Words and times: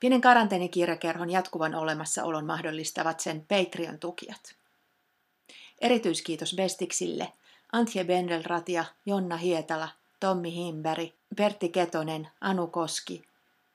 Pienen 0.00 0.20
karanteenikirjakerhon 0.20 1.30
jatkuvan 1.30 1.74
olemassaolon 1.74 2.46
mahdollistavat 2.46 3.20
sen 3.20 3.46
Patreon-tukijat. 3.48 4.54
Erityiskiitos 5.80 6.54
Bestiksille, 6.56 7.32
Antje 7.72 8.04
Bendelratia, 8.04 8.84
Jonna 9.06 9.36
Hietala, 9.36 9.88
Tommi 10.20 10.54
Himberg, 10.54 11.10
Pertti 11.36 11.68
Ketonen, 11.68 12.28
Anu 12.40 12.66
Koski, 12.66 13.24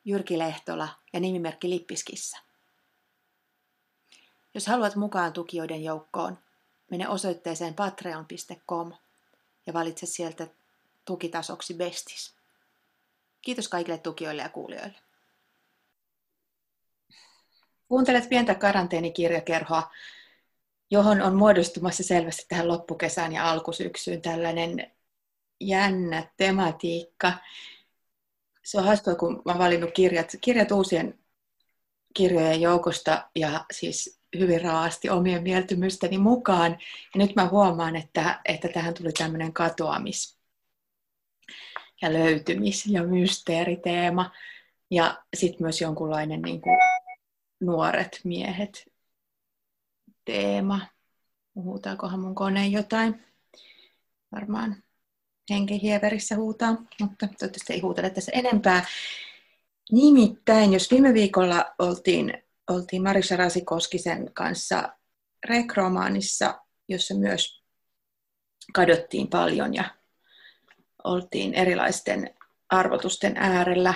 Jyrki 0.05 0.37
Lehtola 0.37 0.87
ja 1.13 1.19
nimimerkki 1.19 1.69
Lippiskissa. 1.69 2.37
Jos 4.53 4.67
haluat 4.67 4.95
mukaan 4.95 5.33
tukijoiden 5.33 5.83
joukkoon, 5.83 6.37
mene 6.89 7.09
osoitteeseen 7.09 7.73
patreon.com 7.73 8.93
ja 9.65 9.73
valitse 9.73 10.05
sieltä 10.05 10.47
tukitasoksi 11.05 11.73
Bestis. 11.73 12.33
Kiitos 13.41 13.67
kaikille 13.67 13.97
tukijoille 13.97 14.41
ja 14.41 14.49
kuulijoille. 14.49 15.10
Kuuntelet 17.91 18.29
pientä 18.29 18.55
karanteenikirjakerhoa, 18.55 19.91
johon 20.91 21.21
on 21.21 21.35
muodostumassa 21.35 22.03
selvästi 22.03 22.45
tähän 22.49 22.67
loppukesään 22.67 23.33
ja 23.33 23.49
alkusyksyyn 23.49 24.21
tällainen 24.21 24.91
jännä 25.59 26.31
tematiikka. 26.37 27.33
Se 28.63 28.77
on 28.77 28.83
hauskaa, 28.83 29.15
kun 29.15 29.41
olen 29.45 29.57
valinnut 29.57 29.91
kirjat, 29.91 30.35
kirjat 30.41 30.71
uusien 30.71 31.19
kirjojen 32.13 32.61
joukosta 32.61 33.29
ja 33.35 33.65
siis 33.71 34.19
hyvin 34.39 34.61
raasti 34.61 35.09
omien 35.09 35.43
mieltymysteni 35.43 36.17
mukaan. 36.17 36.71
Ja 37.13 37.17
nyt 37.17 37.35
mä 37.35 37.47
huomaan, 37.47 37.95
että, 37.95 38.41
että 38.45 38.67
tähän 38.67 38.93
tuli 38.93 39.11
tämmöinen 39.11 39.53
katoamis- 39.53 40.37
ja 42.01 42.13
löytymis- 42.13 42.87
ja 42.87 43.03
mysteeriteema. 43.03 44.31
Ja 44.91 45.23
sitten 45.33 45.63
myös 45.63 45.81
jonkunlainen 45.81 46.41
niin 46.41 46.61
kuin, 46.61 46.77
nuoret 47.61 48.21
miehet 48.23 48.91
teema. 50.25 50.81
Puhutaakohan 51.53 52.19
mun 52.19 52.35
kone 52.35 52.67
jotain? 52.67 53.25
Varmaan 54.31 54.83
henkihieverissä 55.49 56.35
huutaa, 56.35 56.71
mutta 56.71 57.27
toivottavasti 57.27 57.73
ei 57.73 57.79
huutele 57.79 58.09
tässä 58.09 58.31
enempää. 58.35 58.85
Nimittäin, 59.91 60.73
jos 60.73 60.91
viime 60.91 61.13
viikolla 61.13 61.65
oltiin, 61.79 62.43
oltiin 62.69 63.03
Marisa 63.03 63.35
Rasikoskisen 63.35 64.33
kanssa 64.33 64.89
rekromaanissa, 65.49 66.61
jossa 66.87 67.13
myös 67.13 67.63
kadottiin 68.73 69.27
paljon 69.27 69.73
ja 69.73 69.83
oltiin 71.03 71.53
erilaisten 71.53 72.35
arvotusten 72.69 73.37
äärellä, 73.37 73.93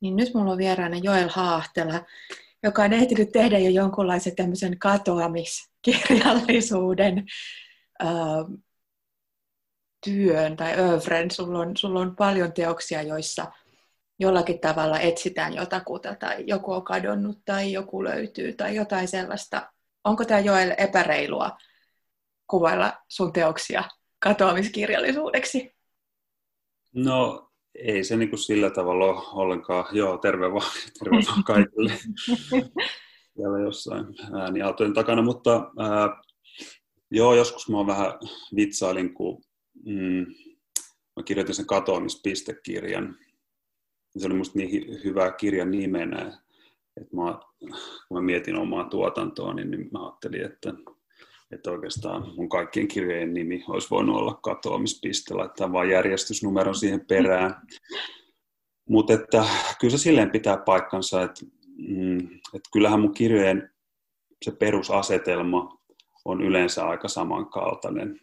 niin 0.00 0.16
nyt 0.16 0.34
mulla 0.34 0.52
on 0.52 0.58
vieraana 0.58 0.96
Joel 0.96 1.28
Haahtela, 1.32 2.04
joka 2.66 2.82
on 2.82 2.92
ehtinyt 2.92 3.32
tehdä 3.32 3.58
jo 3.58 3.70
jonkunlaisen 3.70 4.36
tämmöisen 4.36 4.78
katoamiskirjallisuuden 4.78 7.26
työn 10.04 10.56
tai 10.56 10.78
övren. 10.78 11.30
Sulla 11.30 11.58
on, 11.58 11.76
sulla 11.76 12.00
on 12.00 12.16
paljon 12.16 12.52
teoksia, 12.52 13.02
joissa 13.02 13.52
jollakin 14.18 14.60
tavalla 14.60 15.00
etsitään 15.00 15.54
jotakuta 15.54 16.14
tai 16.14 16.44
joku 16.46 16.72
on 16.72 16.84
kadonnut 16.84 17.38
tai 17.44 17.72
joku 17.72 18.04
löytyy 18.04 18.52
tai 18.52 18.76
jotain 18.76 19.08
sellaista. 19.08 19.72
Onko 20.04 20.24
tämä 20.24 20.40
Joel 20.40 20.74
epäreilua 20.78 21.56
kuvailla 22.46 22.92
sun 23.08 23.32
teoksia 23.32 23.84
katoamiskirjallisuudeksi? 24.18 25.76
No 26.94 27.45
ei 27.78 28.04
se 28.04 28.16
niin 28.16 28.28
kuin 28.28 28.38
sillä 28.38 28.70
tavalla 28.70 29.04
ole 29.04 29.22
ollenkaan. 29.32 29.84
Joo, 29.92 30.18
terve 30.18 30.52
vaan, 30.52 30.70
terve 30.98 31.16
vaan 31.16 31.44
kaikille. 31.44 31.92
Siellä 33.34 33.60
jossain 33.60 34.06
ääniaaltojen 34.40 34.92
takana, 34.92 35.22
mutta 35.22 35.70
ää, 35.78 36.22
joo, 37.10 37.34
joskus 37.34 37.68
mä 37.68 37.86
vähän 37.86 38.12
vitsailin, 38.56 39.14
kun 39.14 39.42
mm, 39.84 40.26
mä 41.16 41.22
kirjoitin 41.24 41.54
sen 41.54 41.66
katoamispistekirjan. 41.66 43.16
Se 44.18 44.26
oli 44.26 44.34
musta 44.34 44.58
niin 44.58 45.04
hyvä 45.04 45.30
kirjan 45.30 45.70
nimenä, 45.70 46.42
että 47.00 47.16
mä, 47.16 47.38
kun 48.08 48.16
mä 48.16 48.20
mietin 48.20 48.56
omaa 48.56 48.84
tuotantoa, 48.84 49.54
niin, 49.54 49.70
niin 49.70 49.88
mä 49.92 50.06
ajattelin, 50.06 50.44
että, 50.44 50.74
että 51.50 51.70
oikeastaan 51.70 52.34
mun 52.36 52.48
kaikkien 52.48 52.88
kirjojen 52.88 53.34
nimi 53.34 53.64
olisi 53.68 53.90
voinut 53.90 54.16
olla 54.16 54.38
katoamispiste, 54.42 55.34
laittaa 55.34 55.72
vaan 55.72 55.88
järjestysnumeron 55.88 56.74
siihen 56.74 57.06
perään. 57.06 57.54
Mutta 58.88 59.12
että 59.12 59.44
kyllä 59.80 59.90
se 59.90 59.98
silleen 59.98 60.30
pitää 60.30 60.56
paikkansa, 60.56 61.22
että, 61.22 61.46
mm, 61.76 62.18
että 62.54 62.70
kyllähän 62.72 63.00
mun 63.00 63.14
kirjojen 63.14 63.70
se 64.44 64.50
perusasetelma 64.50 65.78
on 66.24 66.42
yleensä 66.42 66.86
aika 66.86 67.08
samankaltainen. 67.08 68.20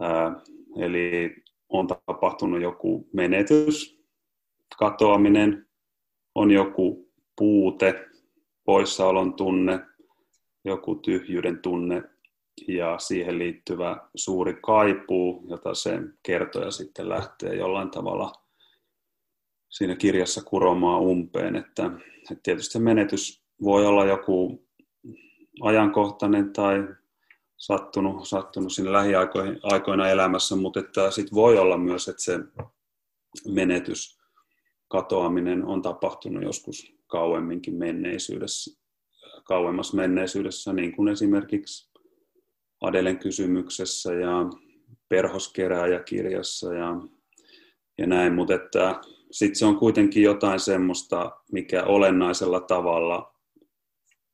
Ää, 0.00 0.40
eli 0.76 1.34
on 1.68 1.86
tapahtunut 1.86 2.62
joku 2.62 3.08
menetys, 3.12 4.00
katoaminen, 4.78 5.66
on 6.34 6.50
joku 6.50 7.10
puute, 7.36 8.06
poissaolon 8.64 9.34
tunne, 9.34 9.80
joku 10.66 10.94
tyhjyyden 10.94 11.58
tunne 11.58 12.02
ja 12.68 12.98
siihen 12.98 13.38
liittyvä 13.38 13.96
suuri 14.14 14.54
kaipuu, 14.62 15.46
jota 15.48 15.74
se 15.74 16.00
kertoja 16.22 16.70
sitten 16.70 17.08
lähtee 17.08 17.54
jollain 17.54 17.90
tavalla 17.90 18.32
siinä 19.68 19.96
kirjassa 19.96 20.42
kuromaan 20.44 21.00
umpeen. 21.00 21.56
Että, 21.56 21.90
että 22.30 22.42
tietysti 22.42 22.72
se 22.72 22.78
menetys 22.78 23.42
voi 23.62 23.86
olla 23.86 24.06
joku 24.06 24.66
ajankohtainen 25.62 26.52
tai 26.52 26.88
sattunut, 27.56 28.28
sattunut 28.28 28.72
sinne 28.72 28.92
lähiaikoina 28.92 30.08
elämässä, 30.08 30.56
mutta 30.56 30.80
että 30.80 31.10
sit 31.10 31.34
voi 31.34 31.58
olla 31.58 31.78
myös, 31.78 32.08
että 32.08 32.22
se 32.22 32.38
menetys, 33.48 34.18
katoaminen 34.88 35.64
on 35.64 35.82
tapahtunut 35.82 36.42
joskus 36.42 36.94
kauemminkin 37.06 37.74
menneisyydessä, 37.74 38.85
kauemmassa 39.46 39.96
menneisyydessä, 39.96 40.72
niin 40.72 40.92
kuin 40.92 41.08
esimerkiksi 41.08 41.90
Adelen 42.80 43.18
kysymyksessä 43.18 44.14
ja 44.14 44.46
perhoskerääjäkirjassa 45.08 46.74
ja, 46.74 46.96
ja 47.98 48.06
näin, 48.06 48.34
mutta 48.34 48.54
että 48.54 49.00
sitten 49.30 49.58
se 49.58 49.66
on 49.66 49.76
kuitenkin 49.76 50.22
jotain 50.22 50.60
semmoista, 50.60 51.36
mikä 51.52 51.84
olennaisella 51.84 52.60
tavalla 52.60 53.34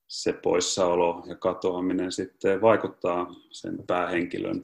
se 0.09 0.33
poissaolo 0.33 1.25
ja 1.27 1.37
katoaminen 1.37 2.13
sitten 2.13 2.61
vaikuttaa 2.61 3.35
sen 3.51 3.87
päähenkilön 3.87 4.63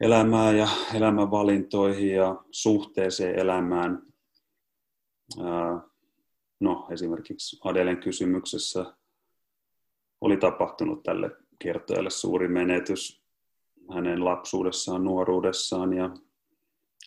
elämään 0.00 0.58
ja 0.58 0.68
elämänvalintoihin 0.94 2.14
ja 2.14 2.44
suhteeseen 2.50 3.38
elämään. 3.38 4.02
No, 6.60 6.86
esimerkiksi 6.90 7.58
Adelen 7.64 7.96
kysymyksessä 7.96 8.99
oli 10.20 10.36
tapahtunut 10.36 11.02
tälle 11.02 11.30
kertojalle 11.58 12.10
suuri 12.10 12.48
menetys 12.48 13.22
hänen 13.94 14.24
lapsuudessaan, 14.24 15.04
nuoruudessaan 15.04 15.92
ja 15.92 16.10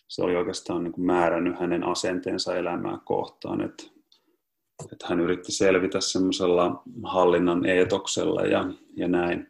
se 0.08 0.22
oli 0.22 0.36
oikeastaan 0.36 0.84
niin 0.84 0.92
kuin 0.92 1.06
määrännyt 1.06 1.60
hänen 1.60 1.84
asenteensa 1.84 2.56
elämään 2.56 3.00
kohtaan. 3.00 3.60
Että 3.60 3.84
että 4.92 5.06
hän 5.08 5.20
yritti 5.20 5.52
selvitä 5.52 6.00
semmoisella 6.00 6.82
hallinnan 7.02 7.66
eetoksella 7.66 8.42
ja, 8.42 8.64
ja 8.96 9.08
näin. 9.08 9.46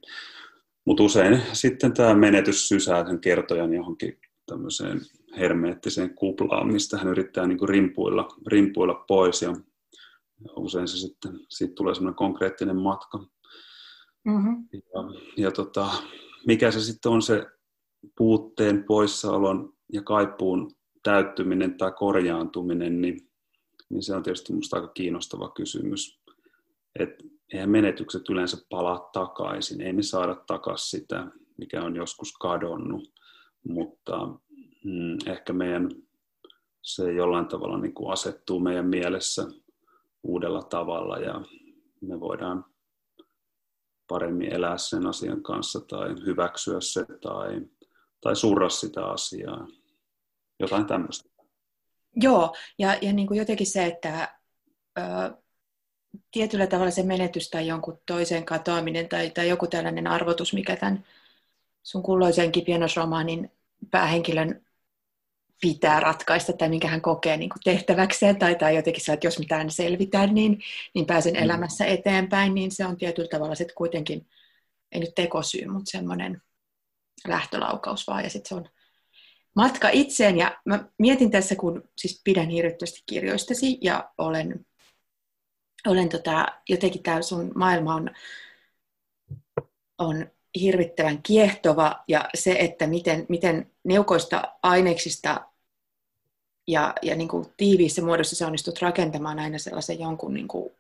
Mutta 0.85 1.03
usein 1.03 1.43
sitten 1.53 1.93
tämä 1.95 2.15
menetys 2.15 2.69
sysää 2.69 3.07
sen 3.07 3.21
kertojan 3.21 3.75
johonkin 3.75 4.19
tämmöiseen 4.47 5.01
hermeettiseen 5.39 6.15
kuplaan, 6.15 6.73
mistä 6.73 6.99
hän 6.99 7.09
yrittää 7.09 7.47
niin 7.47 7.59
kuin 7.59 7.69
rimpuilla, 7.69 8.29
rimpuilla 8.47 8.95
pois 8.95 9.43
ja 9.43 9.57
usein 10.57 10.89
se 10.89 10.97
sitten, 10.97 11.41
siitä 11.49 11.75
tulee 11.75 11.95
semmoinen 11.95 12.17
konkreettinen 12.17 12.77
matka. 12.77 13.25
Mm-hmm. 14.25 14.69
Ja, 14.73 15.21
ja 15.37 15.51
tota, 15.51 15.91
mikä 16.47 16.71
se 16.71 16.81
sitten 16.81 17.13
on 17.13 17.23
se 17.23 17.47
puutteen, 18.19 18.85
poissaolon 18.85 19.73
ja 19.93 20.03
kaipuun 20.03 20.71
täyttyminen 21.03 21.77
tai 21.77 21.93
korjaantuminen, 21.93 23.01
niin 23.01 23.29
niin 23.95 24.03
se 24.03 24.15
on 24.17 24.23
tietysti 24.23 24.53
minusta 24.53 24.77
aika 24.77 24.89
kiinnostava 24.89 25.49
kysymys. 25.49 26.21
Että 26.99 27.25
eihän 27.53 27.71
menetykset 27.71 28.29
yleensä 28.29 28.57
palaa 28.71 29.11
takaisin, 29.13 29.81
ei 29.81 29.93
me 29.93 30.03
saada 30.03 30.35
takaisin 30.35 31.01
sitä, 31.01 31.27
mikä 31.57 31.83
on 31.83 31.97
joskus 31.97 32.33
kadonnut, 32.33 33.13
mutta 33.69 34.27
mm, 34.85 35.19
ehkä 35.27 35.53
meidän 35.53 35.89
se 36.83 37.13
jollain 37.13 37.47
tavalla 37.47 37.79
niin 37.79 37.95
kuin 37.95 38.13
asettuu 38.13 38.61
meidän 38.61 38.87
mielessä 38.87 39.47
uudella 40.23 40.63
tavalla 40.63 41.19
ja 41.19 41.43
me 42.01 42.21
voidaan 42.21 42.65
paremmin 44.09 44.53
elää 44.53 44.79
sen 44.79 45.07
asian 45.07 45.43
kanssa 45.43 45.81
tai 45.81 46.09
hyväksyä 46.27 46.81
se 46.81 47.05
tai, 47.23 47.61
tai 48.21 48.37
surra 48.37 48.69
sitä 48.69 49.07
asiaa. 49.07 49.67
Jotain 50.61 50.87
tämmöistä. 50.87 51.31
Joo, 52.17 52.57
ja, 52.79 52.99
ja 53.03 53.13
niin 53.13 53.27
kuin 53.27 53.39
jotenkin 53.39 53.67
se, 53.67 53.87
että 53.87 54.39
ö, 54.99 55.03
tietyllä 56.31 56.67
tavalla 56.67 56.91
se 56.91 57.03
menetys 57.03 57.51
tai 57.51 57.67
jonkun 57.67 57.99
toisen 58.07 58.45
katoaminen 58.45 59.09
tai, 59.09 59.31
tai 59.31 59.49
joku 59.49 59.67
tällainen 59.67 60.07
arvotus, 60.07 60.55
mikä 60.55 60.77
tämän 60.77 61.05
sun 61.83 62.03
kulloisenkin 62.03 62.65
pienosromaanin 62.65 63.51
päähenkilön 63.91 64.65
pitää 65.65 66.01
ratkaista 66.01 66.53
tai 66.53 66.69
minkä 66.69 66.89
hän 66.89 67.01
kokee 67.01 67.37
niin 67.37 67.51
tehtäväkseen 67.65 68.39
tai, 68.39 68.55
tai 68.55 68.77
jotenkin 68.77 69.05
se, 69.05 69.13
että 69.13 69.27
jos 69.27 69.39
mitään 69.39 69.71
selvitään, 69.71 70.35
niin, 70.35 70.63
niin 70.95 71.07
pääsen 71.07 71.35
mm. 71.35 71.43
elämässä 71.43 71.85
eteenpäin, 71.85 72.55
niin 72.55 72.71
se 72.71 72.87
on 72.87 72.97
tietyllä 72.97 73.29
tavalla 73.29 73.55
sitten 73.55 73.75
kuitenkin, 73.75 74.27
ei 74.93 75.01
nyt 75.01 75.15
tekosyy, 75.15 75.67
mutta 75.67 75.91
semmoinen 75.91 76.43
lähtölaukaus 77.29 78.07
vaan 78.07 78.25
ja 78.25 78.31
sitten 78.31 78.49
se 78.49 78.55
on 78.55 78.69
matka 79.57 79.89
itseen 79.89 80.39
ja 80.39 80.61
mä 80.65 80.85
mietin 80.99 81.31
tässä, 81.31 81.57
kun 81.57 81.83
siis 81.99 82.21
pidän 82.25 82.49
hirvittävästi 82.49 83.03
kirjoistasi 83.07 83.79
ja 83.81 84.11
olen, 84.19 84.67
olen 85.87 86.09
tota, 86.09 86.47
jotenkin 86.69 87.03
tämä 87.03 87.23
sun 87.23 87.53
maailma 87.55 87.95
on, 87.95 88.11
on 89.99 90.27
hirvittävän 90.61 91.23
kiehtova 91.23 92.05
ja 92.09 92.29
se, 92.35 92.57
että 92.59 92.87
miten, 92.87 93.27
miten 93.29 93.71
neukoista 93.85 94.43
aineksista 94.63 95.54
ja, 96.69 96.95
ja 97.03 97.17
niin 97.17 97.29
kuin 97.29 97.47
tiiviissä 97.57 98.03
muodossa 98.03 98.37
se 98.37 98.47
onnistut 98.47 98.83
rakentamaan 98.83 99.39
aina 99.39 99.59
sellaisen 99.59 100.01
jonkun 100.01 100.35
niin 100.35 100.49
kuin 100.49 100.73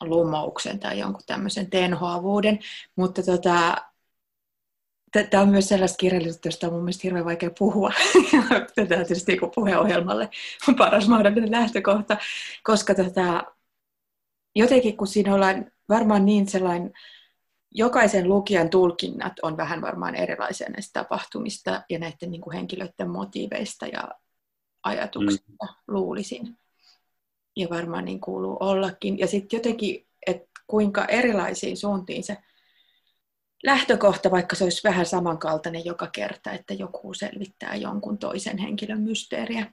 lumouksen 0.00 0.78
tai 0.78 0.98
jonkun 0.98 1.22
tämmöisen 1.26 1.70
tenhoavuuden. 1.70 2.58
Mutta 2.96 3.22
tota, 3.22 3.76
tämä 5.30 5.42
on 5.42 5.48
myös 5.48 5.68
sellaista 5.68 5.96
kirjallisuutta, 5.96 6.48
josta 6.48 6.66
on 6.66 6.72
mun 6.72 6.82
mielestä 6.82 7.00
hirveän 7.02 7.24
vaikea 7.24 7.50
puhua. 7.58 7.92
Tätä 8.74 8.80
on 8.80 8.86
tietysti 8.86 9.32
niin 9.32 9.50
puheohjelmalle 9.54 10.30
on 10.68 10.76
paras 10.76 11.08
mahdollinen 11.08 11.50
lähtökohta, 11.50 12.16
koska 12.62 12.94
tota, 12.94 13.44
jotenkin 14.56 14.96
kun 14.96 15.06
siinä 15.06 15.34
ollaan 15.34 15.70
varmaan 15.88 16.24
niin 16.24 16.48
sellainen 16.48 16.92
jokaisen 17.70 18.28
lukijan 18.28 18.70
tulkinnat 18.70 19.32
on 19.42 19.56
vähän 19.56 19.80
varmaan 19.80 20.14
erilaisia 20.14 20.68
näistä 20.68 21.00
tapahtumista 21.00 21.82
ja 21.90 21.98
näiden 21.98 22.30
niin 22.30 22.40
kuin 22.40 22.54
henkilöiden 22.54 23.10
motiiveista 23.10 23.86
ja 23.86 24.08
ajatuksista, 24.82 25.52
mm. 25.62 25.68
luulisin. 25.88 26.58
Ja 27.56 27.68
varmaan 27.70 28.04
niin 28.04 28.20
kuuluu 28.20 28.56
ollakin. 28.60 29.18
Ja 29.18 29.26
sitten 29.26 29.56
jotenkin, 29.56 30.06
että 30.26 30.48
kuinka 30.66 31.04
erilaisiin 31.04 31.76
suuntiin 31.76 32.24
se 32.24 32.36
lähtökohta, 33.64 34.30
vaikka 34.30 34.56
se 34.56 34.64
olisi 34.64 34.84
vähän 34.84 35.06
samankaltainen 35.06 35.84
joka 35.84 36.06
kerta, 36.06 36.52
että 36.52 36.74
joku 36.74 37.14
selvittää 37.14 37.76
jonkun 37.76 38.18
toisen 38.18 38.58
henkilön 38.58 39.00
mysteeriä, 39.00 39.72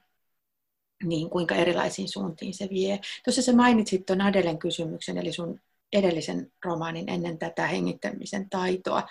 niin 1.04 1.30
kuinka 1.30 1.54
erilaisiin 1.54 2.08
suuntiin 2.08 2.54
se 2.54 2.68
vie. 2.70 3.00
Tuossa 3.24 3.42
sä 3.42 3.52
mainitsit 3.52 4.06
tuon 4.06 4.20
Adelen 4.20 4.58
kysymyksen, 4.58 5.18
eli 5.18 5.32
sun 5.32 5.60
edellisen 5.92 6.52
romaanin 6.64 7.08
ennen 7.08 7.38
tätä 7.38 7.66
hengittämisen 7.66 8.50
taitoa. 8.50 9.02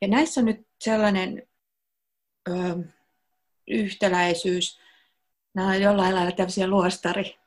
Ja 0.00 0.08
näissä 0.08 0.40
on 0.40 0.44
nyt 0.44 0.66
sellainen 0.80 1.42
ö, 2.48 2.52
yhtäläisyys, 3.68 4.80
nämä 5.54 5.68
on 5.68 5.82
jollain 5.82 6.14
lailla 6.14 6.32
tämmöisiä 6.32 6.66
luostari, 6.66 7.38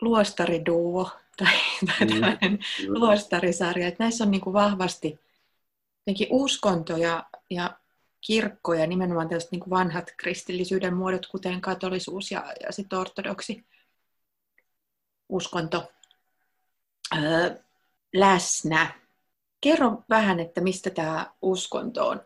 luostariduo 0.00 1.10
tai, 1.36 1.54
tai 1.86 2.06
mm. 2.06 2.12
tällainen 2.12 2.52
mm. 2.52 2.58
luostarisarja. 2.86 3.88
Että 3.88 4.04
näissä 4.04 4.24
on 4.24 4.30
niin 4.30 4.40
kuin 4.40 4.54
vahvasti 4.54 5.20
uskonto 6.30 6.96
ja, 6.96 7.26
ja 7.50 7.78
kirkko 8.26 8.74
ja 8.74 8.86
nimenomaan 8.86 9.28
tällaiset 9.28 9.52
niin 9.52 9.60
kuin 9.60 9.70
vanhat 9.70 10.14
kristillisyyden 10.16 10.96
muodot, 10.96 11.26
kuten 11.26 11.60
katolisuus 11.60 12.30
ja, 12.30 12.54
ja 12.62 12.72
sitten 12.72 12.98
ortodoksi 12.98 13.64
uskonto 15.28 15.92
läsnä. 18.14 18.94
Kerro 19.60 20.02
vähän, 20.08 20.40
että 20.40 20.60
mistä 20.60 20.90
tämä 20.90 21.32
uskonto 21.42 22.08
on 22.08 22.20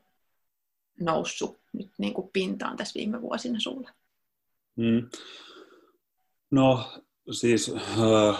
noussut 1.00 1.60
nyt 1.72 1.90
niin 1.98 2.14
kuin 2.14 2.30
pintaan 2.32 2.76
tässä 2.76 2.98
viime 2.98 3.22
vuosina 3.22 3.60
sulla? 3.60 3.90
Mm. 4.76 5.08
No 6.50 6.92
siis 7.30 7.72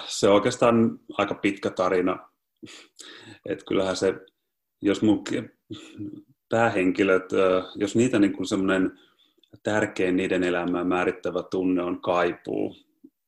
se 0.07 0.29
on 0.29 0.35
oikeastaan 0.35 1.01
aika 1.19 1.35
pitkä 1.35 1.71
tarina. 1.71 2.29
Että 3.47 3.65
kyllähän 3.65 3.97
se, 3.97 4.15
jos 4.81 5.03
mun 5.03 5.25
päähenkilöt, 6.49 7.31
jos 7.75 7.97
niitä 7.97 8.19
niin 8.19 8.33
kuin 8.33 8.47
semmoinen 8.47 8.99
tärkein 9.63 10.17
niiden 10.17 10.43
elämää 10.43 10.85
määrittävä 10.85 11.43
tunne 11.43 11.83
on 11.83 12.01
kaipuu, 12.01 12.77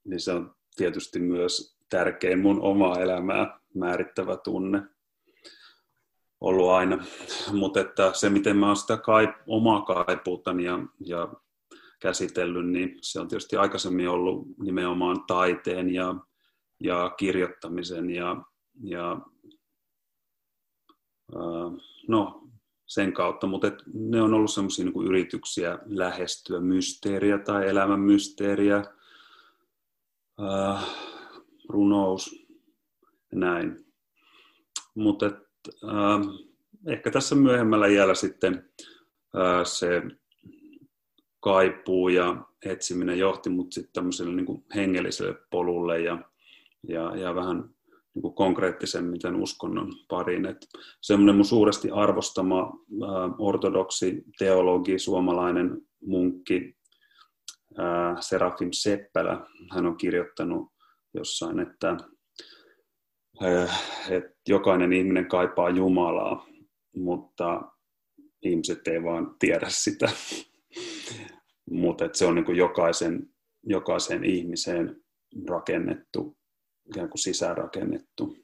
niin 0.04 0.20
se 0.20 0.32
on 0.32 0.54
tietysti 0.76 1.18
myös 1.20 1.73
tärkein 1.94 2.38
mun 2.38 2.62
omaa 2.62 2.98
elämää 2.98 3.60
määrittävä 3.74 4.36
tunne 4.36 4.82
ollut 6.40 6.70
aina. 6.70 7.04
Mutta 7.52 7.80
että 7.80 8.12
se, 8.12 8.30
miten 8.30 8.56
mä 8.56 8.66
oon 8.66 8.76
sitä 8.76 8.96
kaip- 8.96 9.42
omaa 9.46 9.82
kaipuutani 9.82 10.64
ja, 10.64 10.78
ja 11.00 11.32
käsitellyt, 12.00 12.66
niin 12.66 12.98
se 13.02 13.20
on 13.20 13.28
tietysti 13.28 13.56
aikaisemmin 13.56 14.08
ollut 14.08 14.46
nimenomaan 14.58 15.24
taiteen 15.26 15.94
ja, 15.94 16.14
ja 16.80 17.10
kirjoittamisen 17.16 18.10
ja, 18.10 18.36
ja 18.82 19.12
äh, 21.36 21.72
no, 22.08 22.48
sen 22.86 23.12
kautta, 23.12 23.46
mutta 23.46 23.66
et 23.66 23.82
ne 23.94 24.22
on 24.22 24.34
ollut 24.34 24.50
sellaisia 24.50 24.84
niin 24.84 25.06
yrityksiä 25.06 25.78
lähestyä 25.86 26.60
mysteeriä 26.60 27.38
tai 27.38 27.68
elämän 27.68 28.00
mysteeriä. 28.00 28.84
Äh, 30.40 31.13
runous 31.68 32.46
ja 33.32 33.38
näin. 33.38 33.84
Mutta 34.94 35.26
äh, 35.84 36.20
ehkä 36.88 37.10
tässä 37.10 37.34
myöhemmällä 37.34 37.86
iällä 37.86 38.14
sitten 38.14 38.70
äh, 39.36 39.64
se 39.64 40.02
kaipuu 41.40 42.08
ja 42.08 42.44
etsiminen 42.64 43.18
johti 43.18 43.50
mut 43.50 43.72
sitten 43.72 43.92
tämmöiselle 43.92 44.34
niin 44.34 44.64
hengelliselle 44.74 45.34
polulle 45.50 46.00
ja, 46.00 46.18
ja, 46.88 47.16
ja 47.16 47.34
vähän 47.34 47.74
niin 48.14 48.22
kuin 48.22 48.34
konkreettisemmin 48.34 49.20
tämän 49.20 49.42
uskonnon 49.42 49.92
pariin. 50.08 50.46
Et 50.46 50.66
semmoinen 51.00 51.34
mun 51.34 51.44
suuresti 51.44 51.90
arvostama 51.90 52.60
äh, 52.60 53.34
ortodoksi 53.38 54.24
teologi, 54.38 54.98
suomalainen 54.98 55.82
munkki 56.06 56.76
äh, 57.78 58.16
Serafim 58.20 58.68
Seppälä, 58.72 59.46
hän 59.72 59.86
on 59.86 59.96
kirjoittanut 59.96 60.73
jossain, 61.14 61.60
että, 61.60 61.96
että 64.10 64.34
jokainen 64.48 64.92
ihminen 64.92 65.26
kaipaa 65.26 65.70
Jumalaa, 65.70 66.46
mutta 66.96 67.62
ihmiset 68.42 68.88
ei 68.88 69.02
vaan 69.02 69.36
tiedä 69.38 69.66
sitä. 69.68 70.08
mutta 71.70 72.08
se 72.12 72.26
on 72.26 72.34
niin 72.34 72.44
kuin 72.44 72.58
jokaisen, 72.58 73.28
jokaisen 73.62 74.24
ihmiseen 74.24 75.02
rakennettu, 75.48 76.36
ikään 76.86 77.08
kuin 77.08 77.18
sisäänrakennettu. 77.18 78.36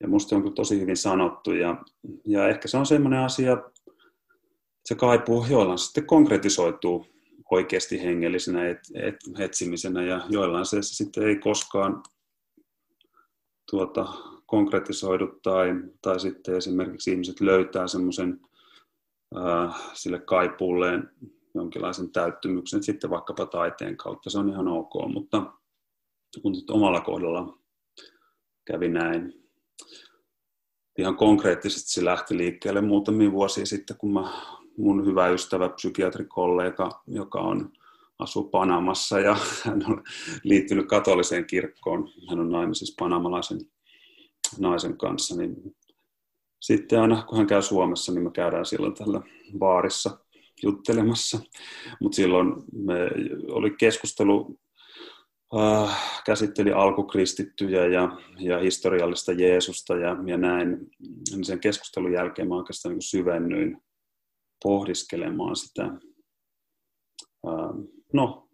Ja 0.00 0.08
musta 0.08 0.36
on 0.36 0.54
tosi 0.54 0.80
hyvin 0.80 0.96
sanottu 0.96 1.52
ja, 1.52 1.82
ja 2.26 2.48
ehkä 2.48 2.68
se 2.68 2.76
on 2.76 2.86
sellainen 2.86 3.20
asia, 3.20 3.56
se 4.84 4.94
kaipuu 4.94 5.46
joillain 5.50 5.78
sitten 5.78 6.06
konkretisoituu 6.06 7.13
oikeasti 7.54 8.02
hengellisenä 8.02 8.68
et, 8.68 8.78
et, 8.94 9.16
etsimisenä 9.38 10.02
ja 10.02 10.26
joillain 10.28 10.66
se 10.66 10.82
sitten 10.82 11.22
ei 11.22 11.36
koskaan 11.36 12.02
tuota, 13.70 14.06
konkretisoidu 14.46 15.26
tai, 15.42 15.68
tai 16.02 16.20
sitten 16.20 16.56
esimerkiksi 16.56 17.10
ihmiset 17.10 17.40
löytää 17.40 17.88
semmoisen 17.88 18.40
sille 19.92 20.18
kaipuulleen 20.18 21.10
jonkinlaisen 21.54 22.12
täyttymyksen 22.12 22.82
sitten 22.82 23.10
vaikkapa 23.10 23.46
taiteen 23.46 23.96
kautta, 23.96 24.30
se 24.30 24.38
on 24.38 24.48
ihan 24.48 24.68
ok, 24.68 24.92
mutta 25.12 25.52
kun 26.42 26.52
nyt 26.52 26.70
omalla 26.70 27.00
kohdalla 27.00 27.58
kävi 28.64 28.88
näin. 28.88 29.44
Ihan 30.98 31.16
konkreettisesti 31.16 31.92
se 31.92 32.04
lähti 32.04 32.36
liikkeelle 32.36 32.80
muutamia 32.80 33.32
vuosia 33.32 33.66
sitten, 33.66 33.96
kun 33.96 34.12
mä 34.12 34.32
mun 34.76 35.06
hyvä 35.06 35.28
ystävä, 35.28 35.68
psykiatrikollega, 35.68 37.02
joka 37.06 37.40
on 37.40 37.72
asuu 38.18 38.44
Panamassa 38.44 39.20
ja 39.20 39.36
hän 39.64 39.82
on 39.86 40.02
liittynyt 40.42 40.86
katoliseen 40.86 41.46
kirkkoon. 41.46 42.08
Hän 42.30 42.40
on 42.40 42.50
naimisissa 42.50 42.94
panamalaisen 42.98 43.60
naisen 44.58 44.98
kanssa. 44.98 45.36
Niin 45.36 45.76
sitten 46.60 47.00
aina 47.00 47.22
kun 47.22 47.38
hän 47.38 47.46
käy 47.46 47.62
Suomessa, 47.62 48.12
niin 48.12 48.24
me 48.24 48.30
käydään 48.30 48.66
silloin 48.66 48.94
tällä 48.94 49.20
baarissa 49.58 50.18
juttelemassa. 50.62 51.40
Mutta 52.00 52.16
silloin 52.16 52.54
me 52.72 52.94
oli 53.50 53.70
keskustelu, 53.70 54.58
äh, 55.56 56.22
käsitteli 56.26 56.72
alkukristittyjä 56.72 57.86
ja, 57.86 58.16
ja 58.38 58.58
historiallista 58.58 59.32
Jeesusta 59.32 59.96
ja, 59.96 60.16
ja 60.26 60.36
näin. 60.36 60.78
Niin 61.30 61.44
sen 61.44 61.60
keskustelun 61.60 62.12
jälkeen 62.12 62.48
mä 62.48 62.56
oikeastaan 62.56 62.92
niin 62.92 63.02
syvennyin 63.02 63.82
pohdiskelemaan 64.64 65.56
sitä, 65.56 65.92
no, 68.12 68.48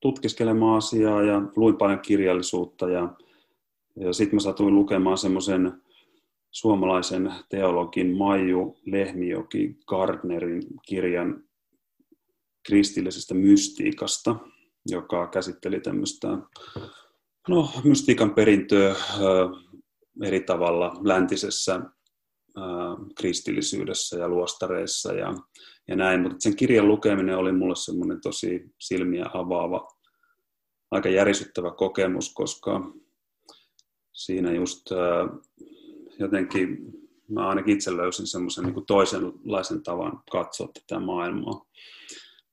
tutkiskelemaan 0.00 0.78
asiaa 0.78 1.22
ja 1.22 1.42
luin 1.56 1.76
paljon 1.76 2.00
kirjallisuutta 2.00 2.88
ja, 2.88 3.16
ja 3.96 4.12
sitten 4.12 4.36
mä 4.36 4.40
satuin 4.40 4.74
lukemaan 4.74 5.18
semmoisen 5.18 5.82
suomalaisen 6.50 7.32
teologin 7.48 8.16
Maiju 8.16 8.78
Lehmijoki 8.86 9.76
Gardnerin 9.86 10.62
kirjan 10.86 11.44
kristillisestä 12.66 13.34
mystiikasta, 13.34 14.36
joka 14.88 15.26
käsitteli 15.26 15.80
tämmöistä 15.80 16.28
no, 17.48 17.70
mystiikan 17.84 18.34
perintöä 18.34 18.94
eri 20.22 20.40
tavalla 20.40 20.96
läntisessä 21.02 21.80
kristillisyydessä 23.14 24.18
ja 24.18 24.28
luostareissa 24.28 25.12
ja, 25.12 25.34
ja 25.88 25.96
näin, 25.96 26.20
mutta 26.20 26.36
sen 26.38 26.56
kirjan 26.56 26.88
lukeminen 26.88 27.36
oli 27.36 27.52
mulle 27.52 27.76
semmoinen 27.76 28.20
tosi 28.20 28.70
silmiä 28.80 29.26
avaava, 29.34 29.88
aika 30.90 31.08
järisyttävä 31.08 31.70
kokemus, 31.70 32.34
koska 32.34 32.92
siinä 34.12 34.52
just 34.52 34.86
jotenkin 36.18 36.78
mä 37.28 37.48
ainakin 37.48 37.74
itse 37.74 37.96
löysin 37.96 38.26
semmoisen 38.26 38.64
niin 38.64 38.86
toisenlaisen 38.86 39.82
tavan 39.82 40.22
katsoa 40.30 40.68
tätä 40.74 41.00
maailmaa. 41.00 41.64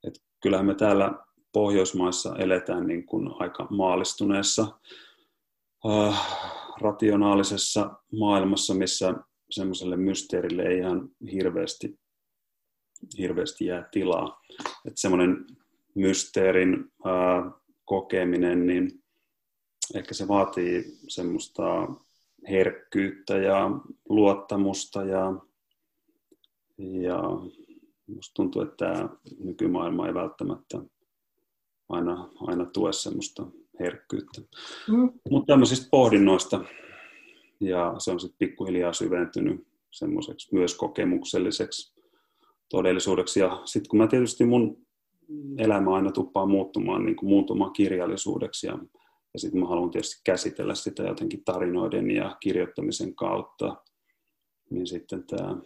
Et 0.07 0.13
kyllähän 0.41 0.65
me 0.65 0.75
täällä 0.75 1.11
Pohjoismaissa 1.51 2.35
eletään 2.35 2.87
niin 2.87 3.05
kuin 3.05 3.29
aika 3.39 3.67
maalistuneessa, 3.69 4.67
äh, 5.85 6.37
rationaalisessa 6.81 7.91
maailmassa, 8.19 8.73
missä 8.73 9.13
semmoiselle 9.49 9.97
mysteerille 9.97 10.63
ei 10.63 10.77
ihan 10.77 11.09
hirveästi, 11.31 11.99
hirveästi 13.17 13.65
jää 13.65 13.89
tilaa. 13.91 14.41
Että 14.85 15.01
semmoinen 15.01 15.45
mysteerin 15.95 16.91
ää, 17.05 17.51
kokeminen, 17.85 18.67
niin 18.67 19.03
ehkä 19.95 20.13
se 20.13 20.27
vaatii 20.27 20.83
semmoista 21.07 21.63
herkkyyttä 22.49 23.37
ja 23.37 23.71
luottamusta 24.09 25.03
ja, 25.03 25.33
ja 26.77 27.21
musta 28.07 28.33
tuntuu, 28.33 28.61
että 28.61 28.75
tämä 28.75 29.09
nykymaailma 29.39 30.07
ei 30.07 30.13
välttämättä 30.13 30.81
aina, 31.89 32.29
aina 32.47 32.65
tue 32.65 32.93
semmoista 32.93 33.47
herkkyyttä. 33.79 34.41
Mm. 34.87 35.11
Mutta 35.29 35.53
tämmöisistä 35.53 35.87
pohdinnoista 35.91 36.63
ja 37.59 37.95
se 37.97 38.11
on 38.11 38.19
sitten 38.19 38.37
pikkuhiljaa 38.37 38.93
syventynyt 38.93 39.67
semmoiseksi 39.91 40.55
myös 40.55 40.75
kokemukselliseksi 40.75 42.01
todellisuudeksi. 42.69 43.39
Ja 43.39 43.61
sitten 43.65 43.89
kun 43.89 43.99
mä 43.99 44.07
tietysti 44.07 44.45
mun 44.45 44.87
elämä 45.57 45.95
aina 45.95 46.11
tuppaa 46.11 46.45
muuttumaan, 46.45 47.05
niin 47.05 47.15
kuin 47.15 47.29
muuttumaan 47.29 47.73
kirjallisuudeksi 47.73 48.67
ja, 48.67 48.79
ja 49.33 49.39
sitten 49.39 49.59
mä 49.59 49.67
haluan 49.67 49.91
tietysti 49.91 50.21
käsitellä 50.23 50.75
sitä 50.75 51.03
jotenkin 51.03 51.43
tarinoiden 51.43 52.11
ja 52.11 52.37
kirjoittamisen 52.39 53.15
kautta, 53.15 53.75
niin 54.69 54.87
sitten 54.87 55.23
tämä 55.23 55.57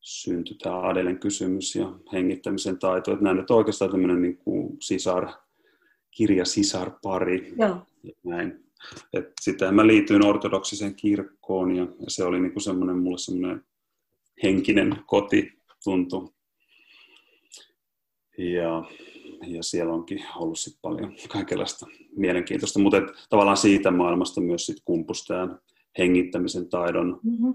syntyi 0.00 0.56
tämä 0.62 0.80
Adelen 0.80 1.18
kysymys 1.18 1.76
ja 1.76 1.92
hengittämisen 2.12 2.78
taito. 2.78 3.12
Että 3.12 3.24
nämä 3.24 3.40
nyt 3.40 3.50
oikeastaan 3.50 3.90
tämmöinen 3.90 4.22
niin 4.22 4.36
kuin 4.36 4.76
sisar, 4.80 5.28
kirja-sisar-pari. 6.10 7.54
Joo. 7.58 7.76
Ja 8.02 8.12
näin. 8.24 8.67
Sitten 9.40 9.74
mä 9.74 9.86
liityin 9.86 10.26
ortodoksiseen 10.26 10.94
kirkkoon 10.94 11.76
ja, 11.76 11.82
ja 11.82 12.06
se 12.08 12.24
oli 12.24 12.40
niinku 12.40 12.60
semmoinen 12.60 12.98
mulle 12.98 13.18
semmoinen 13.18 13.64
henkinen 14.42 14.96
koti 15.06 15.58
tuntui. 15.84 16.28
Ja, 18.38 18.84
ja 19.46 19.62
siellä 19.62 19.92
onkin 19.92 20.24
ollut 20.36 20.58
sit 20.58 20.78
paljon 20.82 21.14
kaikenlaista 21.28 21.86
mielenkiintoista, 22.16 22.78
mutta 22.78 22.96
tavallaan 23.30 23.56
siitä 23.56 23.90
maailmasta 23.90 24.40
myös 24.40 24.66
sit 24.66 24.76
kumpus 24.84 25.24
tämän 25.24 25.58
hengittämisen 25.98 26.68
taidon. 26.68 27.20
Mm-hmm. 27.22 27.54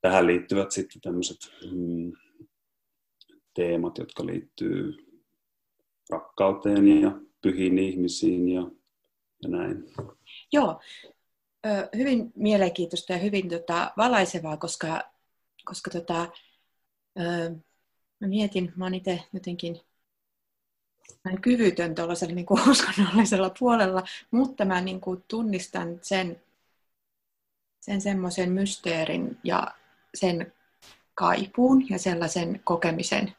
Tähän 0.00 0.26
liittyvät 0.26 0.70
sitten 0.70 1.00
tämmöiset 1.00 1.38
mm, 1.72 2.12
teemat, 3.54 3.98
jotka 3.98 4.26
liittyy 4.26 4.96
rakkauteen 6.10 7.00
ja 7.00 7.20
pyhiin 7.42 7.78
ihmisiin 7.78 8.48
ja, 8.48 8.70
ja 9.42 9.48
näin. 9.48 9.84
Joo, 10.52 10.80
hyvin 11.96 12.32
mielenkiintoista 12.34 13.12
ja 13.12 13.18
hyvin 13.18 13.48
tota, 13.48 13.92
valaisevaa, 13.96 14.56
koska, 14.56 15.02
koska 15.64 15.90
tota, 15.90 16.28
mä 18.20 18.28
mietin, 18.28 18.72
mä 18.76 18.84
oon 18.84 18.94
itse 18.94 19.22
jotenkin 19.32 19.80
mä 21.24 21.36
kyvytön 21.40 21.94
tuollaisella 21.94 22.34
niin 22.34 22.46
kuin 22.46 22.68
uskonnollisella 22.70 23.50
puolella, 23.58 24.02
mutta 24.30 24.64
mä 24.64 24.80
niin 24.80 25.00
kuin 25.00 25.24
tunnistan 25.28 25.98
sen, 26.02 26.42
sen 27.80 28.00
semmoisen 28.00 28.52
mysteerin 28.52 29.38
ja 29.44 29.74
sen 30.14 30.52
kaipuun 31.14 31.90
ja 31.90 31.98
sellaisen 31.98 32.60
kokemisen 32.64 33.32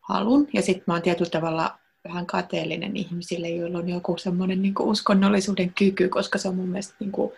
halun. 0.00 0.48
Ja 0.52 0.62
sitten 0.62 0.84
mä 0.86 0.94
oon 0.94 1.02
tietyllä 1.02 1.30
tavalla 1.30 1.78
vähän 2.08 2.26
kateellinen 2.26 2.96
ihmisille, 2.96 3.48
joilla 3.48 3.78
on 3.78 3.88
joku 3.88 4.16
semmoinen 4.18 4.62
niin 4.62 4.74
uskonnollisuuden 4.80 5.72
kyky, 5.78 6.08
koska 6.08 6.38
se 6.38 6.48
on 6.48 6.56
mun 6.56 6.68
mielestä 6.68 6.94
niin 7.00 7.12
kuin 7.12 7.32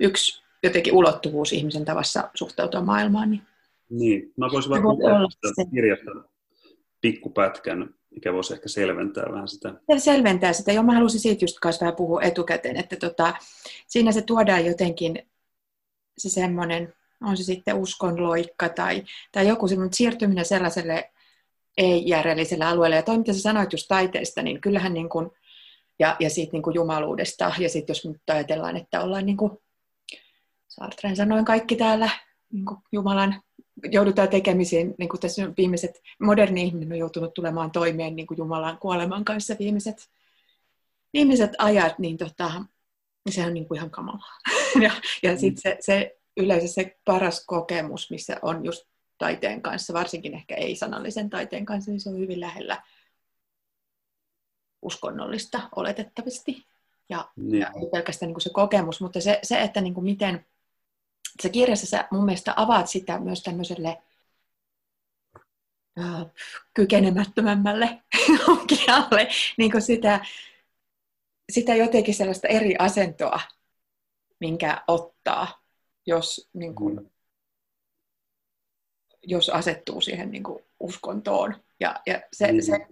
yksi 0.00 0.42
jotenkin 0.62 0.94
ulottuvuus 0.94 1.52
ihmisen 1.52 1.84
tavassa 1.84 2.30
suhtautua 2.34 2.80
maailmaan. 2.80 3.30
Niin, 3.30 3.42
niin. 3.90 4.32
mä 4.36 4.48
voisin 4.52 4.70
vaikka 4.70 4.88
lukea 4.88 5.66
kirjasta 5.74 6.10
pikkupätkän, 7.00 7.94
mikä 8.10 8.32
voisi 8.32 8.54
ehkä 8.54 8.68
selventää 8.68 9.24
vähän 9.32 9.48
sitä. 9.48 9.74
Se 9.92 9.98
selventää 9.98 10.52
sitä. 10.52 10.72
Joo, 10.72 10.82
mä 10.82 10.94
halusin 10.94 11.20
siitä 11.20 11.44
just 11.44 11.58
kanssa 11.60 11.80
vähän 11.80 11.96
puhua 11.96 12.22
etukäteen, 12.22 12.76
että 12.76 12.96
tota, 12.96 13.34
siinä 13.86 14.12
se 14.12 14.22
tuodaan 14.22 14.66
jotenkin 14.66 15.18
se 16.18 16.28
semmoinen, 16.28 16.94
on 17.22 17.36
se 17.36 17.44
sitten 17.44 17.76
uskonloikka 17.76 18.68
tai, 18.68 19.04
tai 19.32 19.48
joku 19.48 19.68
semmoinen 19.68 19.94
siirtyminen 19.94 20.44
sellaiselle 20.44 21.10
ei-järjellisellä 21.78 22.68
alueella. 22.68 22.96
Ja 22.96 23.02
toi, 23.02 23.18
mitä 23.18 23.32
sä 23.32 23.40
sanoit 23.40 23.72
just 23.72 23.86
taiteesta, 23.88 24.42
niin 24.42 24.60
kyllähän 24.60 24.94
niin 24.94 25.08
kuin, 25.08 25.30
ja, 25.98 26.16
ja 26.20 26.30
siitä 26.30 26.52
niin 26.52 26.62
kuin 26.62 26.74
jumaluudesta, 26.74 27.52
ja 27.58 27.68
sitten 27.68 27.94
jos 27.94 28.06
nyt 28.06 28.22
ajatellaan, 28.30 28.76
että 28.76 29.00
ollaan 29.00 29.26
niin 29.26 29.36
kuin 29.36 29.58
Sartren 30.68 31.16
sanoin 31.16 31.44
kaikki 31.44 31.76
täällä 31.76 32.10
niin 32.52 32.64
kuin 32.64 32.78
Jumalan 32.92 33.42
joudutaan 33.90 34.28
tekemisiin, 34.28 34.94
niin 34.98 35.08
kuin 35.08 35.20
tässä 35.20 35.52
viimeiset, 35.56 36.02
moderni 36.20 36.62
ihminen 36.62 36.92
on 36.92 36.98
joutunut 36.98 37.34
tulemaan 37.34 37.70
toimeen 37.70 38.16
niin 38.16 38.26
kuin 38.26 38.38
Jumalan 38.38 38.78
kuoleman 38.78 39.24
kanssa 39.24 39.54
viimeiset, 39.58 40.10
viimeiset 41.12 41.50
ajat, 41.58 41.98
niin 41.98 42.16
tota, 42.16 42.64
se 43.30 43.46
on 43.46 43.54
niin 43.54 43.68
kuin 43.68 43.78
ihan 43.78 43.90
kamalaa. 43.90 44.38
ja 44.84 44.90
ja 45.22 45.38
sitten 45.38 45.62
se, 45.62 45.76
se 45.80 46.16
yleensä 46.36 46.68
se 46.68 46.98
paras 47.04 47.44
kokemus, 47.46 48.10
missä 48.10 48.36
on 48.42 48.64
just 48.64 48.86
taiteen 49.18 49.62
kanssa, 49.62 49.94
varsinkin 49.94 50.34
ehkä 50.34 50.54
ei-sanallisen 50.54 51.30
taiteen 51.30 51.64
kanssa, 51.64 51.90
niin 51.90 52.00
se 52.00 52.08
on 52.08 52.18
hyvin 52.18 52.40
lähellä 52.40 52.82
uskonnollista 54.82 55.68
oletettavasti. 55.76 56.66
Ja, 57.08 57.30
niin. 57.36 57.60
ja 57.60 57.70
ei 57.70 57.86
pelkästään 57.92 58.28
niin 58.28 58.34
kuin 58.34 58.42
se 58.42 58.50
kokemus, 58.50 59.00
mutta 59.00 59.20
se, 59.20 59.38
se 59.42 59.62
että 59.62 59.80
niin 59.80 59.94
kuin 59.94 60.04
miten 60.04 60.46
se 61.42 61.48
kirjassa 61.48 61.86
sä 61.86 62.08
mun 62.10 62.24
mielestä 62.24 62.52
avaat 62.56 62.88
sitä 62.88 63.18
myös 63.18 63.42
tämmöiselle 63.42 64.02
äh, 65.98 66.26
kykenemättömämmälle 66.74 68.02
lukijalle, 68.46 69.28
niin 69.58 69.70
kuin 69.70 69.82
sitä, 69.82 70.26
sitä 71.52 71.74
jotenkin 71.74 72.14
sellaista 72.14 72.48
eri 72.48 72.74
asentoa, 72.78 73.40
minkä 74.40 74.84
ottaa, 74.88 75.62
jos 76.06 76.48
niin 76.52 76.74
kuin, 76.74 76.96
mm 76.96 77.13
jos 79.26 79.48
asettuu 79.48 80.00
siihen 80.00 80.30
niin 80.30 80.42
kuin 80.42 80.64
uskontoon. 80.80 81.54
Ja, 81.80 82.00
ja 82.06 82.20
se, 82.32 82.52
mm. 82.52 82.60
se 82.60 82.86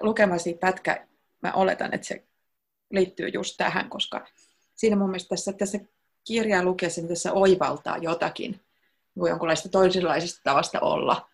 lukemasi 0.00 0.54
pätkä, 0.54 1.06
mä 1.42 1.52
oletan, 1.52 1.94
että 1.94 2.06
se 2.06 2.24
liittyy 2.90 3.28
just 3.28 3.54
tähän, 3.56 3.90
koska 3.90 4.26
siinä 4.74 4.96
mun 4.96 5.10
mielestä 5.10 5.28
tässä, 5.28 5.52
tässä 5.52 5.78
kirjaa 6.24 6.62
lukiessa 6.62 7.00
niin 7.00 7.08
tässä 7.08 7.32
oivaltaa 7.32 7.96
jotakin, 7.96 8.60
niin 9.14 9.28
jonkunlaista 9.28 9.68
toisenlaisesta 9.68 10.40
tavasta 10.44 10.80
olla. 10.80 11.28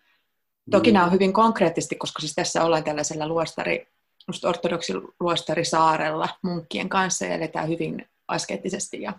Toki 0.71 0.89
mm. 0.89 0.93
nämä 0.93 1.05
on 1.05 1.11
hyvin 1.11 1.33
konkreettisesti, 1.33 1.95
koska 1.95 2.19
siis 2.19 2.35
tässä 2.35 2.63
ollaan 2.63 2.83
tällaisella 2.83 3.27
luostari, 3.27 3.87
ortodoksi 4.43 4.93
luostarisaarella 5.19 6.29
munkkien 6.41 6.89
kanssa 6.89 7.25
ja 7.25 7.33
eletään 7.33 7.69
hyvin 7.69 8.07
askeettisesti 8.27 9.01
ja, 9.01 9.13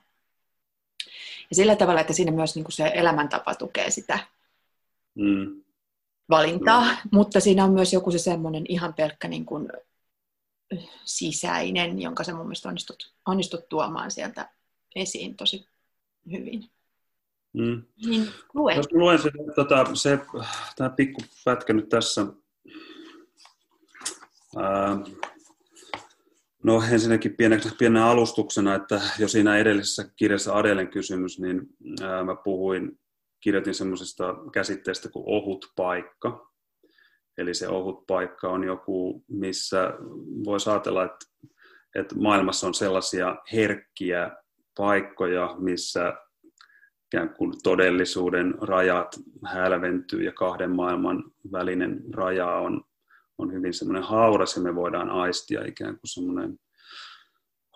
ja 1.51 1.57
sillä 1.57 1.77
tavalla, 1.77 2.01
että 2.01 2.13
siinä 2.13 2.33
myös 2.33 2.55
niin 2.55 2.65
kuin 2.65 2.73
se 2.73 2.93
elämäntapa 2.95 3.55
tukee 3.55 3.91
sitä 3.91 4.19
mm. 5.17 5.63
valintaa, 6.31 6.85
mm. 6.85 6.97
mutta 7.13 7.41
siinä 7.41 7.65
on 7.65 7.73
myös 7.73 7.93
joku 7.93 8.11
se 8.11 8.19
semmoinen 8.19 8.65
ihan 8.69 8.95
pelkkä 8.95 9.29
niin 9.29 9.47
kuin 9.47 9.69
sisäinen, 11.05 12.03
jonka 12.03 12.25
sä 12.25 12.35
mun 12.35 12.47
mielestä 12.47 12.69
onnistut, 12.69 13.15
onnistut 13.27 13.69
tuomaan 13.69 14.11
sieltä 14.11 14.51
esiin 14.97 15.37
tosi 15.37 15.67
hyvin. 16.31 16.71
Mm. 17.53 17.83
Niin, 18.07 18.29
lue. 18.55 18.75
Jos 18.75 18.93
luen 18.93 19.23
se, 19.23 19.31
tota, 19.55 19.85
se 19.95 20.19
tämä 20.77 20.91
pikku 20.91 21.23
pätkä 21.45 21.73
nyt 21.73 21.89
tässä. 21.89 22.27
Ää, 24.57 24.97
No 26.67 26.83
ensinnäkin 26.91 27.37
pienen, 27.37 27.61
pienen 27.79 28.03
alustuksena, 28.03 28.75
että 28.75 29.01
jo 29.19 29.29
siinä 29.29 29.57
edellisessä 29.57 30.11
kirjassa 30.17 30.55
Adelen 30.55 30.89
kysymys, 30.89 31.39
niin 31.39 31.69
ää, 32.03 32.25
mä 32.25 32.37
puhuin, 32.45 32.99
kirjoitin 33.47 33.75
semmoisesta 33.75 34.35
käsitteestä 34.53 35.09
kuin 35.09 35.25
ohut 35.27 35.73
paikka. 35.77 36.51
Eli 37.39 37.55
se 37.55 37.69
ohut 37.69 38.07
paikka 38.07 38.49
on 38.49 38.65
joku, 38.65 39.25
missä 39.29 39.95
voi 40.45 40.59
ajatella, 40.67 41.05
että, 41.05 41.27
että 41.95 42.15
maailmassa 42.15 42.67
on 42.67 42.75
sellaisia 42.75 43.37
herkkiä 43.53 44.31
paikkoja, 44.77 45.57
missä 45.59 46.15
ikään 47.07 47.35
kuin 47.35 47.53
todellisuuden 47.63 48.55
rajat 48.61 49.17
hälventyy 49.45 50.23
ja 50.23 50.33
kahden 50.33 50.71
maailman 50.71 51.25
välinen 51.53 52.03
raja 52.15 52.47
on, 52.47 52.85
on 53.39 53.53
hyvin 53.53 53.75
semmoinen 53.75 54.03
hauras 54.03 54.57
ja 54.57 54.63
me 54.63 54.75
voidaan 54.75 55.11
aistia 55.11 55.65
ikään 55.67 55.95
kuin 55.95 56.09
semmoinen 56.09 56.59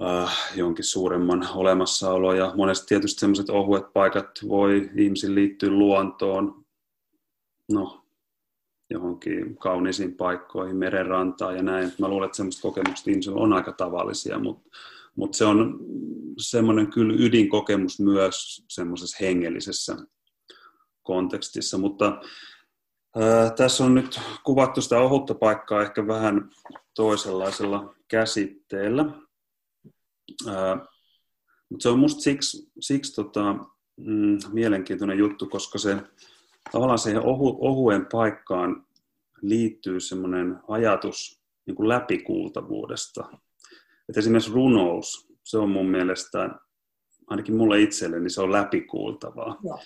äh, 0.03 0.57
jonkin 0.57 0.85
suuremman 0.85 1.49
olemassaolo. 1.55 2.35
Ja 2.35 2.53
monesti 2.57 2.87
tietysti 2.87 3.21
semmoiset 3.21 3.51
ohuet 3.51 3.93
paikat 3.93 4.27
voi 4.49 4.91
ihmisiin 4.97 5.35
liittyä 5.35 5.71
luontoon, 5.71 6.65
no, 7.73 8.05
johonkin 8.91 9.57
kauniisiin 9.57 10.15
paikkoihin, 10.15 10.77
merenrantaan 10.77 11.57
ja 11.57 11.63
näin. 11.63 11.93
Mä 11.99 12.09
luulen, 12.09 12.27
että 12.27 12.37
semmoiset 12.37 12.63
kokemukset 12.63 13.09
ihmisillä 13.09 13.41
on 13.41 13.53
aika 13.53 13.73
tavallisia, 13.73 14.39
mutta 14.39 14.71
mutta 15.17 15.39
se 15.39 15.45
on 15.45 15.79
semmoinen 16.39 16.87
kyllä 16.87 17.15
ydinkokemus 17.19 18.01
myös 18.01 18.65
semmoisessa 18.69 19.17
hengellisessä 19.21 19.97
kontekstissa. 21.03 21.79
Mutta 21.79 22.21
ää, 23.17 23.51
tässä 23.51 23.85
on 23.85 23.95
nyt 23.95 24.21
kuvattu 24.45 24.83
sitä 24.83 24.99
ohutta 24.99 25.35
paikkaa 25.35 25.83
ehkä 25.83 26.07
vähän 26.07 26.51
toisenlaisella 26.95 27.95
käsitteellä. 28.09 29.05
Ää, 30.49 30.87
mutta 31.69 31.83
se 31.83 31.89
on 31.89 31.99
musta 31.99 32.21
siksi, 32.21 32.71
siksi 32.81 33.15
tota, 33.15 33.55
mm, 33.97 34.39
mielenkiintoinen 34.53 35.19
juttu, 35.19 35.47
koska 35.47 35.79
se 35.79 35.97
tavallaan 36.73 36.99
siihen 36.99 37.27
ohu, 37.27 37.59
ohuen 37.61 38.07
paikkaan 38.13 38.87
liittyy 39.43 40.01
semmoinen 40.01 40.59
ajatus 40.69 41.43
niin 41.67 41.75
kuin 41.75 41.89
läpikuultavuudesta 41.89 43.31
että 44.11 44.21
esimerkiksi 44.21 44.53
runous, 44.53 45.29
se 45.45 45.59
on 45.59 45.71
mun 45.71 45.87
mielestä, 45.87 46.51
ainakin 47.27 47.57
mulle 47.57 47.81
itselleni, 47.81 48.23
niin 48.23 48.31
se 48.31 48.43
on 48.43 48.53
läpikuultavaa. 48.53 49.57
Ja. 49.65 49.79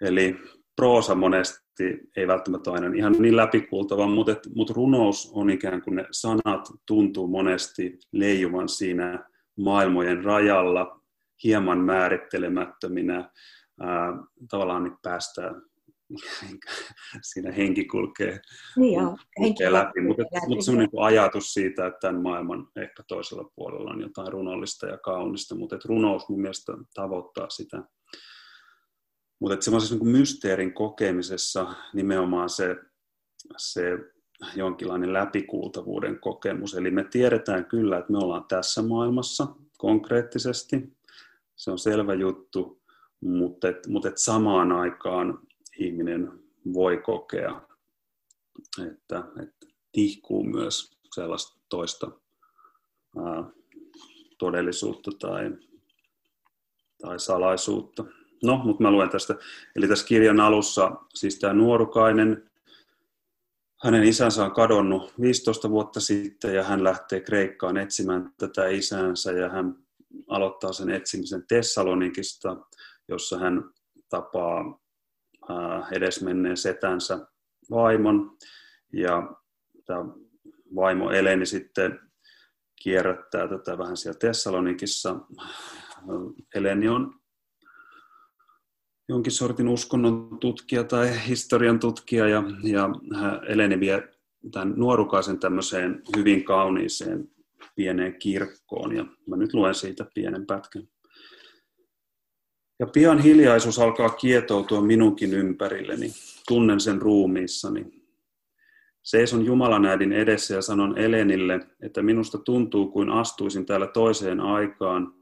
Eli 0.00 0.36
proosa 0.76 1.14
monesti 1.14 2.00
ei 2.16 2.26
välttämättä 2.26 2.72
aina 2.72 2.94
ihan 2.96 3.12
niin 3.18 3.36
läpikuultava, 3.36 4.06
mutta, 4.06 4.32
et, 4.32 4.38
mutta 4.54 4.74
runous 4.76 5.30
on 5.34 5.50
ikään 5.50 5.82
kuin 5.82 5.96
ne 5.96 6.06
sanat 6.10 6.68
tuntuu 6.86 7.26
monesti 7.26 7.98
leijuvan 8.12 8.68
siinä 8.68 9.30
maailmojen 9.58 10.24
rajalla, 10.24 11.00
hieman 11.44 11.78
määrittelemättöminä, 11.78 13.30
ää, 13.80 14.12
tavallaan 14.50 14.82
niin 14.84 14.96
päästään 15.02 15.62
siinä 17.32 17.52
henki 17.52 17.84
kulkee, 17.84 18.40
niin 18.76 18.94
joo, 18.94 19.10
henki 19.10 19.18
kulkee 19.36 19.72
läpi. 19.72 20.00
Mutta 20.00 20.22
mut 20.48 20.64
se 20.64 20.70
on 20.70 20.78
niin 20.78 20.88
ajatus 21.00 21.52
siitä, 21.52 21.86
että 21.86 21.98
tämän 22.00 22.22
maailman 22.22 22.68
ehkä 22.76 23.02
toisella 23.08 23.50
puolella 23.56 23.90
on 23.90 24.00
jotain 24.00 24.32
runollista 24.32 24.86
ja 24.86 24.98
kaunista, 24.98 25.54
mutta 25.54 25.76
että 25.76 25.88
runous 25.88 26.28
mun 26.28 26.40
mielestä 26.40 26.72
tavoittaa 26.94 27.50
sitä. 27.50 27.82
Mutta 29.40 29.60
semmoisessa 29.60 29.94
niin 29.94 30.08
mysteerin 30.08 30.74
kokemisessa 30.74 31.74
nimenomaan 31.94 32.50
se, 32.50 32.76
se 33.56 33.98
jonkinlainen 34.56 35.12
läpikuultavuuden 35.12 36.18
kokemus. 36.20 36.74
Eli 36.74 36.90
me 36.90 37.04
tiedetään 37.04 37.64
kyllä, 37.64 37.98
että 37.98 38.12
me 38.12 38.18
ollaan 38.18 38.44
tässä 38.44 38.82
maailmassa 38.82 39.46
konkreettisesti. 39.78 40.96
Se 41.56 41.70
on 41.70 41.78
selvä 41.78 42.14
juttu, 42.14 42.82
mutta, 43.20 43.68
et, 43.68 43.86
mutta 43.86 44.08
et 44.08 44.18
samaan 44.18 44.72
aikaan 44.72 45.38
ihminen 45.78 46.32
voi 46.74 46.98
kokea, 46.98 47.60
että, 48.88 49.24
että 49.42 49.66
tihkuu 49.92 50.44
myös 50.44 50.98
sellaista 51.14 51.58
toista 51.68 52.10
ää, 53.16 53.44
todellisuutta 54.38 55.10
tai, 55.18 55.50
tai 57.00 57.20
salaisuutta. 57.20 58.04
No, 58.44 58.60
mutta 58.64 58.82
mä 58.82 58.90
luen 58.90 59.10
tästä. 59.10 59.34
Eli 59.76 59.88
tässä 59.88 60.06
kirjan 60.06 60.40
alussa 60.40 60.92
siis 61.14 61.38
tämä 61.38 61.52
nuorukainen, 61.52 62.50
hänen 63.82 64.04
isänsä 64.04 64.44
on 64.44 64.52
kadonnut 64.52 65.14
15 65.20 65.70
vuotta 65.70 66.00
sitten 66.00 66.54
ja 66.54 66.64
hän 66.64 66.84
lähtee 66.84 67.20
Kreikkaan 67.20 67.76
etsimään 67.76 68.32
tätä 68.38 68.66
isäänsä 68.68 69.32
ja 69.32 69.48
hän 69.48 69.74
aloittaa 70.28 70.72
sen 70.72 70.90
etsimisen 70.90 71.46
Tessalonikista, 71.48 72.56
jossa 73.08 73.38
hän 73.38 73.64
tapaa 74.08 74.80
edesmenneen 75.92 76.56
setänsä 76.56 77.26
vaimon. 77.70 78.36
Ja 78.92 79.36
tämä 79.86 80.04
vaimo 80.74 81.10
Eleni 81.10 81.46
sitten 81.46 82.00
kierrättää 82.82 83.48
tätä 83.48 83.78
vähän 83.78 83.96
siellä 83.96 84.18
Tessalonikissa. 84.18 85.16
Eleni 86.54 86.88
on 86.88 87.21
jonkin 89.08 89.32
sortin 89.32 89.68
uskonnon 89.68 90.38
tutkija 90.40 90.84
tai 90.84 91.28
historian 91.28 91.80
tutkija 91.80 92.28
ja, 92.28 92.42
ja 92.62 92.90
Eleni 93.48 93.80
vie 93.80 94.08
tämän 94.52 94.74
nuorukaisen 94.76 95.38
tämmöiseen 95.38 96.02
hyvin 96.16 96.44
kauniiseen 96.44 97.28
pieneen 97.74 98.18
kirkkoon 98.18 98.96
ja 98.96 99.04
mä 99.26 99.36
nyt 99.36 99.54
luen 99.54 99.74
siitä 99.74 100.06
pienen 100.14 100.46
pätkän. 100.46 100.88
Ja 102.80 102.86
pian 102.86 103.18
hiljaisuus 103.18 103.78
alkaa 103.78 104.08
kietoutua 104.08 104.80
minunkin 104.80 105.34
ympärilleni. 105.34 106.12
Tunnen 106.48 106.80
sen 106.80 107.02
ruumiissani. 107.02 107.86
Seison 109.02 109.44
Jumalan 109.44 109.86
äidin 109.86 110.12
edessä 110.12 110.54
ja 110.54 110.62
sanon 110.62 110.98
Elenille, 110.98 111.60
että 111.82 112.02
minusta 112.02 112.38
tuntuu 112.38 112.90
kuin 112.90 113.10
astuisin 113.10 113.66
täällä 113.66 113.86
toiseen 113.86 114.40
aikaan 114.40 115.14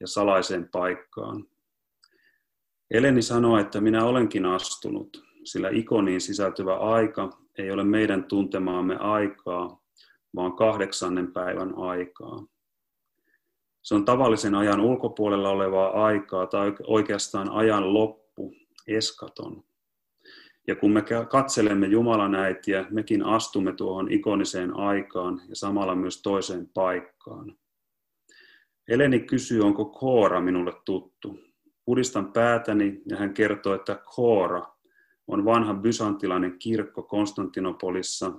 ja 0.00 0.06
salaiseen 0.06 0.68
paikkaan. 0.72 1.44
Eleni 2.94 3.22
sanoo, 3.22 3.58
että 3.58 3.80
minä 3.80 4.04
olenkin 4.04 4.46
astunut, 4.46 5.24
sillä 5.44 5.68
ikoniin 5.72 6.20
sisältyvä 6.20 6.76
aika 6.76 7.30
ei 7.58 7.70
ole 7.70 7.84
meidän 7.84 8.24
tuntemaamme 8.24 8.96
aikaa, 8.96 9.82
vaan 10.36 10.52
kahdeksannen 10.52 11.32
päivän 11.32 11.78
aikaa. 11.78 12.46
Se 13.82 13.94
on 13.94 14.04
tavallisen 14.04 14.54
ajan 14.54 14.80
ulkopuolella 14.80 15.50
olevaa 15.50 16.04
aikaa 16.04 16.46
tai 16.46 16.72
oikeastaan 16.86 17.50
ajan 17.50 17.94
loppu, 17.94 18.54
eskaton. 18.86 19.64
Ja 20.66 20.76
kun 20.76 20.90
me 20.90 21.02
katselemme 21.30 21.86
Jumalan 21.86 22.34
äitiä, 22.34 22.86
mekin 22.90 23.24
astumme 23.24 23.72
tuohon 23.72 24.12
ikoniseen 24.12 24.76
aikaan 24.76 25.42
ja 25.48 25.56
samalla 25.56 25.94
myös 25.94 26.22
toiseen 26.22 26.68
paikkaan. 26.74 27.56
Eleni 28.88 29.20
kysyy, 29.20 29.62
onko 29.62 29.84
Koora 29.84 30.40
minulle 30.40 30.72
tuttu. 30.84 31.38
Pudistan 31.84 32.32
päätäni 32.32 33.02
ja 33.06 33.16
hän 33.16 33.34
kertoo, 33.34 33.74
että 33.74 34.02
Koora 34.14 34.62
on 35.26 35.44
vanha 35.44 35.74
bysantilainen 35.74 36.58
kirkko 36.58 37.02
Konstantinopolissa, 37.02 38.32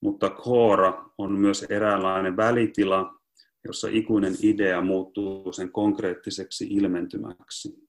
mutta 0.00 0.30
Koora 0.30 1.04
on 1.18 1.32
myös 1.32 1.62
eräänlainen 1.62 2.36
välitila 2.36 3.20
jossa 3.64 3.88
ikuinen 3.90 4.34
idea 4.42 4.80
muuttuu 4.80 5.52
sen 5.52 5.72
konkreettiseksi 5.72 6.66
ilmentymäksi. 6.70 7.88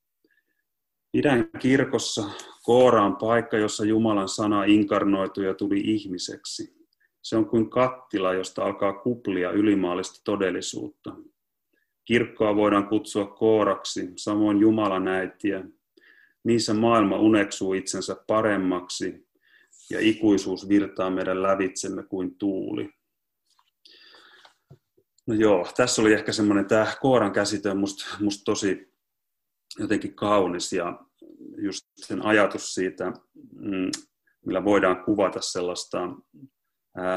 Idän 1.13 1.49
kirkossa 1.59 2.29
Koora 2.63 3.05
on 3.05 3.15
paikka, 3.15 3.57
jossa 3.57 3.85
Jumalan 3.85 4.29
sana 4.29 4.63
inkarnoitui 4.63 5.45
ja 5.45 5.53
tuli 5.53 5.81
ihmiseksi. 5.83 6.75
Se 7.21 7.37
on 7.37 7.45
kuin 7.45 7.69
kattila, 7.69 8.33
josta 8.33 8.63
alkaa 8.63 8.93
kuplia 8.93 9.51
ylimaallista 9.51 10.21
todellisuutta. 10.25 11.15
Kirkkoa 12.11 12.55
voidaan 12.55 12.87
kutsua 12.87 13.25
kooraksi, 13.25 14.09
samoin 14.15 14.57
Jumalan 14.57 15.07
äitiä. 15.07 15.63
Niissä 16.43 16.73
maailma 16.73 17.17
uneksuu 17.19 17.73
itsensä 17.73 18.15
paremmaksi 18.27 19.27
ja 19.89 19.99
ikuisuus 19.99 20.69
virtaa 20.69 21.09
meidän 21.09 21.43
lävitsemme 21.43 22.03
kuin 22.03 22.35
tuuli. 22.35 22.89
No 25.27 25.33
joo, 25.33 25.67
tässä 25.77 26.01
oli 26.01 26.13
ehkä 26.13 26.31
semmoinen, 26.31 26.65
tämä 26.65 26.87
kooran 27.01 27.33
käsite 27.33 27.69
on 27.69 27.77
musta, 27.77 28.05
musta 28.19 28.43
tosi 28.45 28.93
jotenkin 29.79 30.15
kaunis 30.15 30.73
ja 30.73 30.99
just 31.57 31.85
sen 31.95 32.25
ajatus 32.25 32.73
siitä, 32.73 33.13
mm, 33.53 33.91
millä 34.45 34.63
voidaan 34.63 35.03
kuvata 35.03 35.41
sellaista 35.41 35.99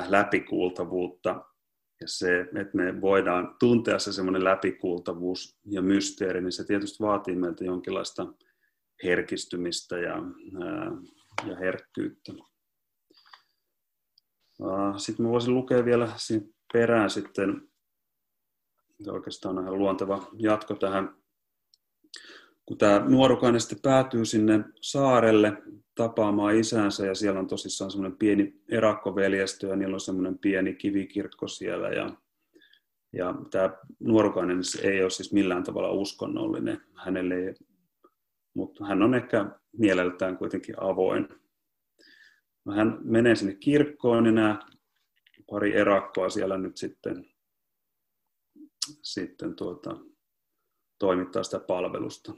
läpikuultavuutta 0.09 1.44
ja 2.05 2.09
se, 2.09 2.40
että 2.40 2.77
me 2.77 3.01
voidaan 3.01 3.57
tuntea 3.59 3.99
se 3.99 4.12
semmoinen 4.12 4.45
läpikuultavuus 4.45 5.59
ja 5.64 5.83
mysteeri, 5.83 6.40
niin 6.40 6.53
se 6.53 6.64
tietysti 6.64 7.05
vaatii 7.05 7.37
meiltä 7.37 7.64
jonkinlaista 7.64 8.27
herkistymistä 9.05 9.99
ja, 9.99 10.17
ja 11.49 11.57
herkkyyttä. 11.57 12.33
Sitten 14.97 15.27
mä 15.27 15.33
voisin 15.33 15.55
lukea 15.55 15.85
vielä 15.85 16.09
perään 16.73 17.11
sitten 17.11 17.69
oikeastaan 19.09 19.59
on 19.59 19.64
ihan 19.64 19.79
luonteva 19.79 20.29
jatko 20.38 20.75
tähän. 20.75 21.17
Kun 22.67 22.79
tämä 22.79 22.99
nuorukainen 23.09 23.61
sitten 23.61 23.83
päätyy 23.83 24.25
sinne 24.25 24.64
saarelle 24.81 25.62
tapaamaan 25.94 26.57
isänsä 26.57 27.07
ja 27.07 27.14
siellä 27.14 27.40
on 27.40 27.46
tosissaan 27.46 27.90
semmoinen 27.90 28.18
pieni 28.18 28.62
erakkoveljestö 28.68 29.66
ja 29.66 29.76
niillä 29.76 29.94
on 29.94 30.00
semmoinen 30.00 30.38
pieni 30.38 30.74
kivikirkko 30.74 31.48
siellä 31.48 31.88
ja 31.88 32.11
ja 33.12 33.35
tämä 33.50 33.76
nuorukainen 34.00 34.61
ei 34.83 35.02
ole 35.02 35.11
siis 35.11 35.33
millään 35.33 35.62
tavalla 35.62 35.90
uskonnollinen. 35.90 36.80
Hänelle 36.94 37.54
mutta 38.54 38.85
hän 38.85 39.02
on 39.02 39.14
ehkä 39.14 39.46
mieleltään 39.78 40.38
kuitenkin 40.38 40.74
avoin. 40.83 41.28
No 42.64 42.74
hän 42.74 42.98
menee 43.02 43.37
sinne 43.37 43.54
kirkkoon 43.54 44.26
ja 44.26 44.33
nämä 44.33 44.59
pari 45.50 45.76
erakkoa 45.76 46.28
siellä 46.28 46.59
nyt 46.59 46.76
sitten, 46.76 47.26
sitten 49.02 49.57
tuota, 49.57 49.96
toimittaa 50.98 51.42
sitä 51.42 51.59
palvelusta. 51.59 52.33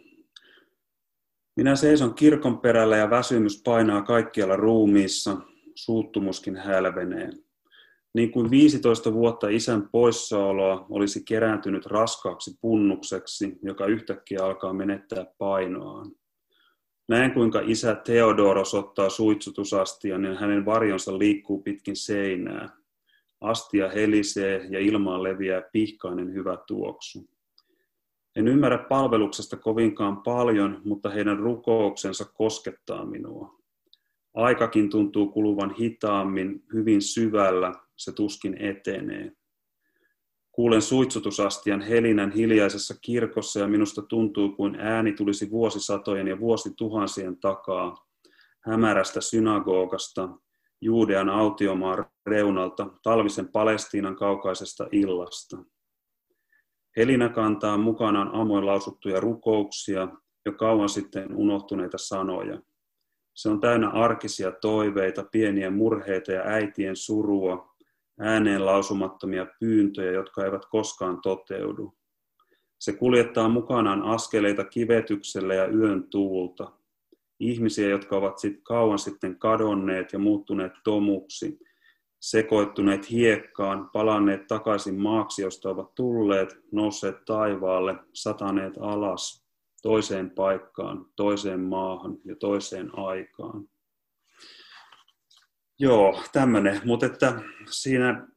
Minä 1.56 1.76
seison 1.76 2.14
kirkon 2.14 2.58
perällä 2.58 2.96
ja 2.96 3.10
väsymys 3.10 3.62
painaa 3.64 4.02
kaikkialla 4.02 4.56
ruumiissa, 4.56 5.36
suuttumuskin 5.74 6.56
hälvenee. 6.56 7.30
Niin 8.14 8.30
kuin 8.30 8.50
15 8.50 9.12
vuotta 9.12 9.48
isän 9.48 9.88
poissaoloa 9.92 10.86
olisi 10.90 11.24
kerääntynyt 11.24 11.86
raskaaksi 11.86 12.58
punnukseksi, 12.60 13.58
joka 13.62 13.86
yhtäkkiä 13.86 14.44
alkaa 14.44 14.72
menettää 14.72 15.26
painoaan. 15.38 16.12
Näen 17.08 17.32
kuinka 17.32 17.60
isä 17.64 17.94
Theodoros 17.94 18.74
ottaa 18.74 19.10
suitsutusastian 19.10 20.24
ja 20.24 20.34
hänen 20.34 20.64
varjonsa 20.64 21.18
liikkuu 21.18 21.62
pitkin 21.62 21.96
seinää. 21.96 22.68
Astia 23.40 23.88
helisee 23.88 24.66
ja 24.70 24.78
ilmaan 24.78 25.22
leviää 25.22 25.62
pihkainen 25.72 26.34
hyvä 26.34 26.58
tuoksu. 26.66 27.28
En 28.36 28.48
ymmärrä 28.48 28.78
palveluksesta 28.78 29.56
kovinkaan 29.56 30.22
paljon, 30.22 30.80
mutta 30.84 31.10
heidän 31.10 31.38
rukouksensa 31.38 32.24
koskettaa 32.24 33.04
minua. 33.04 33.58
Aikakin 34.34 34.90
tuntuu 34.90 35.28
kuluvan 35.28 35.74
hitaammin, 35.74 36.64
hyvin 36.72 37.02
syvällä, 37.02 37.72
se 37.96 38.12
tuskin 38.12 38.56
etenee. 38.60 39.32
Kuulen 40.52 40.82
suitsutusastian 40.82 41.80
helinän 41.80 42.30
hiljaisessa 42.30 42.94
kirkossa 43.00 43.60
ja 43.60 43.68
minusta 43.68 44.02
tuntuu 44.02 44.52
kuin 44.52 44.76
ääni 44.80 45.12
tulisi 45.12 45.50
vuosisatojen 45.50 46.28
ja 46.28 46.40
vuosituhansien 46.40 47.40
takaa, 47.40 48.06
hämärästä 48.60 49.20
synagogasta, 49.20 50.28
Juudean 50.80 51.28
autiomaan 51.28 52.06
reunalta, 52.26 52.90
talvisen 53.02 53.48
Palestiinan 53.48 54.16
kaukaisesta 54.16 54.88
illasta. 54.92 55.56
Helinä 56.96 57.28
kantaa 57.28 57.78
mukanaan 57.78 58.34
aamuin 58.34 58.66
lausuttuja 58.66 59.20
rukouksia, 59.20 60.08
jo 60.46 60.52
kauan 60.52 60.88
sitten 60.88 61.36
unohtuneita 61.36 61.98
sanoja. 61.98 62.60
Se 63.34 63.48
on 63.48 63.60
täynnä 63.60 63.90
arkisia 63.90 64.52
toiveita, 64.52 65.24
pieniä 65.32 65.70
murheita 65.70 66.32
ja 66.32 66.42
äitien 66.44 66.96
surua, 66.96 67.74
ääneen 68.20 68.66
lausumattomia 68.66 69.46
pyyntöjä, 69.60 70.12
jotka 70.12 70.44
eivät 70.44 70.66
koskaan 70.66 71.20
toteudu. 71.22 71.94
Se 72.78 72.92
kuljettaa 72.92 73.48
mukanaan 73.48 74.02
askeleita 74.02 74.64
kivetyksellä 74.64 75.54
ja 75.54 75.66
yön 75.66 76.10
tuulta. 76.10 76.72
Ihmisiä, 77.40 77.88
jotka 77.88 78.16
ovat 78.16 78.38
sit 78.38 78.60
kauan 78.62 78.98
sitten 78.98 79.38
kadonneet 79.38 80.12
ja 80.12 80.18
muuttuneet 80.18 80.72
tomuksi, 80.84 81.58
sekoittuneet 82.26 83.10
hiekkaan, 83.10 83.90
palanneet 83.92 84.46
takaisin 84.46 85.00
maaksi, 85.00 85.42
josta 85.42 85.70
ovat 85.70 85.94
tulleet, 85.94 86.58
nousseet 86.72 87.24
taivaalle, 87.24 87.94
sataneet 88.12 88.74
alas, 88.80 89.46
toiseen 89.82 90.30
paikkaan, 90.30 91.06
toiseen 91.16 91.60
maahan 91.60 92.18
ja 92.24 92.36
toiseen 92.36 92.98
aikaan. 92.98 93.68
Joo, 95.78 96.22
tämmöinen, 96.32 96.80
mutta 96.84 97.06
että 97.06 97.40
siinä, 97.70 98.28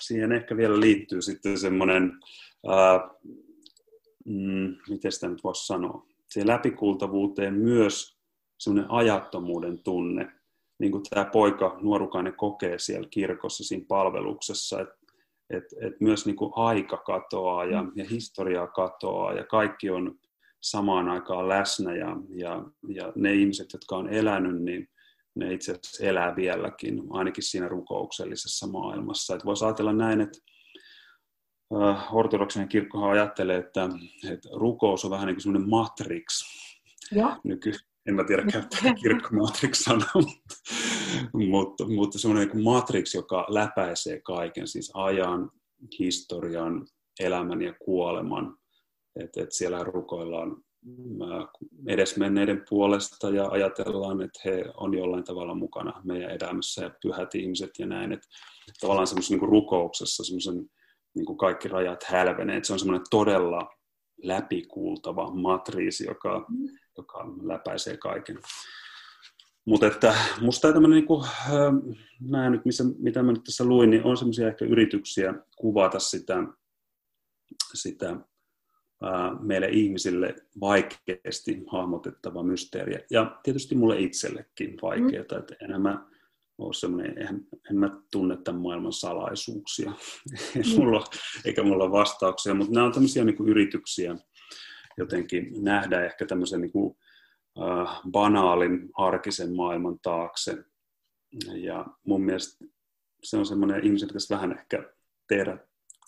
siihen 0.00 0.32
ehkä 0.32 0.56
vielä 0.56 0.80
liittyy 0.80 1.22
sitten 1.22 1.58
semmoinen, 1.58 2.12
mm, 4.24 4.76
miten 4.88 5.12
sitä 5.12 5.28
nyt 5.28 5.44
voisi 5.44 5.66
sanoa, 5.66 6.06
siihen 6.30 6.48
läpikultavuuteen 6.48 7.54
myös 7.54 8.18
semmoinen 8.58 8.90
ajattomuuden 8.90 9.82
tunne, 9.82 10.32
niin 10.78 10.92
kuin 10.92 11.02
tämä 11.10 11.24
poika, 11.24 11.78
nuorukainen 11.82 12.34
kokee 12.36 12.78
siellä 12.78 13.08
kirkossa 13.10 13.64
siinä 13.64 13.84
palveluksessa, 13.88 14.80
että 14.80 14.94
et, 15.50 15.64
et 15.80 16.00
myös 16.00 16.26
niin 16.26 16.36
kuin 16.36 16.52
aika 16.56 16.96
katoaa 16.96 17.64
ja, 17.64 17.84
ja 17.94 18.04
historia 18.10 18.66
katoaa 18.66 19.32
ja 19.32 19.44
kaikki 19.44 19.90
on 19.90 20.18
samaan 20.60 21.08
aikaan 21.08 21.48
läsnä 21.48 21.96
ja, 21.96 22.16
ja, 22.36 22.64
ja 22.88 23.12
ne 23.16 23.34
ihmiset, 23.34 23.72
jotka 23.72 23.96
on 23.96 24.08
elänyt, 24.08 24.62
niin 24.62 24.88
ne 25.34 25.52
itse 25.52 25.72
asiassa 25.72 26.04
elää 26.04 26.36
vieläkin, 26.36 27.02
ainakin 27.10 27.42
siinä 27.42 27.68
rukouksellisessa 27.68 28.66
maailmassa. 28.66 29.34
Että 29.34 29.46
voisi 29.46 29.64
ajatella 29.64 29.92
näin, 29.92 30.20
että 30.20 30.38
ortodoksinen 32.12 32.68
kirkkohan 32.68 33.10
ajattelee, 33.10 33.58
että, 33.58 33.88
että 34.30 34.48
rukous 34.52 35.04
on 35.04 35.10
vähän 35.10 35.26
niin 35.26 35.34
kuin 35.34 35.42
semmoinen 35.42 35.70
matrix. 35.70 36.44
Ja. 37.12 37.40
Nyky, 37.44 37.72
en 38.06 38.14
mä 38.14 38.24
tiedä 38.24 38.44
käyttää 38.52 38.94
kirkkomatrix 39.02 39.78
sanaa, 39.78 40.12
mutta, 40.22 40.54
mutta, 41.34 41.88
mutta 41.88 42.18
semmoinen 42.18 42.48
niin 42.48 42.64
matrix, 42.64 43.14
joka 43.14 43.46
läpäisee 43.48 44.20
kaiken, 44.20 44.68
siis 44.68 44.90
ajan, 44.94 45.50
historian, 45.98 46.86
elämän 47.20 47.62
ja 47.62 47.74
kuoleman. 47.84 48.56
Että 49.20 49.42
et 49.42 49.52
siellä 49.52 49.84
rukoillaan 49.84 50.56
edesmenneiden 51.88 52.64
puolesta 52.68 53.30
ja 53.30 53.48
ajatellaan, 53.48 54.22
että 54.22 54.40
he 54.44 54.64
on 54.76 54.94
jollain 54.94 55.24
tavalla 55.24 55.54
mukana 55.54 56.02
meidän 56.04 56.30
elämässä 56.30 56.82
ja 56.82 56.90
pyhät 57.02 57.34
ihmiset 57.34 57.70
ja 57.78 57.86
näin. 57.86 58.12
Että 58.12 58.26
tavallaan 58.80 59.06
semmoisessa 59.06 59.34
niin 59.34 59.48
rukouksessa 59.48 60.24
semmoisen 60.24 60.70
niin 61.14 61.26
kuin 61.26 61.38
kaikki 61.38 61.68
rajat 61.68 62.04
hälvenee. 62.04 62.56
Että 62.56 62.66
se 62.66 62.72
on 62.72 62.78
semmoinen 62.78 63.06
todella 63.10 63.68
läpikuultava 64.22 65.30
matriisi, 65.30 66.06
joka, 66.06 66.46
joka 66.96 67.26
läpäisee 67.42 67.96
kaiken. 67.96 68.38
Mutta 69.66 69.86
että 69.86 70.14
musta 70.40 70.72
tämmöinen, 70.72 70.96
niin 70.96 71.06
kuin, 71.06 71.28
nämä 72.20 72.50
nyt, 72.50 72.64
missä, 72.64 72.84
mitä 72.98 73.22
mä 73.22 73.32
nyt 73.32 73.44
tässä 73.44 73.64
luin, 73.64 73.90
niin 73.90 74.04
on 74.04 74.16
semmoisia 74.16 74.48
ehkä 74.48 74.64
yrityksiä 74.64 75.34
kuvata 75.56 75.98
sitä, 75.98 76.36
sitä 77.74 78.16
meille 79.40 79.68
ihmisille 79.68 80.34
vaikeasti 80.60 81.64
hahmotettava 81.66 82.42
mysteeri. 82.42 83.04
Ja 83.10 83.40
tietysti 83.42 83.74
mulle 83.74 84.00
itsellekin 84.00 84.78
vaikeaa, 84.82 85.24
mm. 85.30 85.38
että 85.38 85.54
enää 85.60 85.78
mä 85.78 86.06
ole 86.58 86.74
semmoinen, 86.74 87.18
en, 87.18 87.46
en 87.70 87.76
mä 87.76 87.90
tunne 88.12 88.36
tämän 88.36 88.60
maailman 88.60 88.92
salaisuuksia, 88.92 89.90
mm. 90.54 90.62
mulla, 90.76 91.04
eikä 91.44 91.62
mulla 91.62 91.90
vastauksia, 91.90 92.54
mutta 92.54 92.72
nämä 92.72 92.86
on 92.86 92.92
tämmöisiä 92.92 93.24
niin 93.24 93.36
kuin 93.36 93.48
yrityksiä 93.48 94.16
jotenkin 94.96 95.64
nähdä 95.64 96.04
ehkä 96.04 96.26
tämmöisen 96.26 96.60
niin 96.60 96.72
kuin, 96.72 96.96
äh, 97.58 98.00
banaalin 98.10 98.90
arkisen 98.96 99.56
maailman 99.56 99.98
taakse. 100.02 100.64
Ja 101.54 101.86
mun 102.06 102.22
mielestä 102.22 102.64
se 103.22 103.36
on 103.36 103.46
semmoinen, 103.46 103.84
ihmiset 103.84 104.06
pitäisi 104.06 104.34
vähän 104.34 104.52
ehkä 104.52 104.84
tehdä 105.28 105.58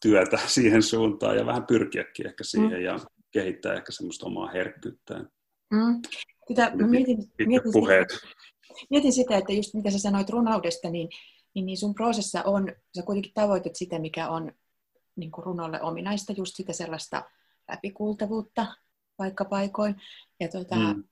työtä 0.02 0.38
siihen 0.46 0.82
suuntaan 0.82 1.36
ja 1.36 1.46
vähän 1.46 1.66
pyrkiäkin 1.66 2.26
ehkä 2.26 2.44
siihen 2.44 2.78
mm. 2.78 2.84
ja 2.84 2.98
kehittää 3.30 3.74
ehkä 3.74 3.92
semmoista 3.92 4.26
omaa 4.26 4.50
herkkyyttään. 4.50 5.28
Mm. 5.70 6.02
Tätä, 6.48 6.76
mä 6.76 6.86
mietin, 6.86 7.18
mietin, 7.46 7.72
puheet. 7.72 8.10
Sitä, 8.10 8.26
mietin 8.90 9.12
sitä, 9.12 9.36
että 9.36 9.52
just 9.52 9.74
mitä 9.74 9.90
sä 9.90 9.98
sanoit 9.98 10.30
runoudesta, 10.30 10.90
niin, 10.90 11.08
niin, 11.54 11.66
niin 11.66 11.78
sun 11.78 11.94
prosessa 11.94 12.42
on, 12.42 12.72
sä 12.96 13.02
kuitenkin 13.02 13.32
tavoitat 13.34 13.76
sitä, 13.76 13.98
mikä 13.98 14.28
on 14.28 14.52
niin 15.16 15.30
kuin 15.30 15.44
runolle 15.44 15.82
ominaista, 15.82 16.32
just 16.32 16.56
sitä 16.56 16.72
sellaista 16.72 17.24
läpikuultavuutta 17.68 18.66
vaikka 19.18 19.44
paikoin. 19.44 19.96
Ja 20.40 20.48
tuota, 20.48 20.76
mm. 20.76 21.04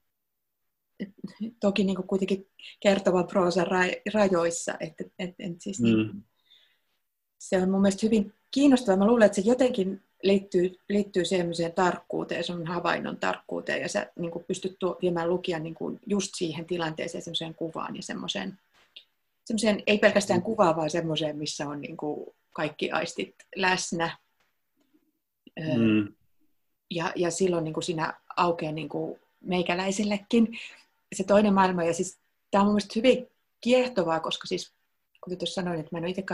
toki 1.61 1.85
niin 1.85 1.97
kuin 1.97 2.09
kuitenkin 2.09 2.47
kertova 2.81 3.25
proosa 3.25 3.67
rajoissa. 4.15 4.75
Että, 4.81 5.05
et, 5.19 5.35
et 5.39 5.61
siis 5.61 5.81
mm. 5.81 5.87
niin, 5.87 6.25
se 7.39 7.63
on 7.63 7.71
mun 7.71 7.81
mielestä 7.81 8.07
hyvin 8.07 8.33
kiinnostavaa. 8.51 8.99
Mä 8.99 9.07
luulen, 9.07 9.27
että 9.27 9.43
se 9.43 9.49
jotenkin 9.49 10.03
liittyy, 10.23 10.79
liittyy 10.89 11.25
sellaiseen 11.25 11.73
tarkkuuteen, 11.73 12.45
sun 12.45 12.67
havainnon 12.67 13.17
tarkkuuteen, 13.17 13.83
ja 13.83 13.89
sä 13.89 14.13
niin 14.19 14.31
kuin 14.31 14.45
pystyt 14.45 14.77
tuo, 14.79 14.99
viemään 15.03 15.31
lukijan 15.31 15.63
niin 15.63 15.75
kuin 15.75 16.01
just 16.07 16.31
siihen 16.35 16.67
tilanteeseen, 16.67 17.25
semmoiseen 17.25 17.55
kuvaan 17.55 17.97
ja 17.97 18.03
semmoiseen, 18.03 18.59
semmoiseen 19.45 19.83
ei 19.87 19.99
pelkästään 19.99 20.43
kuvaa, 20.43 20.77
vaan 20.77 20.91
semmoiseen, 20.91 21.37
missä 21.37 21.69
on 21.69 21.81
niin 21.81 21.97
kuin 21.97 22.27
kaikki 22.53 22.91
aistit 22.91 23.35
läsnä. 23.57 24.19
Mm. 25.77 26.15
Ja, 26.91 27.13
ja 27.17 27.31
silloin 27.31 27.65
niin 27.65 27.75
kuin 27.75 27.85
siinä 27.85 28.21
aukeaa 28.37 28.73
niin 28.73 28.89
kuin 28.89 29.21
meikäläisillekin 29.41 30.59
se 31.15 31.25
toinen 31.25 31.55
maailma. 31.55 31.85
Ja 31.85 31.95
siis 31.95 32.19
tämä 32.51 32.63
on 32.63 32.67
mun 32.67 32.75
mielestä 32.75 32.93
hyvin 32.97 33.31
kiehtovaa, 33.61 34.21
koska 34.21 34.47
siis, 34.47 34.73
kuten 35.21 35.39
tuossa 35.39 35.55
sanoin, 35.55 35.81
että 35.81 35.89
mä 35.93 35.99
en 35.99 36.05
ole 36.05 36.11
itse 36.11 36.25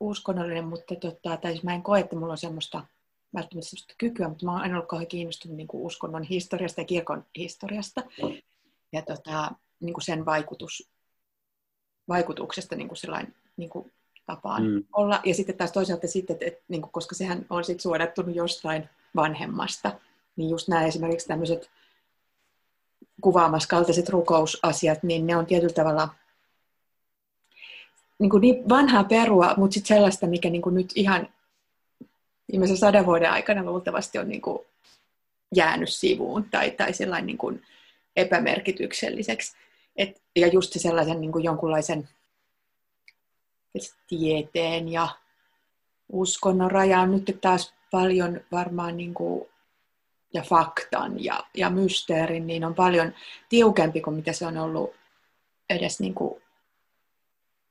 uskonnollinen, 0.00 0.64
mutta 0.64 0.94
tota, 0.96 1.36
tai 1.36 1.52
siis 1.52 1.62
mä 1.64 1.74
en 1.74 1.82
koe, 1.82 2.00
että 2.00 2.16
mulla 2.16 2.32
on 2.32 2.38
semmoista 2.38 2.84
välttämättä 3.34 3.70
sellaista 3.70 3.94
kykyä, 3.98 4.28
mutta 4.28 4.44
mä 4.44 4.52
oon 4.52 4.60
aina 4.60 4.74
ollut 4.74 4.88
kauhean 4.88 5.06
kiinnostunut 5.06 5.56
niin 5.56 5.68
kuin 5.68 5.82
uskonnon 5.82 6.22
historiasta 6.22 6.80
ja 6.80 6.84
kirkon 6.84 7.24
historiasta. 7.38 8.02
Ja 8.92 9.02
tota, 9.02 9.52
niin 9.80 9.94
kuin 9.94 10.04
sen 10.04 10.24
vaikutus, 10.24 10.90
vaikutuksesta 12.08 12.76
niin 12.76 12.88
kuin 12.88 12.98
sellainen, 12.98 13.34
niin 13.56 13.70
kuin 13.70 13.92
tapaan 14.26 14.66
mm. 14.66 14.84
olla. 14.92 15.20
Ja 15.24 15.34
sitten 15.34 15.56
taas 15.56 15.72
toisaalta 15.72 16.08
sitten, 16.08 16.34
että, 16.34 16.46
että 16.46 16.64
niin 16.68 16.82
kuin, 16.82 16.92
koska 16.92 17.14
sehän 17.14 17.46
on 17.50 17.64
sitten 17.64 17.82
suodattunut 17.82 18.36
jostain 18.36 18.88
vanhemmasta, 19.16 19.92
niin 20.36 20.50
just 20.50 20.68
nämä 20.68 20.86
esimerkiksi 20.86 21.28
tämmöiset 21.28 21.70
kaltaiset 23.68 24.08
rukousasiat, 24.08 25.02
niin 25.02 25.26
ne 25.26 25.36
on 25.36 25.46
tietyllä 25.46 25.74
tavalla 25.74 26.08
niin, 28.18 28.30
kuin 28.30 28.40
niin 28.40 28.68
vanhaa 28.68 29.04
perua, 29.04 29.54
mutta 29.56 29.74
sitten 29.74 29.96
sellaista, 29.96 30.26
mikä 30.26 30.50
niin 30.50 30.62
kuin 30.62 30.74
nyt 30.74 30.92
ihan 30.94 31.28
viimeisen 32.52 32.76
sadan 32.76 33.06
vuoden 33.06 33.30
aikana 33.30 33.62
luultavasti 33.62 34.18
on 34.18 34.28
niin 34.28 34.42
kuin 34.42 34.58
jäänyt 35.54 35.88
sivuun 35.88 36.44
tai, 36.50 36.70
tai 36.70 36.92
sellainen 36.92 37.26
niin 37.26 37.38
kuin 37.38 37.62
epämerkitykselliseksi. 38.16 39.56
Et, 39.96 40.22
ja 40.36 40.46
just 40.46 40.72
se 40.72 40.78
sellaisen 40.78 41.20
niin 41.20 41.32
kuin 41.32 41.44
jonkunlaisen 41.44 42.08
tieteen 44.06 44.88
ja 44.88 45.08
uskonnon 46.12 46.70
raja 46.70 47.00
on 47.00 47.10
nyt 47.10 47.38
taas 47.40 47.74
paljon 47.94 48.40
varmaan 48.52 48.96
niin 48.96 49.14
kuin, 49.14 49.48
ja 50.32 50.42
faktan 50.42 51.24
ja, 51.24 51.44
ja 51.56 51.70
mysteerin, 51.70 52.46
niin 52.46 52.64
on 52.64 52.74
paljon 52.74 53.12
tiukempi 53.48 54.00
kuin 54.00 54.16
mitä 54.16 54.32
se 54.32 54.46
on 54.46 54.58
ollut 54.58 54.94
edes 55.70 56.00
niin 56.00 56.14
kuin 56.14 56.42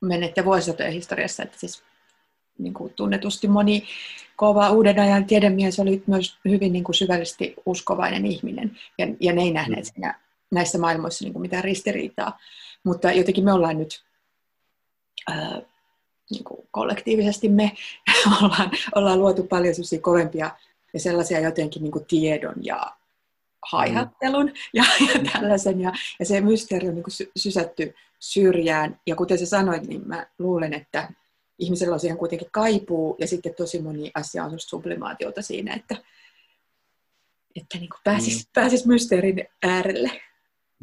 menette 0.00 0.44
vuosisatojen 0.44 0.92
historiassa. 0.92 1.42
Että 1.42 1.58
siis 1.58 1.82
niin 2.58 2.74
kuin 2.74 2.92
tunnetusti 2.94 3.48
moni 3.48 3.84
kova 4.36 4.70
uuden 4.70 4.98
ajan 4.98 5.24
tiedemies 5.24 5.80
oli 5.80 6.02
myös 6.06 6.38
hyvin 6.44 6.72
niin 6.72 6.84
kuin 6.84 6.94
syvällisesti 6.94 7.54
uskovainen 7.66 8.26
ihminen, 8.26 8.78
ja, 8.98 9.06
ja 9.20 9.32
ne 9.32 9.42
ei 9.42 9.52
nähneet 9.52 9.84
mm. 9.84 9.90
siinä, 9.94 10.20
näissä 10.50 10.78
maailmoissa 10.78 11.24
niin 11.24 11.32
kuin 11.32 11.42
mitään 11.42 11.64
ristiriitaa. 11.64 12.38
Mutta 12.84 13.12
jotenkin 13.12 13.44
me 13.44 13.52
ollaan 13.52 13.78
nyt 13.78 14.04
ää, 15.28 15.60
niin 16.30 16.44
kuin 16.44 16.68
kollektiivisesti 16.70 17.48
me 17.48 17.72
ollaan, 18.42 18.70
ollaan 18.94 19.20
luotu 19.20 19.42
paljon 19.42 19.74
kovempia 20.02 20.50
ja 20.94 21.00
sellaisia 21.00 21.40
jotenkin 21.40 21.82
niin 21.82 21.92
kuin 21.92 22.04
tiedon 22.04 22.54
ja 22.60 22.96
haihattelun 23.72 24.52
ja, 24.72 24.84
ja 25.00 25.32
tällaisen. 25.32 25.80
Ja, 25.80 25.92
ja 26.18 26.26
se 26.26 26.40
mysteeri 26.40 26.88
on 26.88 26.94
niin 26.94 27.04
kuin 27.04 27.28
sysätty 27.36 27.94
syrjään. 28.20 29.00
Ja 29.06 29.16
kuten 29.16 29.38
sä 29.38 29.46
sanoit, 29.46 29.86
niin 29.86 30.08
mä 30.08 30.26
luulen, 30.38 30.74
että 30.74 31.08
ihmisellä 31.58 31.94
on 31.94 32.00
siihen 32.00 32.18
kuitenkin 32.18 32.48
kaipuu, 32.52 33.16
ja 33.18 33.26
sitten 33.26 33.54
tosi 33.54 33.82
moni 33.82 34.10
asia 34.14 34.44
on 34.44 34.60
sublimaatiota 34.60 35.42
siinä, 35.42 35.74
että, 35.74 35.96
että 37.56 37.78
niin 37.78 37.90
pääsisi, 38.04 38.44
mm. 38.44 38.50
pääsis 38.54 38.86
mysteerin 38.86 39.48
äärelle. 39.62 40.10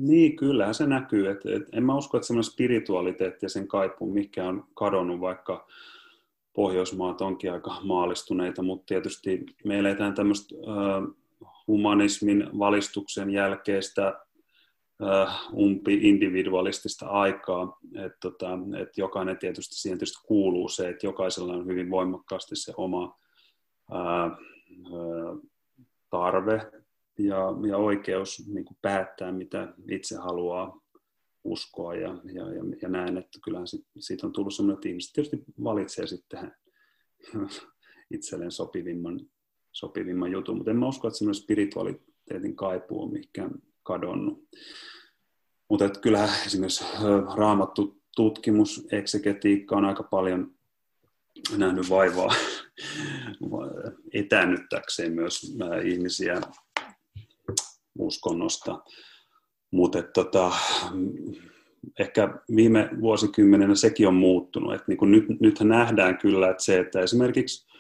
Niin, 0.02 0.36
kyllä 0.36 0.74
se 0.74 0.88
näkyy. 0.88 1.30
Et, 1.30 1.46
et, 1.46 1.64
en 1.72 1.84
mä 1.84 1.98
usko, 1.98 2.18
että 2.18 2.28
semmoinen 2.28 2.52
spiritualiteetti 2.52 3.46
ja 3.46 3.50
sen 3.50 3.68
kaipuu, 3.68 4.14
mikä 4.14 4.48
on 4.48 4.68
kadonnut, 4.74 5.20
vaikka 5.20 5.68
Pohjoismaat 6.54 7.22
onkin 7.22 7.52
aika 7.52 7.78
maalistuneita, 7.84 8.62
mutta 8.62 8.86
tietysti 8.86 9.46
me 9.66 9.80
eletään 9.80 10.14
tämmöistä 10.14 10.56
humanismin 11.68 12.50
valistuksen 12.60 13.30
jälkeistä 13.30 14.20
umpi-individualistista 15.54 17.08
aikaa, 17.08 17.80
että 17.96 18.18
tota, 18.20 18.60
et 18.82 18.98
jokainen 18.98 19.38
tietysti, 19.38 19.76
siihen 19.76 19.98
tietysti 20.00 20.28
kuuluu 20.28 20.70
se, 20.70 20.90
että 20.90 21.06
jokaisella 21.06 21.54
on 21.54 21.68
hyvin 21.68 21.90
voimakkaasti 21.90 22.56
se 22.56 22.74
oma 22.78 23.20
ää, 23.92 24.38
tarve 26.10 26.81
ja, 27.26 27.46
ja 27.68 27.78
oikeus 27.78 28.48
niin 28.48 28.66
kuin 28.66 28.78
päättää, 28.82 29.32
mitä 29.32 29.74
itse 29.92 30.16
haluaa 30.16 30.82
uskoa 31.44 31.96
ja, 31.96 32.22
ja, 32.34 32.54
ja, 32.54 32.64
ja 32.82 32.90
näen, 32.90 33.18
että 33.18 33.40
kyllähän 33.44 33.68
sit, 33.68 33.86
siitä 34.00 34.28
on 34.28 34.34
tullut 34.34 34.54
sellainen, 34.54 34.74
että 34.76 34.90
ihmiset 34.90 35.14
tietysti 35.14 35.44
valitsee 35.64 36.08
sitten 36.08 36.52
itselleen 38.16 38.52
sopivimman, 38.52 39.20
sopivimman 39.72 40.32
jutun, 40.32 40.58
mutta 40.58 40.72
en 40.72 40.78
mä 40.78 40.88
usko, 40.88 41.08
että 41.08 41.18
semmoinen 41.18 41.42
spiritualiteetin 41.42 42.56
kaipuu 42.56 43.04
on 43.04 43.12
kadonnut. 43.84 44.48
Mutta 45.70 45.90
kyllähän 45.90 46.46
esimerkiksi 46.46 46.86
raamattu 47.36 48.02
tutkimus, 48.16 48.88
eksegetiikka 48.92 49.76
on 49.76 49.86
aika 49.86 50.04
paljon 50.04 50.56
nähnyt 51.58 51.90
vaivaa 51.90 52.36
etäännyttäkseen 54.14 55.14
myös 55.14 55.58
ihmisiä 55.84 56.42
uskonnosta. 58.00 58.80
Mutta 59.72 60.04
tota, 60.04 60.52
ehkä 62.00 62.38
viime 62.56 62.90
vuosikymmenenä 63.02 63.76
sekin 63.76 64.08
on 64.08 64.14
muuttunut. 64.14 64.74
Et 64.74 64.88
niin 64.88 65.12
nyt, 65.12 65.26
nythän 65.40 65.70
nähdään 65.70 66.18
kyllä, 66.18 66.50
että 66.50 66.64
se, 66.64 66.80
että 66.80 67.02
esimerkiksi 67.02 67.72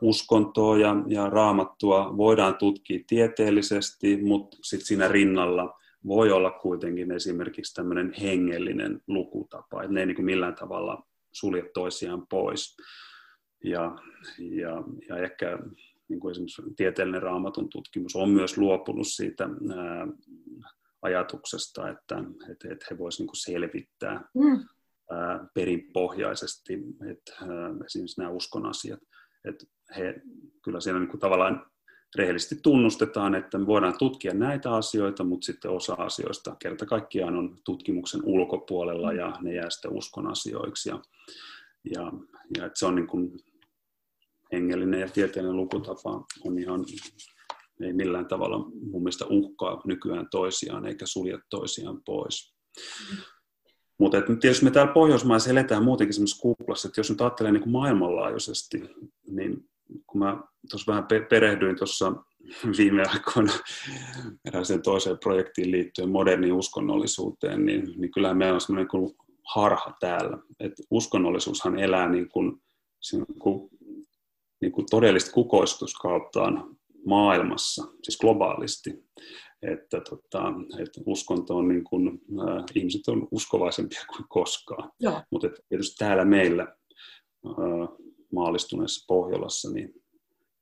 uskontoa 0.00 0.78
ja, 0.78 0.96
ja 1.06 1.30
raamattua 1.30 2.16
voidaan 2.16 2.56
tutkia 2.56 3.04
tieteellisesti, 3.06 4.16
mutta 4.22 4.56
sitten 4.62 4.86
siinä 4.86 5.08
rinnalla 5.08 5.78
voi 6.06 6.32
olla 6.32 6.50
kuitenkin 6.50 7.12
esimerkiksi 7.12 7.74
tämmöinen 7.74 8.12
hengellinen 8.22 9.00
lukutapa, 9.06 9.82
että 9.82 9.94
ne 9.94 10.00
ei 10.00 10.06
niin 10.06 10.24
millään 10.24 10.54
tavalla 10.54 11.02
sulje 11.32 11.70
toisiaan 11.74 12.26
pois. 12.26 12.76
Ja, 13.64 13.98
ja, 14.38 14.82
ja 15.08 15.16
ehkä 15.16 15.58
niin 16.08 16.20
kuin 16.20 16.30
esimerkiksi 16.30 16.62
tieteellinen 16.76 17.22
raamatun 17.22 17.68
tutkimus 17.68 18.16
on 18.16 18.30
myös 18.30 18.58
luopunut 18.58 19.06
siitä 19.08 19.44
ää, 19.44 20.06
ajatuksesta, 21.02 21.88
että, 21.88 22.24
että, 22.50 22.72
että 22.72 22.86
he 22.90 22.98
voisivat 22.98 23.26
niin 23.26 23.42
selvittää 23.42 24.28
mm. 24.34 24.64
ää, 25.10 25.46
perinpohjaisesti 25.54 26.74
että, 27.10 27.32
ää, 27.40 27.70
esimerkiksi 27.84 28.20
nämä 28.20 28.30
uskon 28.30 28.66
asiat. 28.66 29.00
Että 29.44 29.66
he 29.96 30.22
kyllä 30.62 30.80
siellä 30.80 31.00
niin 31.00 31.10
kuin 31.10 31.20
tavallaan 31.20 31.66
rehellisesti 32.16 32.56
tunnustetaan, 32.62 33.34
että 33.34 33.58
me 33.58 33.66
voidaan 33.66 33.98
tutkia 33.98 34.34
näitä 34.34 34.74
asioita, 34.74 35.24
mutta 35.24 35.44
sitten 35.44 35.70
osa 35.70 35.94
asioista 35.94 36.56
kerta 36.58 36.86
kaikkiaan 36.86 37.36
on 37.36 37.56
tutkimuksen 37.64 38.20
ulkopuolella 38.24 39.12
ja 39.12 39.38
ne 39.40 39.54
jää 39.54 39.70
sitten 39.70 39.92
uskon 39.92 40.26
asioiksi. 40.26 40.88
Ja, 40.88 41.00
ja, 41.94 42.12
ja 42.56 42.66
että 42.66 42.78
se 42.78 42.86
on 42.86 42.94
niin 42.94 43.06
kuin 43.06 43.32
hengellinen 44.52 45.00
ja 45.00 45.08
tieteellinen 45.08 45.56
lukutapa 45.56 46.24
on 46.44 46.58
ihan, 46.58 46.84
ei 47.80 47.92
millään 47.92 48.26
tavalla 48.26 48.58
mun 48.58 49.02
mielestä 49.02 49.26
uhkaa 49.26 49.82
nykyään 49.84 50.28
toisiaan 50.30 50.86
eikä 50.86 51.06
sulje 51.06 51.38
toisiaan 51.50 52.02
pois. 52.04 52.54
Mutta 53.98 54.22
tietysti 54.40 54.64
me 54.64 54.70
täällä 54.70 54.92
Pohjoismaissa 54.92 55.50
eletään 55.50 55.84
muutenkin 55.84 56.14
semmoisessa 56.14 56.42
kuplassa, 56.42 56.88
että 56.88 57.00
jos 57.00 57.10
nyt 57.10 57.20
ajattelee 57.20 57.52
niin 57.52 57.62
kuin 57.62 57.72
maailmanlaajuisesti, 57.72 58.82
niin 59.30 59.68
kun 60.06 60.18
mä 60.18 60.42
tuossa 60.70 60.92
vähän 60.92 61.06
perehdyin 61.30 61.76
tuossa 61.76 62.12
viime 62.78 63.02
aikoina 63.08 63.52
erääseen 64.44 64.82
toiseen 64.82 65.18
projektiin 65.18 65.70
liittyen 65.70 66.08
moderniin 66.08 66.52
uskonnollisuuteen, 66.52 67.66
niin, 67.66 67.94
niin 67.96 68.10
kyllähän 68.10 68.36
meillä 68.36 68.54
on 68.54 68.60
semmoinen 68.60 68.88
kuin 68.88 69.16
harha 69.44 69.96
täällä. 70.00 70.38
että 70.60 70.82
uskonnollisuushan 70.90 71.78
elää 71.78 72.08
niin 72.08 72.28
kuin, 72.28 72.62
niin 73.12 73.38
kuin, 73.38 73.70
niin 74.60 74.72
kuin 74.72 74.86
todellista 74.90 75.32
kukoistuskauttaan 75.32 76.76
maailmassa, 77.06 77.84
siis 78.02 78.18
globaalisti. 78.18 79.08
Että, 79.62 80.00
tota, 80.10 80.52
että 80.82 81.00
uskonto 81.06 81.56
on 81.56 81.68
niin 81.68 81.84
kuin, 81.84 82.08
äh, 82.08 82.64
ihmiset 82.74 83.08
on 83.08 83.28
uskovaisempia 83.30 84.00
kuin 84.16 84.26
koskaan. 84.28 84.92
Mutta 85.30 85.48
tietysti 85.68 85.96
täällä 85.98 86.24
meillä 86.24 86.62
äh, 87.46 87.88
maalistuneessa 88.32 89.04
Pohjolassa, 89.08 89.70
niin 89.70 89.94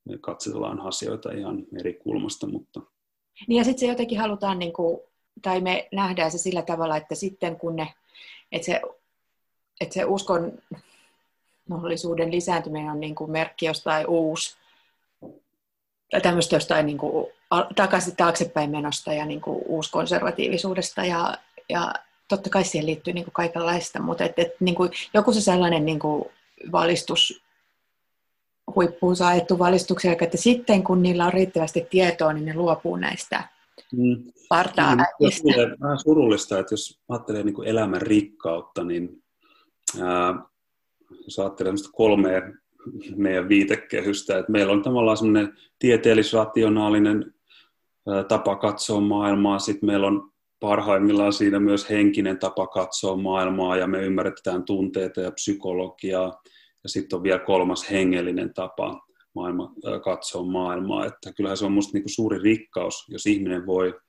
me 0.05 0.17
katsellaan 0.17 0.79
asioita 0.81 1.31
ihan 1.31 1.65
eri 1.79 1.93
kulmasta. 1.93 2.47
Mutta... 2.47 2.81
Niin 3.47 3.57
ja 3.57 3.63
sitten 3.63 3.79
se 3.79 3.87
jotenkin 3.87 4.19
halutaan, 4.19 4.59
niin 4.59 4.73
kuin, 4.73 4.99
tai 5.41 5.61
me 5.61 5.87
nähdään 5.91 6.31
se 6.31 6.37
sillä 6.37 6.61
tavalla, 6.61 6.97
että 6.97 7.15
sitten 7.15 7.59
kun 7.59 7.75
ne, 7.75 7.93
että 8.51 8.65
se, 8.65 8.81
että 9.81 9.93
se 9.93 10.05
uskon 10.05 10.59
mahdollisuuden 11.67 12.31
lisääntyminen 12.31 12.91
on 12.91 12.99
niin 12.99 13.15
kuin 13.15 13.31
merkki 13.31 13.65
jostain 13.65 14.07
uusi, 14.07 14.57
tai 16.11 16.21
tämmöistä 16.21 16.55
jostain 16.55 16.85
niin 16.85 16.97
kuin, 16.97 17.27
takaisin 17.75 18.15
taaksepäin 18.15 18.71
menosta 18.71 19.13
ja 19.13 19.25
niin 19.25 19.41
kuin, 19.41 19.61
uuskonservatiivisuudesta 19.65 21.05
ja, 21.05 21.37
ja 21.69 21.93
totta 22.27 22.49
kai 22.49 22.63
siihen 22.63 22.85
liittyy 22.85 23.13
niin 23.13 23.23
kuin 23.23 23.33
kaikenlaista, 23.33 24.01
mutta 24.01 24.23
et, 24.23 24.39
et, 24.39 24.51
niin 24.59 24.75
kuin, 24.75 24.91
joku 25.13 25.33
se 25.33 25.41
sellainen 25.41 25.85
niin 25.85 25.99
kuin, 25.99 26.25
valistus 26.71 27.43
huippuun 28.75 29.15
saettu 29.15 29.59
valistuksia, 29.59 30.11
että 30.21 30.37
sitten 30.37 30.83
kun 30.83 31.01
niillä 31.01 31.25
on 31.25 31.33
riittävästi 31.33 31.87
tietoa, 31.89 32.33
niin 32.33 32.45
ne 32.45 32.53
luopuu 32.53 32.95
näistä 32.95 33.43
mm. 33.91 34.31
partaa 34.49 34.95
niin, 34.95 35.03
vähän 35.81 35.99
surullista, 35.99 36.59
että 36.59 36.73
jos 36.73 36.99
ajattelee 37.09 37.43
niin 37.43 37.55
kuin 37.55 37.67
elämän 37.67 38.01
rikkautta, 38.01 38.83
niin 38.83 39.23
ää, 40.01 40.33
jos 41.23 41.39
ajattelee 41.39 41.73
kolmea 41.91 42.41
meidän 43.15 43.49
viitekehystä. 43.49 44.37
Et 44.37 44.49
meillä 44.49 44.73
on 44.73 44.81
tavallaan 44.81 45.17
semmoinen 45.17 45.53
tieteellis-rationaalinen 45.79 47.33
tapa 48.27 48.55
katsoa 48.55 49.01
maailmaa, 49.01 49.59
sitten 49.59 49.87
meillä 49.87 50.07
on 50.07 50.31
parhaimmillaan 50.59 51.33
siinä 51.33 51.59
myös 51.59 51.89
henkinen 51.89 52.39
tapa 52.39 52.67
katsoa 52.67 53.15
maailmaa 53.15 53.77
ja 53.77 53.87
me 53.87 54.01
ymmärretään 54.01 54.63
tunteita 54.63 55.21
ja 55.21 55.31
psykologiaa 55.31 56.41
ja 56.83 56.89
sitten 56.89 57.17
on 57.17 57.23
vielä 57.23 57.39
kolmas 57.39 57.91
hengellinen 57.91 58.53
tapa 58.53 59.01
maailma, 59.35 59.73
katsoa 60.03 60.43
maailmaa. 60.43 61.05
Että 61.05 61.33
kyllähän 61.33 61.57
se 61.57 61.65
on 61.65 61.71
minusta 61.71 61.93
niinku 61.93 62.09
suuri 62.09 62.39
rikkaus, 62.39 63.05
jos 63.09 63.25
ihminen 63.25 63.65
voi 63.65 63.99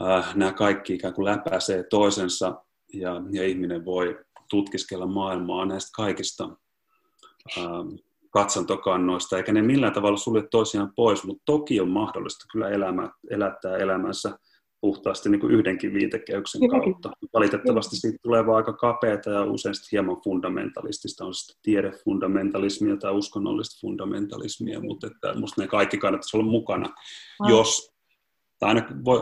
äh, 0.00 0.36
nämä 0.36 0.52
kaikki 0.52 0.94
ikään 0.94 1.14
kuin 1.14 1.24
läpäisee 1.24 1.82
toisensa 1.82 2.64
ja, 2.92 3.22
ja 3.30 3.46
ihminen 3.46 3.84
voi 3.84 4.18
tutkiskella 4.54 5.06
maailmaa 5.06 5.66
näistä 5.66 5.90
kaikista 5.96 6.48
äh, 7.58 7.64
katsantokannoista, 8.30 9.36
eikä 9.36 9.52
ne 9.52 9.62
millään 9.62 9.92
tavalla 9.92 10.16
sulje 10.16 10.42
toisiaan 10.50 10.92
pois, 10.96 11.24
mutta 11.24 11.42
toki 11.46 11.80
on 11.80 11.88
mahdollista 11.88 12.44
kyllä 12.52 12.68
elämä, 12.68 13.10
elättää 13.30 13.76
elämänsä 13.76 14.38
puhtaasti 14.80 15.28
niin 15.28 15.40
kuin 15.40 15.52
yhdenkin 15.52 15.94
viitekehyksen 15.94 16.70
kautta. 16.70 17.10
Valitettavasti 17.32 17.96
siitä 17.96 18.18
tulee 18.22 18.46
vaan 18.46 18.56
aika 18.56 18.72
kapeata 18.72 19.30
ja 19.30 19.44
usein 19.44 19.74
hieman 19.92 20.20
fundamentalistista, 20.24 21.24
on 21.24 21.34
sitten 21.34 21.56
tiedefundamentalismia 21.62 22.96
tai 22.96 23.12
uskonnollista 23.12 23.80
fundamentalismia, 23.80 24.80
mutta 24.80 25.06
että 25.06 25.34
musta 25.34 25.60
ne 25.60 25.68
kaikki 25.68 25.98
kannattaisi 25.98 26.36
olla 26.36 26.50
mukana, 26.50 26.94
ah. 27.40 27.50
jos, 27.50 27.92
tai 28.58 28.68
ainakin, 28.68 29.04
voi, 29.04 29.18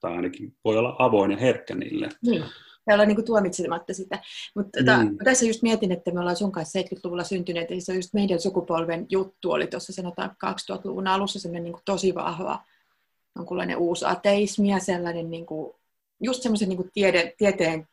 tai 0.00 0.16
ainakin 0.16 0.56
voi 0.64 0.76
olla 0.76 0.96
avoin 0.98 1.30
ja 1.30 1.36
herkkä 1.36 1.74
niille. 1.74 2.08
Niin 2.22 2.44
ja 2.86 2.94
olla 2.94 3.04
niin 3.04 3.24
tuomitsematta 3.24 3.94
sitä. 3.94 4.18
Mutta 4.54 4.78
tota, 4.78 4.96
mm. 4.96 5.16
tässä 5.24 5.46
just 5.46 5.62
mietin, 5.62 5.92
että 5.92 6.10
me 6.10 6.20
ollaan 6.20 6.36
sun 6.36 6.52
kanssa 6.52 6.78
70-luvulla 6.78 7.24
syntyneet, 7.24 7.70
ja 7.70 7.80
se 7.80 7.92
on 7.92 7.98
just 7.98 8.14
meidän 8.14 8.40
sukupolven 8.40 9.06
juttu 9.10 9.50
oli 9.50 9.66
tuossa 9.66 9.92
sanotaan 9.92 10.36
2000-luvun 10.46 11.06
alussa 11.06 11.40
semmoinen 11.40 11.64
niin 11.64 11.82
tosi 11.84 12.14
vahva 12.14 12.64
jonkunlainen 13.36 13.76
uusi 13.76 14.04
ateismi 14.04 14.68
ja 14.68 14.78
sellainen 14.78 15.30
niin 15.30 15.46
kuin, 15.46 15.74
just 16.20 16.42
semmoisen 16.42 16.68
niin 16.68 16.90
tiede, 16.94 17.34
tieteen 17.38 17.88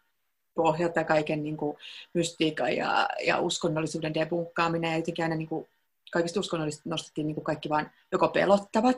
pohjalta 0.56 1.04
kaiken 1.04 1.44
niin 1.44 1.58
kuin, 1.58 1.78
mystiikan 2.14 2.76
ja, 2.76 3.10
ja 3.26 3.40
uskonnollisuuden 3.40 4.14
debunkkaaminen 4.14 4.92
ja 4.92 4.98
jotenkin 4.98 5.26
aina 5.26 5.36
niin 5.36 5.50
kuin, 5.50 5.68
kaikista 6.12 6.40
uskonnollista 6.40 6.90
nostettiin 6.90 7.28
niin 7.28 7.36
kuin 7.36 7.46
kaikki 7.46 7.70
vaan 7.70 7.92
joko 8.12 8.28
pelottavat, 8.28 8.98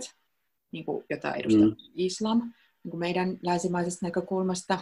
niin 0.71 0.85
kuin, 0.85 1.05
jota 1.09 1.33
edustaa 1.33 1.67
mm. 1.67 1.75
islam 1.95 2.39
niin 2.83 2.91
kuin 2.91 2.99
meidän 2.99 3.39
länsimaisesta 3.41 4.05
näkökulmasta, 4.05 4.79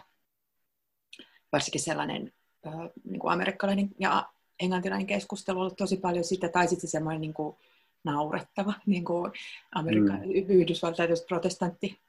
varsinkin 1.52 1.82
sellainen 1.82 2.34
äh, 2.68 2.74
niin 3.04 3.20
kuin 3.20 3.32
amerikkalainen 3.32 3.90
ja 4.00 4.30
englantilainen 4.60 5.08
keskustelu 5.08 5.58
on 5.58 5.62
ollut 5.62 5.78
tosi 5.78 5.98
paljon 5.98 6.24
sitä, 6.24 6.50
tai 6.50 6.68
sitten 6.68 6.90
semmoinen 6.90 7.22
niin 7.22 7.34
kuin, 7.34 7.58
naurettava, 8.04 8.74
niin 8.86 9.06
kuin 9.06 9.32
Amerikan, 9.76 10.20
mm. 10.20 10.32
Yhdysvaltain 10.32 11.10
protestantti 11.28 12.00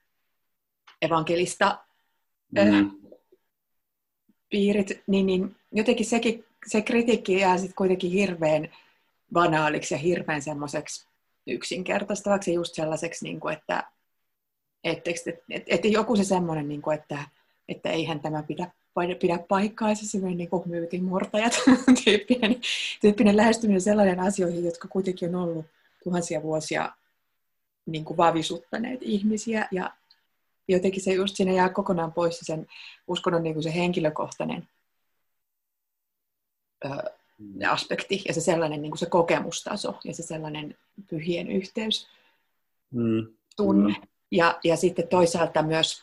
evankelista 1.02 1.78
mm. 2.50 2.90
piirit, 4.50 5.02
niin, 5.06 5.26
niin 5.26 5.56
jotenkin 5.72 6.06
sekin, 6.06 6.44
se 6.66 6.82
kritiikki 6.82 7.38
jää 7.38 7.58
sitten 7.58 7.74
kuitenkin 7.74 8.10
hirveän 8.10 8.68
banaaliksi 9.32 9.94
ja 9.94 9.98
hirveän 9.98 10.42
semmoiseksi 10.42 11.08
yksinkertaistavaksi 11.46 12.54
just 12.54 12.74
sellaiseksi, 12.74 13.24
niin 13.24 13.40
kuin, 13.40 13.56
että, 13.56 13.84
että, 14.84 15.10
että, 15.10 15.42
että, 15.50 15.74
että 15.74 15.88
joku 15.88 16.16
se 16.16 16.24
semmoinen, 16.24 16.68
niin 16.68 16.82
kuin, 16.82 16.98
että, 16.98 17.24
että 17.68 17.90
eihän 17.90 18.20
tämä 18.20 18.42
pidä, 18.42 18.70
pidä 19.20 19.38
paikkaansa, 19.48 20.06
semmoinen 20.06 20.38
niin 20.38 20.50
kuin 20.50 20.62
myytinmurtajat 20.66 21.52
tyyppinen, 22.04 22.60
tyyppinen 23.00 23.36
lähestyminen 23.36 23.80
sellainen 23.80 24.20
asioihin, 24.20 24.64
jotka 24.64 24.88
kuitenkin 24.88 25.34
on 25.34 25.42
ollut 25.42 25.66
tuhansia 26.04 26.42
vuosia 26.42 26.92
niin 27.86 28.04
kuin 28.04 28.16
vavisuttaneet 28.16 29.02
ihmisiä 29.02 29.68
ja 29.70 29.90
jotenkin 30.68 31.02
se 31.02 31.12
just 31.12 31.36
siinä 31.36 31.52
jää 31.52 31.68
kokonaan 31.68 32.12
pois 32.12 32.38
sen 32.42 32.66
uskonnon 33.06 33.42
niin 33.42 33.54
kuin 33.54 33.62
se 33.62 33.74
henkilökohtainen 33.74 34.68
ö, 36.84 36.88
aspekti 37.68 38.22
ja 38.28 38.34
se 38.34 38.40
sellainen 38.40 38.82
niin 38.82 38.90
kuin 38.90 38.98
se 38.98 39.06
kokemustaso 39.06 39.98
ja 40.04 40.14
se 40.14 40.22
sellainen 40.22 40.78
pyhien 41.10 41.50
yhteys 41.50 42.08
mm. 42.90 43.26
tunne. 43.56 43.94
Mm. 43.94 44.08
Ja, 44.30 44.58
ja 44.64 44.76
sitten 44.76 45.08
toisaalta 45.08 45.62
myös, 45.62 46.02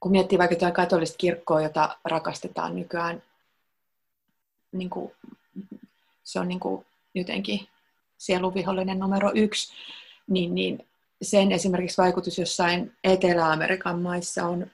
kun 0.00 0.12
miettii 0.12 0.38
vaikka 0.38 0.56
tuota 0.56 0.74
katolista 0.74 1.16
kirkkoa, 1.18 1.62
jota 1.62 1.98
rakastetaan 2.04 2.76
nykyään, 2.76 3.22
niin 4.72 4.90
kuin, 4.90 5.12
se 6.24 6.40
on 6.40 6.48
niin 6.48 6.60
kuin 6.60 6.86
jotenkin 7.14 7.68
sieluvihollinen 8.18 8.98
numero 8.98 9.30
yksi, 9.34 9.72
niin, 10.26 10.54
niin 10.54 10.86
sen 11.22 11.52
esimerkiksi 11.52 12.02
vaikutus 12.02 12.38
jossain 12.38 12.92
Etelä-Amerikan 13.04 13.98
maissa 13.98 14.46
on 14.46 14.70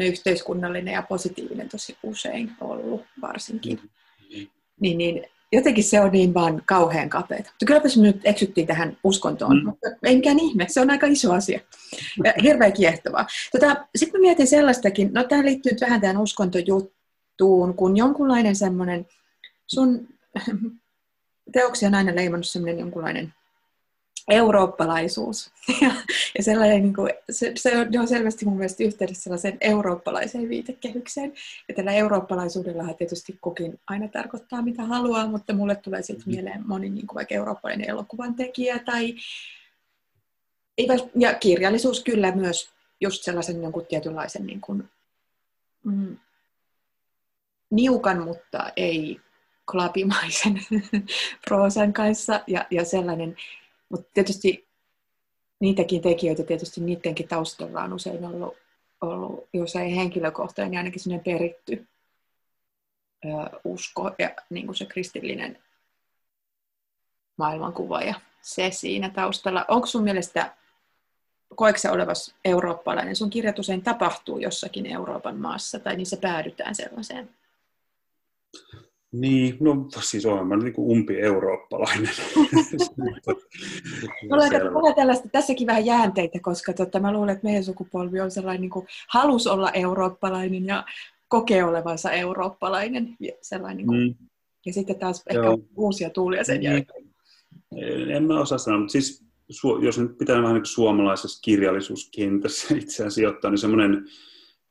yhteiskunnallinen 0.00 0.94
ja 0.94 1.02
positiivinen 1.02 1.68
tosi 1.68 1.96
usein 2.02 2.52
ollut 2.60 3.04
varsinkin. 3.20 3.80
Mm-hmm. 3.82 4.48
Niin, 4.80 4.98
niin 4.98 5.26
jotenkin 5.52 5.84
se 5.84 6.00
on 6.00 6.12
niin 6.12 6.34
vaan 6.34 6.62
kauhean 6.66 7.08
kapeeta. 7.08 7.50
Mutta 7.50 7.66
kylläpä 7.66 7.88
me 7.96 8.02
nyt 8.02 8.20
eksyttiin 8.24 8.66
tähän 8.66 8.96
uskontoon, 9.04 9.56
mm. 9.56 9.64
mutta 9.64 9.88
ei 10.02 10.16
mikään 10.16 10.38
ihme, 10.38 10.66
se 10.68 10.80
on 10.80 10.90
aika 10.90 11.06
iso 11.06 11.32
asia. 11.32 11.60
Ja 12.24 12.34
hirveän 12.42 12.72
kiehtovaa. 12.72 13.26
Tota, 13.52 13.86
Sitten 13.96 14.20
mä 14.20 14.26
mietin 14.26 14.46
sellaistakin, 14.46 15.10
no 15.12 15.24
tämä 15.24 15.44
liittyy 15.44 15.72
vähän 15.80 16.00
tähän 16.00 16.18
uskontojuttuun, 16.18 17.74
kun 17.74 17.96
jonkunlainen 17.96 18.56
semmoinen 18.56 19.06
sun 19.66 20.08
teoksia 21.52 21.88
on 21.88 21.94
aina 21.94 22.14
leimannut 22.14 22.48
semmoinen 22.48 22.78
jonkunlainen 22.78 23.34
eurooppalaisuus. 24.30 25.50
Ja, 25.80 25.90
ja 26.38 26.44
sellainen, 26.44 26.82
niin 26.82 26.94
kuin, 26.94 27.10
se, 27.30 27.52
se 27.56 27.78
on, 27.78 27.88
on 28.00 28.08
selvästi 28.08 28.44
mun 28.44 28.56
mielestä 28.56 28.84
yhteydessä 28.84 29.22
sellaiseen 29.22 29.56
eurooppalaiseen 29.60 30.48
viitekehykseen. 30.48 31.32
Ja 31.68 31.74
tällä 31.74 31.92
eurooppalaisuudella 31.92 32.94
tietysti 32.94 33.38
kukin 33.40 33.80
aina 33.86 34.08
tarkoittaa 34.08 34.62
mitä 34.62 34.84
haluaa, 34.84 35.26
mutta 35.26 35.52
mulle 35.54 35.76
tulee 35.76 36.02
sitten 36.02 36.18
mm-hmm. 36.18 36.32
mieleen 36.32 36.66
moni 36.66 36.90
niin 36.90 37.06
kuin 37.06 37.14
vaikka 37.14 37.34
eurooppalainen 37.34 37.90
elokuvan 37.90 38.34
tekijä 38.34 38.78
tai 38.78 39.14
ja 41.14 41.34
kirjallisuus 41.34 42.04
kyllä 42.04 42.32
myös 42.32 42.70
just 43.00 43.22
sellaisen 43.22 43.62
jonkun 43.62 43.86
tietynlaisen 43.86 44.46
niin 44.46 44.60
kuin, 44.60 44.90
mm, 45.84 46.16
niukan, 47.70 48.22
mutta 48.22 48.72
ei 48.76 49.20
klapimaisen 49.70 50.60
proosan 51.48 51.92
kanssa 51.92 52.40
ja, 52.46 52.66
ja 52.70 52.84
sellainen, 52.84 53.36
mutta 53.90 54.10
tietysti 54.14 54.68
niitäkin 55.60 56.02
tekijöitä, 56.02 56.42
tietysti 56.42 56.80
niidenkin 56.80 57.28
taustalla 57.28 57.82
on 57.82 57.92
usein 57.92 58.24
ollut, 58.24 58.56
ollut 59.00 59.48
jos 59.52 59.76
ei 59.76 59.96
henkilökohtainen, 59.96 60.70
niin 60.70 60.78
ainakin 60.78 61.00
sellainen 61.00 61.24
peritty 61.24 61.86
ö, 63.24 63.28
usko 63.64 64.10
ja 64.18 64.30
niin 64.50 64.66
kuin 64.66 64.76
se 64.76 64.86
kristillinen 64.86 65.58
maailmankuva 67.36 68.00
ja 68.00 68.14
se 68.42 68.70
siinä 68.70 69.10
taustalla. 69.10 69.64
Onko 69.68 69.86
sun 69.86 70.04
mielestä, 70.04 70.54
koetko 71.54 71.88
olevas 71.90 72.34
eurooppalainen? 72.44 73.16
Sun 73.16 73.30
kirjat 73.30 73.58
usein 73.58 73.82
tapahtuu 73.82 74.38
jossakin 74.38 74.86
Euroopan 74.86 75.36
maassa 75.36 75.78
tai 75.78 75.96
niissä 75.96 76.16
päädytään 76.16 76.74
sellaiseen 76.74 77.30
niin, 79.12 79.56
no 79.60 79.86
siis 80.00 80.26
olen 80.26 80.46
mä 80.46 80.56
niin 80.56 80.74
umpi-eurooppalainen. 80.78 82.10
Mulla 84.22 84.88
on 84.88 84.94
tällaista, 84.94 85.28
tässäkin 85.32 85.66
vähän 85.66 85.86
jäänteitä, 85.86 86.38
koska 86.42 86.72
tota, 86.72 87.00
mä 87.00 87.12
luulen, 87.12 87.34
että 87.34 87.44
meidän 87.44 87.64
sukupolvi 87.64 88.20
on 88.20 88.30
sellainen, 88.30 88.60
niin 88.60 88.70
kuin, 88.70 88.86
halus 89.08 89.46
olla 89.46 89.70
eurooppalainen 89.70 90.66
ja 90.66 90.84
kokee 91.28 91.64
olevansa 91.64 92.12
eurooppalainen. 92.12 93.16
Sellainen, 93.42 93.76
niin 93.76 93.86
kuin, 93.86 94.00
mm. 94.00 94.14
ja 94.66 94.72
sitten 94.72 94.98
taas 94.98 95.22
ehkä 95.26 95.42
Joo. 95.42 95.58
uusia 95.76 96.10
tuulia 96.10 96.44
sen 96.44 96.60
niin. 96.60 96.72
jälkeen. 96.72 97.10
En 98.16 98.24
mä 98.24 98.40
osaa 98.40 98.58
sanoa, 98.58 98.78
mutta 98.78 98.92
siis 98.92 99.24
jos 99.82 99.98
nyt 99.98 100.18
pitää 100.18 100.42
vähän 100.42 100.54
niin 100.54 100.66
suomalaisessa 100.66 101.40
kirjallisuuskentässä 101.44 102.74
itseään 102.76 103.12
sijoittaa, 103.12 103.50
niin 103.50 103.58
semmoinen 103.58 104.04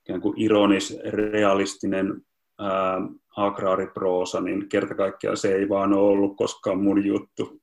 ikään 0.05 0.21
kuin 0.21 0.41
ironis, 0.41 0.97
realistinen 1.09 2.21
ää, 2.59 3.01
agraariproosa, 3.35 4.41
niin 4.41 4.69
kerta 4.69 4.95
kaikkiaan 4.95 5.37
se 5.37 5.55
ei 5.55 5.69
vaan 5.69 5.93
ole 5.93 6.09
ollut 6.09 6.37
koskaan 6.37 6.83
mun 6.83 7.05
juttu. 7.05 7.61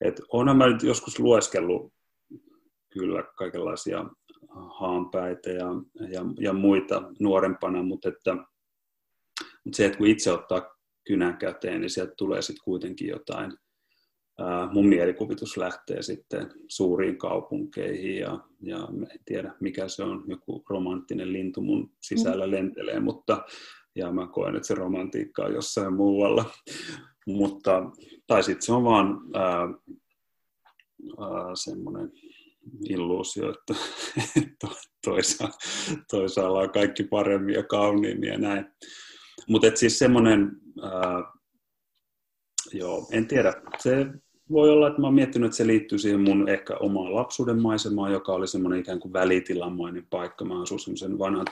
Et 0.00 0.20
onhan 0.32 0.56
mä 0.56 0.66
nyt 0.66 0.82
joskus 0.82 1.18
lueskellut 1.18 1.92
kyllä 2.92 3.24
kaikenlaisia 3.36 4.04
haanpäitä 4.78 5.50
ja, 5.50 5.66
ja, 6.08 6.22
ja 6.40 6.52
muita 6.52 7.02
nuorempana, 7.20 7.82
mutta, 7.82 8.08
että, 8.08 8.34
mutta 9.64 9.76
se, 9.76 9.86
että 9.86 9.98
kun 9.98 10.06
itse 10.06 10.32
ottaa 10.32 10.76
kynän 11.06 11.36
käteen, 11.36 11.80
niin 11.80 11.90
sieltä 11.90 12.14
tulee 12.16 12.42
sitten 12.42 12.64
kuitenkin 12.64 13.08
jotain. 13.08 13.52
Ää, 14.38 14.68
mun 14.72 14.86
mielikuvitus 14.86 15.56
lähtee 15.56 16.02
sitten 16.02 16.50
suuriin 16.68 17.18
kaupunkeihin 17.18 18.16
ja, 18.16 18.38
ja 18.60 18.88
en 19.10 19.20
tiedä 19.24 19.54
mikä 19.60 19.88
se 19.88 20.02
on, 20.02 20.24
joku 20.26 20.64
romanttinen 20.68 21.32
lintu 21.32 21.60
mun 21.60 21.90
sisällä 22.00 22.50
lentelee, 22.50 23.00
mutta 23.00 23.44
ja 23.96 24.12
mä 24.12 24.26
koen, 24.26 24.56
että 24.56 24.68
se 24.68 24.74
romantiikka 24.74 25.44
on 25.44 25.54
jossain 25.54 25.94
muualla. 25.94 26.44
Mutta, 27.26 27.90
tai 28.26 28.42
sitten 28.42 28.62
se 28.62 28.72
on 28.72 28.84
vaan 28.84 29.18
semmoinen 31.54 32.12
illuusio, 32.88 33.50
että 33.50 33.74
toisa, 35.04 35.48
toisaalla 36.10 36.60
on 36.60 36.70
kaikki 36.70 37.04
paremmin 37.04 37.54
ja 37.54 37.62
kauniimmin 37.62 38.28
ja 38.28 38.38
näin. 38.38 38.66
Mutta 39.48 39.66
siis 39.74 39.98
semmoinen, 39.98 40.50
joo, 42.72 43.08
en 43.12 43.26
tiedä, 43.26 43.62
se 43.78 44.06
voi 44.50 44.70
olla, 44.70 44.88
että 44.88 45.00
mä 45.00 45.06
oon 45.06 45.14
miettinyt, 45.14 45.46
että 45.46 45.56
se 45.56 45.66
liittyy 45.66 45.98
siihen 45.98 46.20
mun 46.20 46.48
ehkä 46.48 46.76
omaan 46.80 47.14
lapsuuden 47.14 47.62
maisemaan, 47.62 48.12
joka 48.12 48.32
oli 48.32 48.48
semmoinen 48.48 48.80
ikään 48.80 49.00
kuin 49.00 49.12
välitilamainen 49.12 50.06
paikka. 50.10 50.44
Mä 50.44 50.62
asuin 50.62 50.80
semmoisen 50.80 51.18
vanhan 51.18 51.46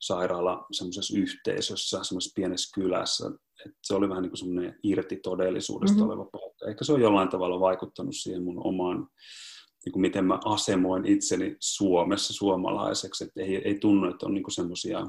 tuberkuloosisairaala 0.00 0.66
semmoisessa 0.72 1.18
yhteisössä, 1.18 2.04
semmoisessa 2.04 2.34
pienessä 2.36 2.74
kylässä. 2.74 3.30
Et 3.66 3.72
se 3.82 3.94
oli 3.94 4.08
vähän 4.08 4.22
niin 4.22 4.30
kuin 4.30 4.38
semmoinen 4.38 4.78
irti 4.82 5.16
todellisuudesta 5.16 5.96
mm-hmm. 5.96 6.10
oleva 6.10 6.24
paikka. 6.24 6.66
Ehkä 6.68 6.84
se 6.84 6.92
on 6.92 7.00
jollain 7.00 7.28
tavalla 7.28 7.60
vaikuttanut 7.60 8.16
siihen 8.16 8.42
mun 8.42 8.66
omaan, 8.66 9.08
niin 9.84 9.92
kuin 9.92 10.00
miten 10.00 10.24
mä 10.24 10.38
asemoin 10.44 11.06
itseni 11.06 11.56
Suomessa 11.60 12.34
suomalaiseksi. 12.34 13.24
Että 13.24 13.40
ei, 13.42 13.56
ei 13.56 13.78
tunnu, 13.78 14.10
että 14.10 14.26
on 14.26 14.34
niin 14.34 14.52
semmoisia 14.52 15.06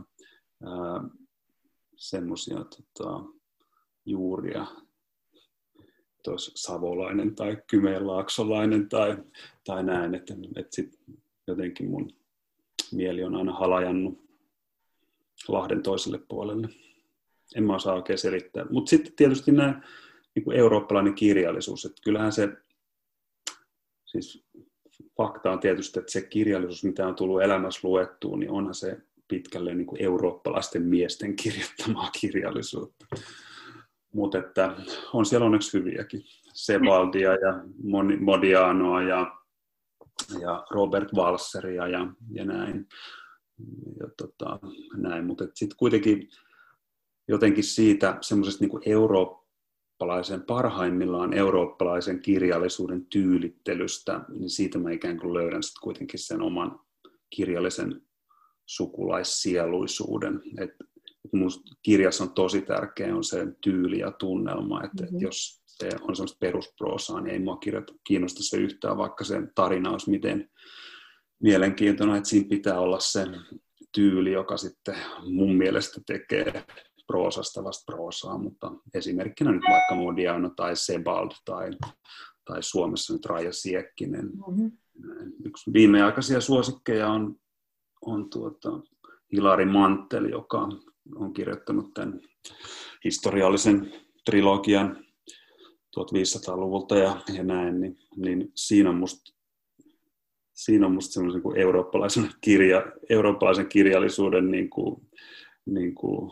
semmoisia 1.96 2.58
tota, 2.58 3.24
juuria 4.06 4.66
olisi 6.28 6.52
savolainen 6.56 7.36
tai 7.36 7.58
kymenlaaksolainen 7.68 8.90
tai, 8.90 9.18
tai 9.66 9.84
näin, 9.84 10.16
että, 10.16 10.34
että 10.56 10.76
sit 10.76 11.00
jotenkin 11.48 11.90
mun 11.90 12.12
mieli 12.92 13.24
on 13.24 13.36
aina 13.36 13.54
halajannut 13.54 14.27
Lahden 15.50 15.84
toiselle 15.84 16.20
puolelle. 16.28 16.70
En 17.56 17.64
mä 17.64 17.76
osaa 17.76 17.95
oikein 17.95 18.20
selittää. 18.20 18.66
Mutta 18.70 18.89
sitten 18.89 19.14
tietysti 19.14 19.52
nämä 19.52 19.82
niin 20.36 20.43
kuin 20.43 20.58
eurooppalainen 20.58 21.16
kirjallisuus, 21.16 21.86
että 21.86 22.02
kyllähän 22.04 22.32
se, 22.32 22.50
siis 24.06 24.45
fakta 25.18 25.52
on 25.52 25.60
tietysti, 25.60 26.00
että 26.00 26.12
se 26.12 26.22
kirjallisuus, 26.22 26.84
mitä 26.84 27.08
on 27.08 27.16
tullut 27.16 27.41
elämässä 27.41 27.80
luettua, 27.84 28.38
niin 28.38 28.52
onhan 28.52 28.76
se 28.76 28.98
pitkälle 29.28 29.76
niin 29.76 29.88
kuin 29.88 30.04
eurooppalaisten 30.04 30.84
miesten 30.84 31.36
kirjoittamaa 31.36 32.12
kirjallisuutta. 32.22 33.06
Mutta 34.14 34.38
että 34.38 34.76
on 35.14 35.26
siellä 35.26 35.45
onneksi 35.45 35.78
hyviäkin. 35.78 36.24
Sebaldia 36.54 37.32
ja 37.32 37.64
Modianoa 38.20 39.02
ja, 39.02 39.38
ja 40.41 40.66
Robert 40.72 41.14
Walseria 41.14 41.88
ja, 41.88 42.08
ja 42.32 42.45
näin. 42.45 42.88
Ja 43.99 44.08
tota, 44.18 44.60
näin. 44.97 45.26
Mutta 45.26 45.47
sitten 45.53 45.78
kuitenkin 45.78 46.30
jotenkin 47.28 47.64
siitä 47.64 48.18
semmoisesta 48.22 48.66
niin 48.66 48.82
eurooppalaisen, 48.86 50.41
parhaimmillaan 50.41 51.34
eurooppalaisen 51.34 52.20
kirjallisuuden 52.20 53.05
tyylittelystä, 53.05 54.22
niin 54.30 54.49
siitä 54.49 54.80
mä 54.80 54.91
ikään 54.91 55.20
kuin 55.20 55.34
löydän 55.34 55.64
sitten 55.64 55.84
kuitenkin 55.84 56.20
sen 56.20 56.41
oman 56.41 56.80
kirjallisen 57.30 58.01
sukulaiссieluisuuden. 58.66 60.41
Et 60.58 60.72
Minusta 61.32 61.62
kirjassa 61.82 62.24
on 62.24 62.34
tosi 62.34 62.62
tärkeä 62.62 63.16
on 63.16 63.24
se 63.24 63.47
tyyli 63.62 63.99
ja 63.99 64.12
tunnelma, 64.12 64.84
että 64.84 65.03
mm-hmm. 65.03 65.22
jos 65.22 65.64
se 65.66 65.89
on 66.01 66.16
semmoista 66.16 66.38
perusproosaa, 66.39 67.22
niin 67.22 67.34
ei 67.34 67.39
mua 67.39 67.58
kirjoita, 67.58 67.93
kiinnosta 68.03 68.43
se 68.43 68.58
yhtään, 68.58 68.97
vaikka 68.97 69.24
sen 69.24 69.51
tarina 69.55 69.91
olisi 69.91 70.10
miten 70.10 70.49
mielenkiintoinen, 71.40 72.16
että 72.16 72.30
siinä 72.30 72.50
pitää 72.50 72.80
olla 72.80 73.00
se 73.00 73.26
tyyli, 73.94 74.32
joka 74.32 74.58
sitten 74.58 74.96
mun 75.24 75.56
mielestä 75.56 76.02
tekee 76.06 76.66
proosasta 77.08 77.64
vasta 77.64 77.94
proosaa, 77.94 78.38
mutta 78.38 78.72
esimerkkinä 78.94 79.52
nyt 79.52 79.64
vaikka 79.70 79.96
Modiano 79.96 80.50
tai 80.50 80.76
Sebald 80.76 81.32
tai, 81.46 81.72
tai 82.46 82.64
Suomessa 82.64 83.14
nyt 83.14 83.26
Raija 83.26 83.54
Siekkinen. 83.54 84.26
Mm-hmm. 84.26 84.72
Yksi 85.46 85.74
viimeaikaisia 85.74 86.42
suosikkeja 86.42 87.08
on, 87.08 87.36
on 88.02 88.30
tuota, 88.30 88.70
Hilari 89.32 89.66
Mantel, 89.66 90.26
joka 90.26 90.70
on 91.16 91.34
kirjoittanut 91.34 91.94
tämän 91.94 92.22
historiallisen 93.04 93.94
trilogian 94.26 95.06
1500-luvulta 96.00 96.98
ja, 96.98 97.22
ja 97.34 97.44
näin, 97.44 97.82
niin, 97.82 97.98
niin 98.16 98.52
siinä 98.56 98.90
on 98.90 98.96
musta 98.96 99.37
siinä 100.58 100.86
on 100.86 100.91
musta 100.91 101.14
semmoisen 101.14 101.41
kuin 101.41 101.58
eurooppalaisen, 101.58 102.30
kirja, 102.41 102.91
eurooppalaisen 103.10 103.68
kirjallisuuden 103.68 104.51
niin 104.51 104.70
kuin, 104.70 105.08
niin 105.66 105.95
kuin, 105.95 106.32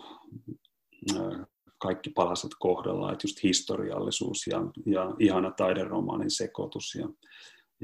kaikki 1.77 2.09
palaset 2.09 2.51
kohdalla, 2.59 3.11
että 3.11 3.27
just 3.27 3.43
historiallisuus 3.43 4.47
ja, 4.47 4.61
ja 4.85 5.15
ihana 5.19 5.51
taideromaanin 5.51 6.31
sekoitus 6.31 6.95
ja, 6.95 7.09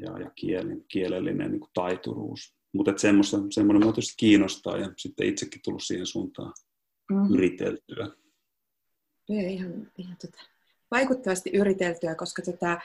ja, 0.02 0.20
ja 0.20 0.32
kielen, 0.36 0.86
kielellinen 0.88 1.52
niin 1.52 1.60
kuin 1.60 1.72
taituruus. 1.74 2.56
Mutta 2.74 2.92
semmoinen 2.98 3.84
mua 3.84 3.94
tietysti 3.94 4.14
kiinnostaa 4.18 4.78
ja 4.78 4.92
sitten 4.98 5.28
itsekin 5.28 5.62
tullut 5.64 5.84
siihen 5.84 6.06
suuntaan 6.06 6.54
mm. 7.12 7.34
yriteltyä. 7.34 8.08
Ihan, 9.30 9.92
ihan 9.98 10.18
tota, 10.22 10.44
vaikuttavasti 10.92 11.50
yriteltyä, 11.54 12.16
koska 12.16 12.42
tota, 12.42 12.80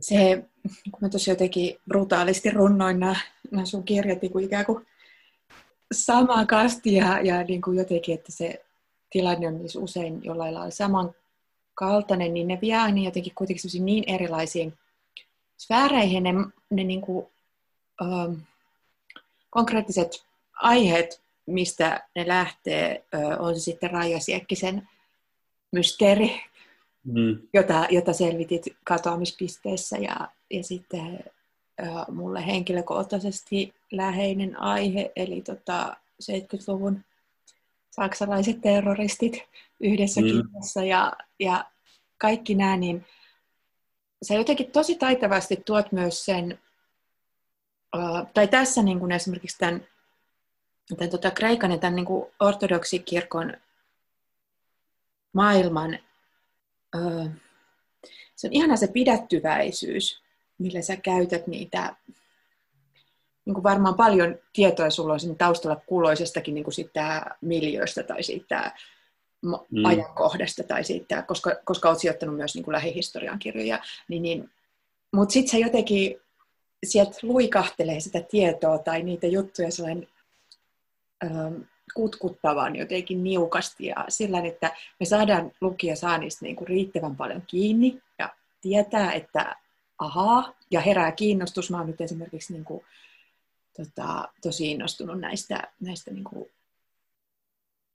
se, 0.00 0.44
kun 0.90 0.98
mä 1.00 1.08
tosiaan 1.08 1.34
jotenkin 1.34 1.76
brutaalisti 1.88 2.50
runnoin 2.50 3.00
nämä, 3.00 3.16
nämä 3.50 3.64
sun 3.64 3.84
kirjat 3.84 4.22
niin 4.22 4.32
kuin 4.32 4.44
ikään 4.44 4.66
kuin 4.66 4.86
samaa 5.92 6.46
kastia 6.46 7.20
ja 7.20 7.42
niin 7.42 7.62
kuin 7.62 7.78
jotenkin, 7.78 8.14
että 8.14 8.32
se 8.32 8.64
tilanne 9.10 9.48
on 9.48 9.58
niin 9.58 9.68
usein 9.76 10.24
jollain 10.24 10.54
lailla 10.54 10.70
samankaltainen, 10.70 12.34
niin 12.34 12.48
ne 12.48 12.58
vie 12.60 12.92
niin 12.92 13.04
jotenkin 13.04 13.34
kuitenkin 13.34 13.84
niin 13.84 14.04
erilaisiin 14.06 14.74
sfääreihin. 15.58 16.22
Ne, 16.22 16.32
ne 16.70 16.84
niin 16.84 17.00
kuin, 17.00 17.26
ähm, 18.02 18.34
konkreettiset 19.50 20.24
aiheet 20.62 21.20
mistä 21.48 22.08
ne 22.16 22.28
lähtee, 22.28 23.04
on 23.38 23.54
se 23.54 23.60
sitten 23.60 23.90
Raija 23.90 24.20
Siekkisen 24.20 24.88
mysteeri, 25.72 26.40
mm. 27.12 27.38
jota, 27.54 27.86
jota 27.90 28.12
selvitit 28.12 28.64
katoamispisteessä 28.84 29.96
ja, 29.96 30.28
ja 30.50 30.64
sitten 30.64 31.24
mulle 32.10 32.46
henkilökohtaisesti 32.46 33.74
läheinen 33.92 34.60
aihe, 34.60 35.12
eli 35.16 35.40
tota 35.40 35.96
70-luvun 36.22 37.04
saksalaiset 37.90 38.60
terroristit 38.60 39.42
yhdessä 39.80 40.20
mm. 40.20 40.26
Kiinassa 40.26 40.84
ja, 40.84 41.12
ja 41.40 41.64
kaikki 42.18 42.54
nämä, 42.54 42.76
niin 42.76 43.06
sä 44.22 44.34
jotenkin 44.34 44.70
tosi 44.70 44.94
taitavasti 44.94 45.56
tuot 45.66 45.92
myös 45.92 46.24
sen, 46.24 46.58
tai 48.34 48.48
tässä 48.48 48.82
niin 48.82 49.00
kuin 49.00 49.12
esimerkiksi 49.12 49.58
tämän 49.58 49.86
tämän 50.96 51.10
tota, 51.10 51.30
Kreikan 51.30 51.72
ja 51.72 51.78
tämän 51.78 51.96
niin 51.96 52.06
kuin 52.06 52.30
ortodoksikirkon 52.40 53.54
maailman, 55.32 55.98
öö, 56.94 57.24
se 58.36 58.46
on 58.46 58.52
ihana 58.52 58.76
se 58.76 58.86
pidättyväisyys, 58.86 60.22
millä 60.58 60.82
sä 60.82 60.96
käytät 60.96 61.46
niitä, 61.46 61.96
niin 63.44 63.54
kuin 63.54 63.62
varmaan 63.62 63.94
paljon 63.94 64.38
tietoa 64.52 64.90
sulla 64.90 65.12
on 65.12 65.36
taustalla 65.38 65.80
kuloisestakin 65.86 66.54
niin 66.54 66.64
kuin 66.64 66.74
siitä 66.74 67.26
miljöistä 67.40 68.02
tai 68.02 68.22
siitä 68.22 68.72
mm. 69.42 69.84
ajankohdasta 69.84 70.62
tai 70.62 70.84
siitä, 70.84 71.22
koska, 71.22 71.56
koska 71.64 71.88
olet 71.88 71.98
sijoittanut 72.00 72.36
myös 72.36 72.54
niin 72.54 72.64
kuin 72.64 72.72
lähihistorian 72.72 73.38
kirjoja, 73.38 73.82
niin, 74.08 74.22
niin, 74.22 74.50
mutta 75.12 75.32
sitten 75.32 75.50
se 75.50 75.58
jotenkin 75.58 76.20
sieltä 76.86 77.18
luikahtelee 77.22 78.00
sitä 78.00 78.20
tietoa 78.20 78.78
tai 78.78 79.02
niitä 79.02 79.26
juttuja 79.26 79.70
sellainen 79.70 80.08
kutkuttavan 81.94 82.76
jotenkin 82.76 83.24
niukasti 83.24 83.86
ja 83.86 84.04
sillä, 84.08 84.40
että 84.40 84.76
me 85.00 85.06
saadaan 85.06 85.52
lukija 85.60 85.96
saa 85.96 86.18
niistä 86.18 86.44
niin 86.44 86.56
kuin 86.56 86.68
riittävän 86.68 87.16
paljon 87.16 87.42
kiinni 87.46 88.02
ja 88.18 88.34
tietää, 88.60 89.12
että 89.12 89.56
ahaa, 89.98 90.52
ja 90.70 90.80
herää 90.80 91.12
kiinnostus. 91.12 91.70
Mä 91.70 91.78
oon 91.78 91.86
nyt 91.86 92.00
esimerkiksi 92.00 92.52
niin 92.52 92.64
kuin, 92.64 92.84
tota, 93.76 94.28
tosi 94.42 94.70
innostunut 94.70 95.20
näistä, 95.20 95.62
näistä 95.80 96.10
niin 96.10 96.24
kuin 96.24 96.50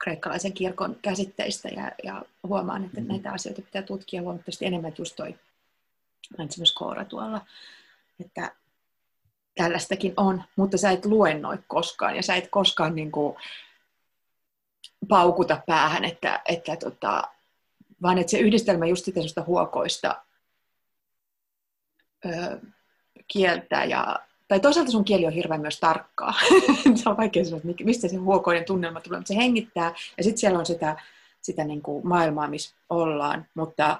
kreikkalaisen 0.03 0.53
kirkon 0.53 0.95
käsitteistä 1.01 1.69
ja, 1.69 1.91
ja 2.03 2.25
huomaan, 2.47 2.85
että 2.85 2.97
mm-hmm. 2.97 3.11
näitä 3.11 3.31
asioita 3.31 3.61
pitää 3.61 3.81
tutkia 3.81 4.21
huomattavasti 4.21 4.65
enemmän, 4.65 4.93
just 4.97 5.15
toi 5.15 5.35
tuolla, 7.09 7.45
että 8.19 8.55
tällaistakin 9.55 10.13
on, 10.17 10.43
mutta 10.55 10.77
sä 10.77 10.91
et 10.91 11.05
luennoi 11.05 11.57
koskaan 11.67 12.15
ja 12.15 12.23
sä 12.23 12.35
et 12.35 12.47
koskaan 12.47 12.95
niin 12.95 13.11
kuin 13.11 13.35
paukuta 15.09 15.61
päähän, 15.67 16.05
että, 16.05 16.41
että 16.47 16.75
tota, 16.75 17.23
vaan 18.01 18.17
että 18.17 18.31
se 18.31 18.39
yhdistelmä 18.39 18.85
just 18.85 19.05
sitä 19.05 19.43
huokoista 19.47 20.23
ö, 22.25 22.59
kieltä 23.27 23.83
ja 23.83 24.19
tai 24.47 24.59
toisaalta 24.59 24.91
sun 24.91 25.05
kieli 25.05 25.25
on 25.25 25.33
hirveän 25.33 25.61
myös 25.61 25.79
tarkkaa. 25.79 26.33
se 27.03 27.09
on 27.09 27.17
vaikea 27.17 27.45
sanoa, 27.45 27.61
että 27.69 27.83
mistä 27.83 28.07
se 28.07 28.15
huokoinen 28.15 28.65
tunnelma 28.65 29.01
tulee, 29.01 29.19
mutta 29.19 29.33
se 29.33 29.35
hengittää. 29.35 29.93
Ja 30.17 30.23
sitten 30.23 30.37
siellä 30.37 30.59
on 30.59 30.65
sitä 30.65 30.97
sitä 31.43 31.63
niin 31.63 31.81
kuin 31.81 32.07
maailmaa, 32.07 32.47
missä 32.47 32.75
ollaan, 32.89 33.45
mutta 33.53 33.99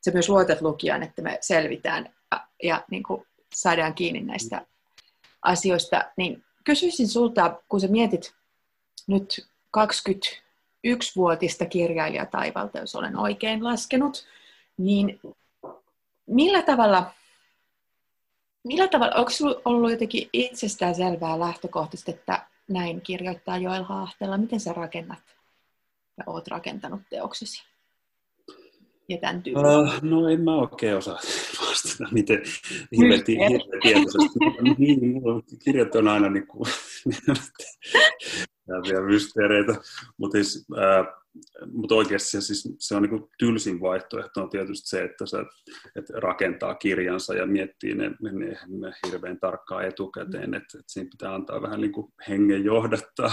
se 0.00 0.10
myös 0.10 0.28
luotat 0.28 0.60
lukijan, 0.60 1.02
että 1.02 1.22
me 1.22 1.38
selvitään 1.40 2.14
ja 2.62 2.84
niin 2.90 3.02
kuin 3.02 3.26
saadaan 3.54 3.94
kiinni 3.94 4.20
näistä 4.20 4.66
asioista. 5.46 6.04
Niin 6.16 6.44
kysyisin 6.64 7.08
sulta, 7.08 7.60
kun 7.68 7.80
sä 7.80 7.88
mietit 7.88 8.34
nyt 9.06 9.46
21-vuotista 9.78 11.66
kirjailijataivalta, 11.66 12.78
jos 12.78 12.94
olen 12.94 13.16
oikein 13.18 13.64
laskenut, 13.64 14.26
niin 14.78 15.20
millä 16.26 16.62
tavalla, 16.62 17.10
millä 18.64 18.88
tavalla 18.88 19.14
onko 19.14 19.30
sinulla 19.30 19.60
ollut 19.64 19.90
jotenkin 19.90 20.28
itsestään 20.32 20.94
selvää 20.94 21.40
lähtökohtaisesti, 21.40 22.10
että 22.10 22.46
näin 22.68 23.00
kirjoittaa 23.00 23.58
Joel 23.58 23.82
Haahtella? 23.82 24.38
Miten 24.38 24.60
sä 24.60 24.72
rakennat 24.72 25.22
ja 26.18 26.24
oot 26.26 26.48
rakentanut 26.48 27.00
teoksesi? 27.10 27.62
Ja 29.08 29.18
tämän 29.18 29.42
uh, 29.56 30.02
no 30.02 30.28
en 30.28 30.40
mä 30.40 30.56
oikein 30.56 30.96
osaa 30.96 31.18
vastata, 31.76 32.10
miten 32.12 32.42
hirveästi 32.98 33.36
tietoisesti. 33.82 34.38
niin, 34.78 35.22
kirjat 35.64 35.94
on 35.94 36.08
aina 36.08 36.30
niin 36.30 36.46
kuin, 36.46 36.66
mysteereitä, 39.06 39.74
mutta 40.16 40.34
siis, 40.34 40.66
äh, 40.78 41.06
mutta 41.72 41.94
oikeasti 41.94 42.30
se, 42.30 42.40
siis, 42.40 42.76
se 42.78 42.94
on 42.94 43.02
niin 43.02 43.28
tylsin 43.38 43.80
vaihtoehto 43.80 44.42
on 44.42 44.50
tietysti 44.50 44.88
se, 44.88 45.04
että 45.04 45.26
se 45.26 45.38
että 45.96 46.12
rakentaa 46.16 46.74
kirjansa 46.74 47.34
ja 47.34 47.46
miettii 47.46 47.94
ne, 47.94 48.08
ne, 48.08 48.58
ne 48.68 48.92
hirveän 49.06 49.40
tarkkaan 49.40 49.84
etukäteen, 49.84 50.54
että, 50.54 50.78
että 50.78 50.92
siinä 50.92 51.10
pitää 51.10 51.34
antaa 51.34 51.62
vähän 51.62 51.80
niin 51.80 51.92
kuin 51.92 52.12
hengen 52.28 52.64
johdattaa 52.64 53.32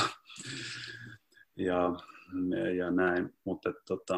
ja, 1.56 1.96
ja 2.78 2.92
näin. 2.92 3.30
Mutta 3.46 3.74
tota, 3.88 4.18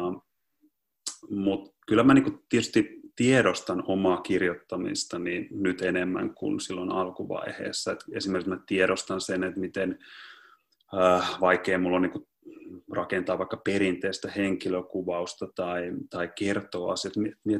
mut 1.30 1.74
kyllä 1.86 2.02
mä 2.02 2.14
niin 2.14 2.38
tietysti 2.48 3.00
tiedostan 3.16 3.82
omaa 3.86 4.20
kirjoittamista 4.20 5.18
niin 5.18 5.48
nyt 5.50 5.82
enemmän 5.82 6.34
kuin 6.34 6.60
silloin 6.60 6.92
alkuvaiheessa. 6.92 7.92
Et 7.92 8.04
esimerkiksi 8.12 8.50
mä 8.50 8.58
tiedostan 8.66 9.20
sen, 9.20 9.44
että 9.44 9.60
miten 9.60 9.98
äh, 10.94 11.40
vaikea 11.40 11.78
mulla 11.78 11.96
on 11.96 12.02
niin 12.02 12.26
rakentaa 12.92 13.38
vaikka 13.38 13.56
perinteistä 13.56 14.30
henkilökuvausta 14.36 15.46
tai, 15.54 15.92
tai 16.10 16.30
kertoa 16.38 16.92
asiat. 16.92 17.14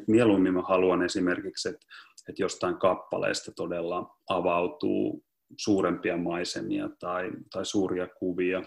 Mieluummin 0.07 0.54
mä 0.54 0.62
haluan 0.62 1.02
esimerkiksi, 1.02 1.68
että, 1.68 1.86
että 2.28 2.42
jostain 2.42 2.76
kappaleesta 2.76 3.52
todella 3.52 4.16
avautuu 4.28 5.24
suurempia 5.57 6.16
maisemia 6.16 6.88
tai, 6.98 7.30
tai 7.52 7.66
suuria 7.66 8.07
kuvia. 8.07 8.62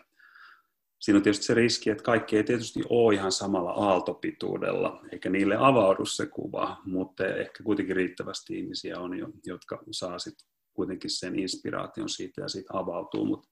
Siinä 0.99 1.17
on 1.17 1.23
tietysti 1.23 1.45
se 1.45 1.53
riski, 1.53 1.89
että 1.89 2.03
kaikki 2.03 2.37
ei 2.37 2.43
tietysti 2.43 2.79
ole 2.89 3.13
ihan 3.15 3.31
samalla 3.31 3.71
aaltopituudella, 3.71 5.01
eikä 5.11 5.29
niille 5.29 5.55
avaudu 5.59 6.05
se 6.05 6.25
kuva, 6.25 6.77
mutta 6.85 7.25
ehkä 7.25 7.63
kuitenkin 7.63 7.95
riittävästi 7.95 8.59
ihmisiä 8.59 8.99
on, 8.99 9.11
jotka 9.45 9.83
saa 9.91 10.19
sitten 10.19 10.47
kuitenkin 10.73 11.09
sen 11.09 11.39
inspiraation 11.39 12.09
siitä 12.09 12.41
ja 12.41 12.49
siitä 12.49 12.77
avautuu, 12.77 13.25
mutta 13.25 13.49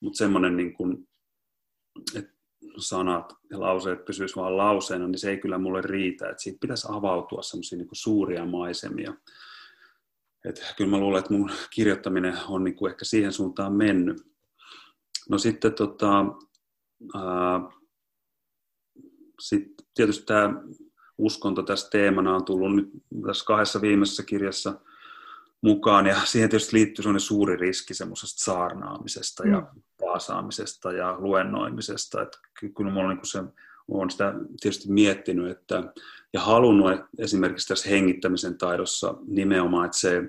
mut 0.00 0.16
semmoinen 0.16 0.56
niin 0.56 0.74
että 2.14 2.32
sanat 2.78 3.32
ja 3.50 3.60
lauseet 3.60 4.04
pysyisivät 4.04 4.42
vain 4.42 4.56
lauseena, 4.56 5.06
niin 5.06 5.18
se 5.18 5.30
ei 5.30 5.38
kyllä 5.38 5.58
mulle 5.58 5.80
riitä. 5.80 6.28
Että 6.28 6.42
siitä 6.42 6.58
pitäisi 6.60 6.88
avautua 6.90 7.42
semmoisia 7.42 7.78
niin 7.78 7.88
suuria 7.92 8.46
maisemia. 8.46 9.14
Et 10.44 10.74
kyllä 10.76 10.90
mä 10.90 10.98
luulen, 10.98 11.18
että 11.18 11.32
mun 11.32 11.50
kirjoittaminen 11.74 12.38
on 12.48 12.64
niin 12.64 12.74
kuin 12.74 12.90
ehkä 12.90 13.04
siihen 13.04 13.32
suuntaan 13.32 13.72
mennyt. 13.72 14.22
No 15.30 15.38
sitten 15.38 15.74
tota, 15.74 16.24
ää, 17.14 17.60
sit 19.40 19.66
tietysti 19.94 20.26
tämä 20.26 20.54
uskonto 21.18 21.62
tässä 21.62 21.90
teemana 21.90 22.34
on 22.34 22.44
tullut 22.44 22.76
nyt 22.76 22.90
tässä 23.26 23.44
kahdessa 23.44 23.80
viimeisessä 23.80 24.22
kirjassa 24.22 24.80
mukaan, 25.60 26.06
ja 26.06 26.20
siihen 26.24 26.50
tietysti 26.50 26.76
liittyy 26.76 27.02
sellainen 27.02 27.20
suuri 27.20 27.56
riski 27.56 27.94
semmoisesta 27.94 28.44
saarnaamisesta 28.44 29.46
ja 29.46 29.60
mm 29.60 29.82
paasaamisesta 30.00 30.92
ja 30.92 31.16
luennoimisesta. 31.18 32.22
Että 32.22 32.38
kyllä 32.76 32.90
minulla 32.90 33.14
niin 33.14 33.26
se, 33.26 33.42
olen 33.88 34.10
sitä 34.10 34.34
tietysti 34.60 34.92
miettinyt 34.92 35.50
että, 35.50 35.92
ja 36.32 36.40
halunnut 36.40 36.92
että 36.92 37.06
esimerkiksi 37.18 37.68
tässä 37.68 37.88
hengittämisen 37.88 38.58
taidossa 38.58 39.14
nimenomaan, 39.26 39.86
että 39.86 39.98
se 39.98 40.22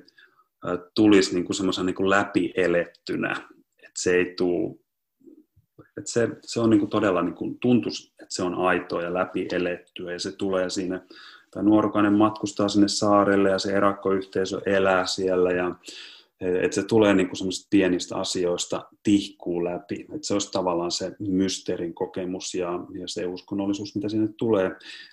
tulisi 0.93 1.33
niin 1.33 1.45
kuin 1.45 1.55
semmoisen 1.55 1.85
niin 1.85 2.09
läpi 2.09 2.53
elettynä, 2.55 3.31
että 3.79 4.01
se 4.01 4.15
ei 4.15 4.33
tule 4.37 4.75
että 5.97 6.11
se, 6.11 6.29
se 6.41 6.59
on 6.59 6.69
niin 6.69 6.79
kuin 6.79 6.89
todella 6.89 7.21
niin 7.21 7.35
kuin 7.35 7.59
tuntus, 7.59 8.13
että 8.21 8.35
se 8.35 8.43
on 8.43 8.55
aitoa 8.55 9.01
ja 9.01 9.13
läpi 9.13 9.47
elettyä 9.51 10.11
ja 10.11 10.19
se 10.19 10.31
tulee 10.31 10.69
siinä, 10.69 11.01
tämä 11.51 11.63
nuorukainen 11.63 12.13
matkustaa 12.13 12.67
sinne 12.67 12.87
saarelle 12.87 13.49
ja 13.49 13.59
se 13.59 13.71
erakkoyhteisö 13.71 14.61
elää 14.65 15.05
siellä 15.05 15.51
ja 15.51 15.75
että 16.41 16.75
se 16.75 16.83
tulee 16.83 17.13
niin 17.13 17.35
semmoisista 17.35 17.67
pienistä 17.69 18.15
asioista 18.15 18.87
tihkuu 19.03 19.63
läpi. 19.63 20.01
Että 20.01 20.27
se 20.27 20.33
olisi 20.33 20.51
tavallaan 20.51 20.91
se 20.91 21.15
mysteerin 21.19 21.93
kokemus 21.93 22.55
ja, 22.55 22.71
ja 22.99 23.07
se 23.07 23.25
uskonnollisuus, 23.25 23.95
mitä 23.95 24.09
sinne 24.09 24.29
tulee, 24.37 24.71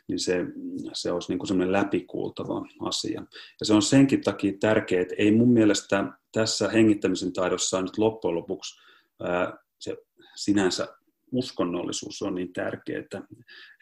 niin 0.09 0.19
se, 0.19 0.47
se 0.93 1.13
olisi 1.13 1.33
niin 1.33 1.47
semmoinen 1.47 1.73
läpikuultava 1.73 2.67
asia. 2.81 3.25
Ja 3.61 3.67
se 3.67 3.75
on 3.75 3.83
senkin 3.83 4.21
takia 4.21 4.53
tärkeää, 4.61 5.03
että 5.03 5.15
ei 5.19 5.33
mun 5.33 5.53
mielestä 5.53 6.05
tässä 6.33 6.69
hengittämisen 6.69 7.33
taidossa 7.33 7.83
nyt 7.83 7.99
loppujen 7.99 8.35
lopuksi 8.35 8.81
ää, 9.23 9.59
se 9.79 9.97
sinänsä 10.37 10.89
uskonnollisuus 11.33 12.23
on 12.23 12.35
niin 12.35 12.53
tärkeää, 12.53 13.01
että, 13.01 13.23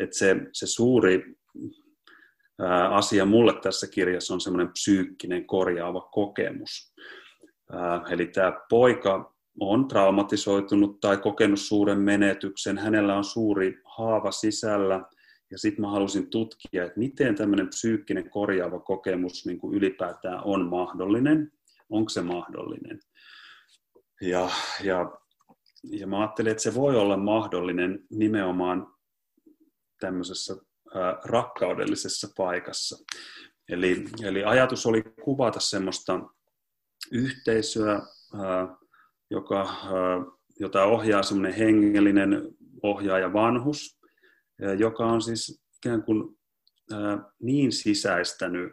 että 0.00 0.18
se, 0.18 0.36
se 0.52 0.66
suuri 0.66 1.36
asia 2.90 3.24
mulle 3.24 3.60
tässä 3.60 3.86
kirjassa 3.86 4.34
on 4.34 4.40
semmoinen 4.40 4.72
psyykkinen 4.72 5.46
korjaava 5.46 6.00
kokemus. 6.00 6.94
Eli 8.10 8.26
tämä 8.26 8.52
poika 8.70 9.34
on 9.60 9.88
traumatisoitunut 9.88 11.00
tai 11.00 11.16
kokenut 11.16 11.60
suuren 11.60 11.98
menetyksen, 11.98 12.78
hänellä 12.78 13.16
on 13.16 13.24
suuri 13.24 13.80
haava 13.96 14.30
sisällä, 14.30 15.02
ja 15.50 15.58
sitten 15.58 15.80
mä 15.80 15.90
halusin 15.90 16.30
tutkia, 16.30 16.84
että 16.84 16.98
miten 16.98 17.34
tämmöinen 17.34 17.68
psyykkinen 17.68 18.30
korjaava 18.30 18.80
kokemus 18.80 19.46
niin 19.46 19.58
kuin 19.58 19.74
ylipäätään 19.74 20.40
on 20.44 20.68
mahdollinen, 20.68 21.52
onko 21.90 22.08
se 22.08 22.22
mahdollinen. 22.22 23.00
Ja, 24.20 24.50
ja, 24.82 25.18
ja 25.90 26.06
mä 26.06 26.18
ajattelin, 26.20 26.50
että 26.50 26.62
se 26.62 26.74
voi 26.74 26.96
olla 26.96 27.16
mahdollinen 27.16 28.06
nimenomaan 28.10 28.94
tämmöisessä 30.00 30.56
ää, 30.94 31.20
rakkaudellisessa 31.24 32.28
paikassa. 32.36 33.04
Eli, 33.68 34.04
eli 34.22 34.44
ajatus 34.44 34.86
oli 34.86 35.02
kuvata 35.02 35.60
semmoista 35.60 36.20
yhteisöä, 37.12 38.00
joka, 39.30 39.74
jota 40.60 40.84
ohjaa 40.84 41.22
semmoinen 41.22 41.58
hengellinen 41.58 42.42
ohjaaja 42.82 43.32
vanhus, 43.32 44.00
joka 44.78 45.06
on 45.06 45.22
siis 45.22 45.62
ikään 45.76 46.02
kuin 46.02 46.38
niin 47.42 47.72
sisäistänyt 47.72 48.72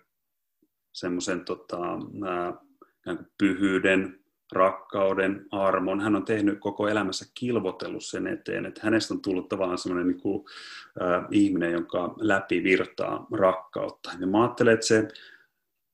semmoisen 0.94 1.46
tota, 1.46 1.78
pyhyyden, 3.38 4.23
rakkauden, 4.54 5.46
armon. 5.52 6.02
Hän 6.02 6.16
on 6.16 6.26
tehnyt 6.26 6.60
koko 6.60 6.88
elämässä 6.88 7.26
kilvotellut 7.34 8.06
sen 8.06 8.28
eteen, 8.28 8.66
että 8.66 8.82
hänestä 8.84 9.14
on 9.14 9.22
tullut 9.22 9.50
tavallaan 9.50 9.78
semmoinen 9.78 10.08
niin 10.08 10.22
kuin, 10.22 10.46
äh, 11.02 11.26
ihminen, 11.32 11.72
jonka 11.72 12.14
läpi 12.18 12.64
virtaa 12.64 13.28
rakkautta. 13.32 14.12
Ja 14.20 14.28
mä 14.28 14.42
ajattelen, 14.42 14.74
että 14.74 14.88
se 14.88 15.08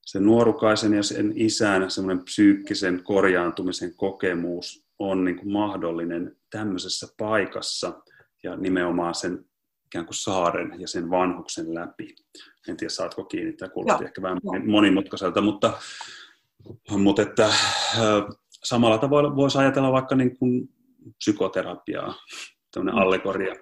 se 0.09 0.19
nuorukaisen 0.19 0.93
ja 0.93 1.03
sen 1.03 1.33
isän 1.35 1.91
semmoinen 1.91 2.23
psyykkisen 2.23 3.03
korjaantumisen 3.03 3.95
kokemus 3.95 4.85
on 4.99 5.25
niin 5.25 5.37
kuin 5.37 5.51
mahdollinen 5.51 6.37
tämmöisessä 6.49 7.07
paikassa 7.17 8.01
ja 8.43 8.55
nimenomaan 8.55 9.15
sen 9.15 9.45
ikään 9.85 10.05
kuin 10.05 10.15
saaren 10.15 10.75
ja 10.77 10.87
sen 10.87 11.09
vanhuksen 11.09 11.73
läpi. 11.73 12.15
En 12.67 12.77
tiedä, 12.77 12.89
saatko 12.89 13.23
kiinni, 13.23 13.53
tämä 13.53 13.69
kuulosti 13.69 14.05
ehkä 14.05 14.21
vähän 14.21 14.39
monimutkaiselta, 14.65 15.41
mutta, 15.41 15.73
mutta 16.89 17.21
että, 17.21 17.53
samalla 18.63 18.97
tavalla 18.97 19.35
voisi 19.35 19.57
ajatella 19.57 19.91
vaikka 19.91 20.15
niin 20.15 20.37
kuin 20.37 20.69
psykoterapiaa, 21.17 22.13
tämmöinen 22.71 22.95
mm. 22.95 23.01
allegoria. 23.01 23.55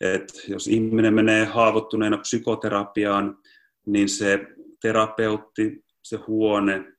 että 0.00 0.34
jos 0.48 0.66
ihminen 0.66 1.14
menee 1.14 1.44
haavoittuneena 1.44 2.18
psykoterapiaan, 2.18 3.38
niin 3.86 4.08
se 4.08 4.46
terapeutti 4.80 5.84
se 6.02 6.16
huone, 6.16 6.92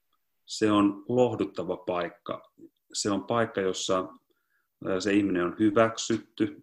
se 0.46 0.72
on 0.72 1.04
lohduttava 1.10 1.78
paikka. 1.78 2.52
Se 2.94 3.12
on 3.12 3.24
paikka, 3.24 3.62
jossa 3.62 4.08
se 5.00 5.14
ihminen 5.14 5.46
on 5.46 5.56
hyväksytty 5.60 6.62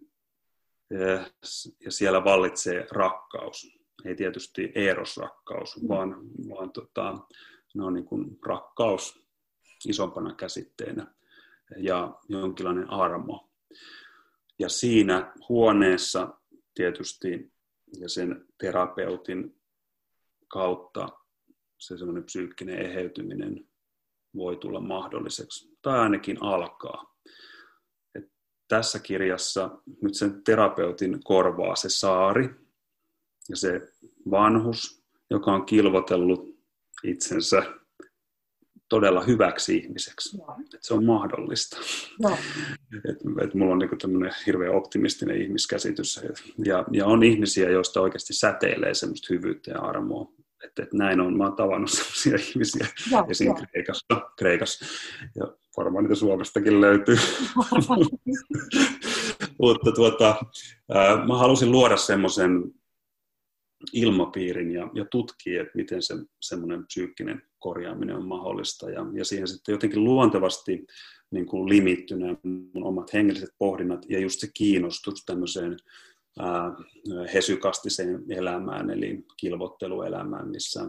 ja 1.85 1.91
siellä 1.91 2.23
vallitsee 2.23 2.87
rakkaus. 2.91 3.79
Ei 4.05 4.15
tietysti 4.15 4.71
erosrakkaus, 4.75 5.81
mm. 5.81 5.87
vaan, 5.87 6.15
vaan 6.49 6.71
tota, 6.71 7.17
ne 7.75 7.83
on 7.83 7.93
niin 7.93 8.05
kuin 8.05 8.39
rakkaus 8.45 9.22
isompana 9.89 10.35
käsitteenä 10.35 11.13
ja 11.77 12.19
jonkinlainen 12.29 12.89
armo. 12.89 13.49
Ja 14.59 14.69
siinä 14.69 15.33
huoneessa 15.49 16.37
tietysti 16.75 17.53
ja 17.99 18.09
sen 18.09 18.45
terapeutin 18.57 19.61
kautta 20.47 21.09
se 21.79 21.97
semmoinen 21.97 22.23
psyykkinen 22.23 22.79
eheytyminen 22.79 23.67
voi 24.35 24.55
tulla 24.55 24.79
mahdolliseksi, 24.79 25.77
tai 25.81 25.99
ainakin 25.99 26.43
alkaa. 26.43 27.15
Et 28.15 28.31
tässä 28.67 28.99
kirjassa 28.99 29.81
nyt 30.01 30.13
sen 30.13 30.43
terapeutin 30.43 31.23
korvaa 31.23 31.75
se 31.75 31.89
saari 31.89 32.49
ja 33.49 33.55
se 33.55 33.93
vanhus, 34.31 35.03
joka 35.29 35.53
on 35.53 35.65
kilvotellut 35.65 36.59
itsensä 37.03 37.63
todella 38.93 39.21
hyväksi 39.21 39.77
ihmiseksi. 39.77 40.37
Että 40.37 40.77
se 40.81 40.93
on 40.93 41.05
mahdollista. 41.05 41.77
No. 42.21 42.37
Et, 43.09 43.17
et 43.43 43.53
mulla 43.53 43.73
on 43.73 43.79
niinku 43.79 43.95
tämmöinen 43.95 44.31
hirveän 44.45 44.75
optimistinen 44.75 45.41
ihmiskäsitys. 45.41 46.21
Ja, 46.65 46.85
ja 46.91 47.05
on 47.05 47.23
ihmisiä, 47.23 47.69
joista 47.69 48.01
oikeasti 48.01 48.33
säteilee 48.33 48.93
semmoista 48.93 49.27
hyvyyttä 49.29 49.71
ja 49.71 49.79
armoa. 49.79 50.31
Että 50.63 50.83
et 50.83 50.93
näin 50.93 51.19
on, 51.19 51.37
mä 51.37 51.43
oon 51.43 51.55
tavannut 51.55 51.91
sellaisia 51.91 52.47
ihmisiä 52.49 52.87
ja, 53.11 53.25
esim. 53.29 53.47
Ja. 53.47 53.53
Kreikassa, 53.53 54.05
Kreikassa. 54.37 54.85
Ja 55.35 55.47
varmaan 55.77 56.03
niitä 56.03 56.15
Suomestakin 56.15 56.81
löytyy. 56.81 57.17
Mutta 59.61 59.91
tuota, 59.91 60.35
ää, 60.93 61.25
mä 61.25 61.37
halusin 61.37 61.71
luoda 61.71 61.97
semmoisen 61.97 62.63
ilmapiirin 63.93 64.71
ja, 64.71 64.89
ja 64.93 65.05
tutkia, 65.11 65.61
että 65.61 65.71
miten 65.75 66.01
se 66.01 66.13
semmoinen 66.41 66.85
psyykkinen 66.85 67.41
korjaaminen 67.59 68.15
on 68.15 68.25
mahdollista. 68.25 68.89
Ja, 68.89 69.05
ja 69.13 69.25
siihen 69.25 69.47
sitten 69.47 69.73
jotenkin 69.73 70.03
luontevasti 70.03 70.85
niin 71.31 71.45
kuin 71.45 71.69
limittynä 71.69 72.35
mun 72.43 72.83
omat 72.83 73.13
hengelliset 73.13 73.49
pohdinnat 73.57 74.05
ja 74.09 74.19
just 74.19 74.39
se 74.39 74.47
kiinnostus 74.53 75.25
tämmöiseen 75.25 75.77
ää, 76.39 76.71
hesykastiseen 77.33 78.23
elämään, 78.29 78.89
eli 78.89 79.25
kilvotteluelämään, 79.37 80.49
missä, 80.49 80.85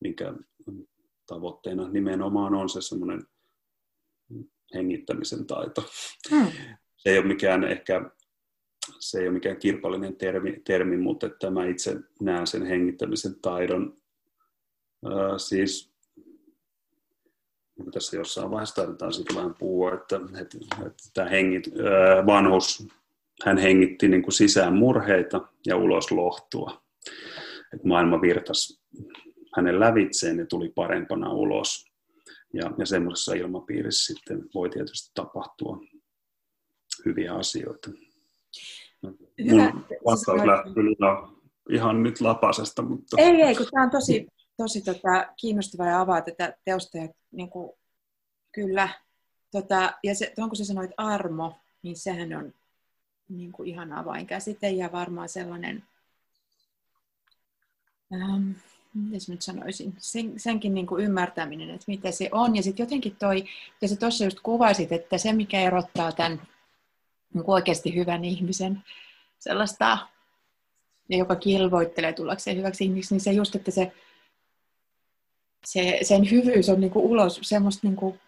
minkä 0.00 0.34
tavoitteena 1.26 1.88
nimenomaan 1.88 2.54
on 2.54 2.68
se 2.68 2.80
semmoinen 2.80 3.22
hengittämisen 4.74 5.46
taito. 5.46 5.84
Hmm. 6.30 6.46
Se 6.96 7.10
ei 7.10 7.18
ole 7.18 7.26
mikään 7.26 7.64
ehkä 7.64 8.10
se 9.00 9.18
ei 9.18 9.26
ole 9.26 9.34
mikään 9.34 9.56
kirpallinen 9.56 10.16
termi, 10.16 10.60
termi 10.64 10.96
mutta 10.96 11.26
että 11.26 11.50
mä 11.50 11.66
itse 11.66 11.96
näen 12.20 12.46
sen 12.46 12.66
hengittämisen 12.66 13.34
taidon 13.42 13.96
ää, 15.04 15.38
siis 15.38 15.90
niin 17.78 17.92
tässä 17.92 18.16
jossain 18.16 18.50
vaiheessa 18.50 18.74
taidetaan 18.74 19.12
sitten 19.12 19.36
vähän 19.36 19.54
puhua, 19.58 19.94
että, 19.94 20.16
että, 20.40 20.58
että 20.86 21.02
tämä 21.14 21.28
hengit, 21.28 21.64
ää, 21.66 22.26
vanhus, 22.26 22.88
hän 23.44 23.58
hengitti 23.58 24.08
niin 24.08 24.22
kuin 24.22 24.32
sisään 24.32 24.74
murheita 24.74 25.48
ja 25.66 25.76
ulos 25.76 26.10
lohtua. 26.10 26.82
Että 27.74 27.88
maailma 27.88 28.20
virtasi 28.20 28.80
hänen 29.56 29.80
lävitseen 29.80 30.38
ja 30.38 30.46
tuli 30.46 30.68
parempana 30.68 31.32
ulos. 31.32 31.90
Ja, 32.52 32.70
ja 32.78 32.86
semmoisessa 32.86 33.34
ilmapiirissä 33.34 34.14
sitten 34.14 34.48
voi 34.54 34.70
tietysti 34.70 35.10
tapahtua 35.14 35.80
hyviä 37.04 37.34
asioita. 37.34 37.90
Mun 39.44 39.86
vastaus 40.04 40.44
lähti 40.44 40.74
kyllä 40.74 41.28
ihan 41.70 42.02
nyt 42.02 42.20
lapasesta. 42.20 42.82
Mutta... 42.82 43.16
Ei, 43.18 43.42
ei, 43.42 43.54
kun 43.54 43.66
tämä 43.70 43.84
on 43.84 43.90
tosi, 43.90 44.26
tosi 44.56 44.80
tota, 44.80 45.26
kiinnostavaa 45.36 45.86
ja 45.86 46.00
avaa 46.00 46.20
tätä 46.20 46.54
teosta. 46.64 46.98
Ja, 46.98 47.08
niin 47.32 47.50
kuin, 47.50 47.70
kyllä. 48.52 48.88
Tota, 49.52 49.92
ja 50.04 50.14
se, 50.14 50.32
tuon 50.36 50.48
kun 50.48 50.56
sä 50.56 50.64
sanoit 50.64 50.90
armo, 50.96 51.54
niin 51.82 51.96
sehän 51.96 52.36
on 52.36 52.52
niin 53.28 53.52
kuin 53.52 53.68
ihan 53.68 53.92
avainkäsite 53.92 54.70
ja 54.70 54.92
varmaan 54.92 55.28
sellainen, 55.28 55.82
ähm, 58.12 58.50
miten 58.94 59.20
nyt 59.28 59.42
sanoisin, 59.42 59.94
sen, 59.98 60.32
senkin 60.36 60.74
niin 60.74 60.86
kuin 60.86 61.04
ymmärtäminen, 61.04 61.70
että 61.70 61.84
mitä 61.86 62.10
se 62.10 62.28
on. 62.32 62.56
Ja 62.56 62.62
sitten 62.62 62.84
jotenkin 62.84 63.16
toi, 63.18 63.44
ja 63.82 63.88
sä 63.88 63.96
tuossa 63.96 64.24
just 64.24 64.40
kuvasit, 64.42 64.92
että 64.92 65.18
se 65.18 65.32
mikä 65.32 65.60
erottaa 65.60 66.12
tämän 66.12 66.42
niin 67.34 67.44
kuin 67.44 67.54
oikeasti 67.54 67.94
hyvän 67.94 68.24
ihmisen 68.24 68.82
sellaista, 69.40 69.98
joka 71.08 71.36
kilvoittelee 71.36 72.12
tullakseen 72.12 72.56
hyväksi 72.56 72.84
ihmiseksi, 72.84 73.14
niin 73.14 73.20
se 73.20 73.32
just, 73.32 73.54
että 73.54 73.70
se, 73.70 73.92
se 75.64 75.98
sen 76.02 76.30
hyvyys 76.30 76.68
on 76.68 76.80
niin 76.80 76.90
kuin 76.90 77.04
ulos 77.04 77.38
semmoista 77.42 77.86
niin 77.86 77.96
kuin 77.96 78.20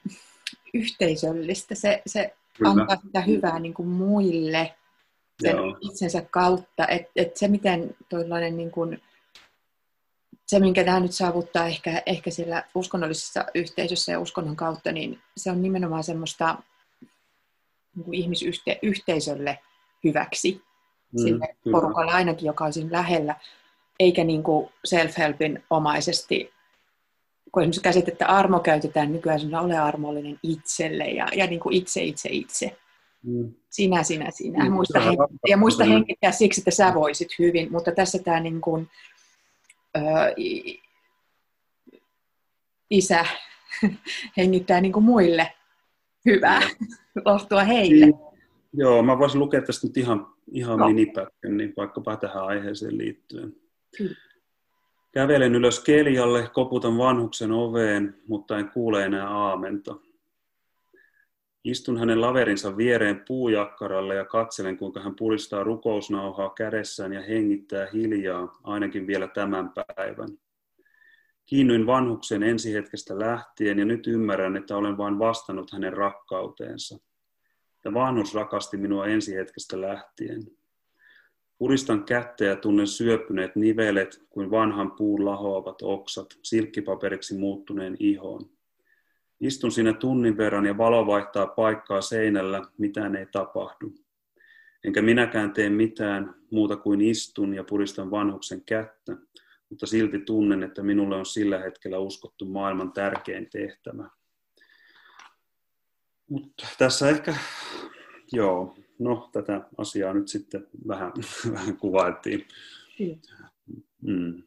yhteisöllistä. 0.75 1.75
Se, 1.75 2.03
se 2.07 2.35
antaa 2.65 2.97
sitä 3.07 3.21
hyvää 3.21 3.59
niin 3.59 3.75
kuin 3.75 3.89
muille 3.89 4.75
sen 5.43 5.57
Joo. 5.57 5.77
itsensä 5.81 6.23
kautta. 6.23 6.87
Että 6.89 7.11
et 7.17 7.37
se, 7.37 7.49
miten 7.49 7.97
toillainen 8.09 8.57
niin 8.57 8.71
kuin, 8.71 9.03
se, 10.47 10.61
minkä 10.61 10.85
tämä 10.85 11.01
nyt 11.01 11.13
saavuttaa 11.13 11.67
ehkä, 11.67 12.03
ehkä 12.07 12.31
sillä 12.31 12.65
uskonnollisessa 12.75 13.45
yhteisössä 13.55 14.13
ja 14.13 14.21
uskonnon 14.21 14.57
kautta, 14.57 14.93
niin 14.93 15.21
se 15.37 15.51
on 15.51 15.63
nimenomaan 15.63 16.05
semmoista 16.05 16.59
niin 17.97 18.05
kuin 18.05 18.15
ihmisyhteisölle 18.15 19.59
hyväksi. 20.05 20.63
Mm, 21.13 21.23
sille 21.23 21.57
kyllä. 21.65 21.75
porukalle 21.75 22.13
ainakin, 22.13 22.47
joka 22.47 22.65
on 22.65 22.73
siinä 22.73 22.93
lähellä, 22.93 23.37
eikä 24.01 24.25
niin 24.25 24.43
kuin 24.43 24.69
self-helpin 24.89 25.63
omaisesti, 25.71 26.53
kun 27.53 27.63
esimerkiksi 27.63 27.81
käsitettä 27.81 28.27
armo 28.27 28.61
käytetään 28.61 29.13
nykyään 29.13 29.41
sinä 29.41 29.61
ole 29.61 29.79
armollinen 29.79 30.39
itselle 30.43 31.05
ja, 31.05 31.29
ja 31.37 31.47
niin 31.47 31.61
kuin 31.61 31.75
itse, 31.75 32.03
itse, 32.03 32.29
itse. 32.33 32.77
Mm. 33.23 33.55
Sinä, 33.71 34.03
sinä, 34.03 34.31
sinä. 34.31 34.65
Mm, 34.65 34.73
muista 34.73 35.01
henkittää, 35.01 35.49
ja 35.49 35.57
muista 35.57 35.85
henkittää 35.85 36.33
siksi, 36.33 36.61
että 36.61 36.71
sä 36.71 36.95
voisit 36.95 37.29
hyvin, 37.39 37.73
mutta 37.73 37.93
tässä 37.93 38.19
tämä 38.19 38.41
niin 38.41 38.61
kuin, 38.61 38.91
ö, 39.97 40.01
isä 42.91 43.27
hengittää 44.37 44.81
niin 44.81 44.93
kuin 44.93 45.05
muille 45.05 45.53
hyvää, 46.27 46.61
lohtua 47.27 47.65
heille. 47.65 48.07
Niin. 48.07 48.15
Joo, 48.73 49.03
mä 49.03 49.19
voisin 49.19 49.41
lukea 49.41 49.63
tästä 49.63 49.87
nyt 49.87 49.97
ihan, 49.97 50.27
ihan 50.51 50.79
no. 50.79 50.87
minipätkän, 50.87 51.57
niin 51.57 51.75
vaikkapa 51.77 52.17
tähän 52.17 52.45
aiheeseen 52.45 52.99
liittyen. 52.99 53.57
Kävelen 55.13 55.55
ylös 55.55 55.81
keljalle, 55.81 56.51
koputan 56.53 56.99
vanhuksen 56.99 57.53
oveen, 57.53 58.15
mutta 58.29 58.59
en 58.59 58.69
kuule 58.69 59.05
enää 59.05 59.29
aamenta. 59.29 59.97
Istun 61.65 61.99
hänen 61.99 62.21
laverinsa 62.21 62.77
viereen 62.77 63.25
puujakkaralle 63.29 64.15
ja 64.15 64.25
katselen, 64.25 64.77
kuinka 64.77 65.01
hän 65.01 65.15
puristaa 65.17 65.65
rukousnauhaa 65.65 66.51
kädessään 66.51 67.13
ja 67.13 67.23
hengittää 67.23 67.89
hiljaa, 67.93 68.59
ainakin 68.65 69.07
vielä 69.07 69.29
tämän 69.29 69.71
päivän. 69.97 70.39
Kiinnyin 71.47 71.87
vanhuksen 71.87 72.43
ensihetkestä 72.43 73.19
lähtien 73.19 73.79
ja 73.79 73.85
nyt 73.85 74.07
ymmärrän, 74.07 74.57
että 74.57 74.77
olen 74.77 74.99
vain 74.99 75.19
vastannut 75.19 75.73
hänen 75.73 75.93
rakkauteensa. 75.93 76.99
Ja 77.85 77.95
vanhus 77.95 78.35
rakasti 78.35 78.77
minua 78.77 79.07
ensihetkestä 79.07 79.81
lähtien. 79.81 80.43
Puristan 81.59 82.05
kättä 82.05 82.45
ja 82.45 82.57
tunnen 82.57 82.87
syöpyneet 82.87 83.57
nivelet 83.57 84.23
kuin 84.31 84.51
vanhan 84.51 84.91
puun 84.91 85.25
lahoavat 85.25 85.83
oksat 85.83 86.27
silkkipaperiksi 86.43 87.39
muuttuneen 87.39 87.97
ihoon. 87.99 88.51
Istun 89.41 89.73
siinä 89.73 89.93
tunnin 89.93 90.37
verran 90.37 90.67
ja 90.67 90.79
valo 90.79 91.07
vaihtaa 91.07 91.47
paikkaa 91.47 92.01
seinällä, 92.01 92.63
mitään 92.79 93.17
ei 93.17 93.27
tapahdu. 93.27 93.95
Enkä 94.85 95.03
minäkään 95.03 95.53
tee 95.53 95.71
mitään 95.71 96.35
muuta 96.51 96.77
kuin 96.77 97.01
istun 97.01 97.55
ja 97.55 97.65
puristan 97.65 98.11
vanhuksen 98.11 98.63
kättä, 98.65 99.17
mutta 99.69 99.87
silti 99.87 100.19
tunnen, 100.19 100.63
että 100.63 100.83
minulle 100.83 101.17
on 101.17 101.27
sillä 101.27 101.59
hetkellä 101.59 101.99
uskottu 101.99 102.45
maailman 102.45 102.93
tärkein 102.93 103.51
tehtävä. 103.51 104.09
Mutta 106.33 106.67
tässä 106.79 107.09
ehkä, 107.09 107.35
joo, 108.33 108.77
no 108.99 109.29
tätä 109.33 109.61
asiaa 109.79 110.13
nyt 110.13 110.29
sitten 110.29 110.67
vähän, 110.89 111.13
vähän 111.53 111.77
kuvailtiin. 111.77 112.49
Mm. 114.03 114.43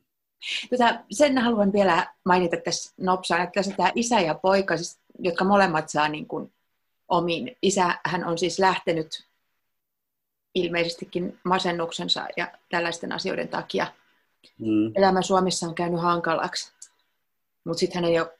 Tota, 0.70 1.00
sen 1.12 1.38
haluan 1.38 1.74
vielä 1.74 2.14
mainita 2.26 2.58
tässä 2.58 2.94
nopsaan, 2.98 3.42
että 3.42 3.54
tässä 3.54 3.74
tämä 3.78 3.92
isä 3.96 4.20
ja 4.20 4.34
poika, 4.36 4.78
siis, 4.78 5.00
jotka 5.20 5.44
molemmat 5.44 5.90
saa 5.90 6.08
niin 6.08 6.28
kuin 6.28 6.54
omiin. 7.08 7.58
Isä, 7.62 8.00
hän 8.06 8.26
on 8.26 8.38
siis 8.38 8.60
lähtenyt 8.60 9.28
ilmeisestikin 10.56 11.40
masennuksensa 11.44 12.28
ja 12.38 12.52
tällaisten 12.70 13.12
asioiden 13.12 13.48
takia– 13.48 13.88
Mm. 14.60 14.92
Elämä 14.96 15.22
Suomessa 15.22 15.68
on 15.68 15.76
käynyt 15.76 16.02
hankalaksi, 16.02 16.72
mutta 17.64 17.80
sitten 17.80 18.04
hän 18.04 18.12
ei 18.12 18.20
ole, 18.20 18.40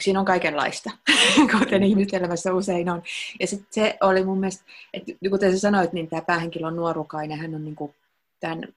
siinä 0.00 0.20
on 0.20 0.26
kaikenlaista, 0.26 0.90
kuten 1.58 1.82
ihmiselämässä 1.82 2.54
usein 2.54 2.90
on. 2.90 3.02
Ja 3.40 3.46
sitten 3.46 3.66
se 3.70 3.98
oli 4.00 4.24
mun 4.24 4.40
mielestä, 4.40 4.64
että 4.94 5.12
kuten 5.30 5.52
sä 5.52 5.58
sanoit, 5.58 5.92
niin 5.92 6.08
tämä 6.08 6.22
päähenkilö 6.22 6.66
on 6.66 6.76
nuorukainen, 6.76 7.38
hän 7.38 7.54
on 7.54 7.64
niinku 7.64 7.94
tämän 8.40 8.68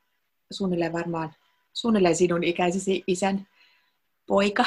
suunnilleen 0.52 0.94
varmaan, 0.94 1.34
suunnilleen 1.74 2.16
sinun 2.16 2.44
ikäisesi 2.44 3.04
isän 3.08 3.48
poika, 4.28 4.66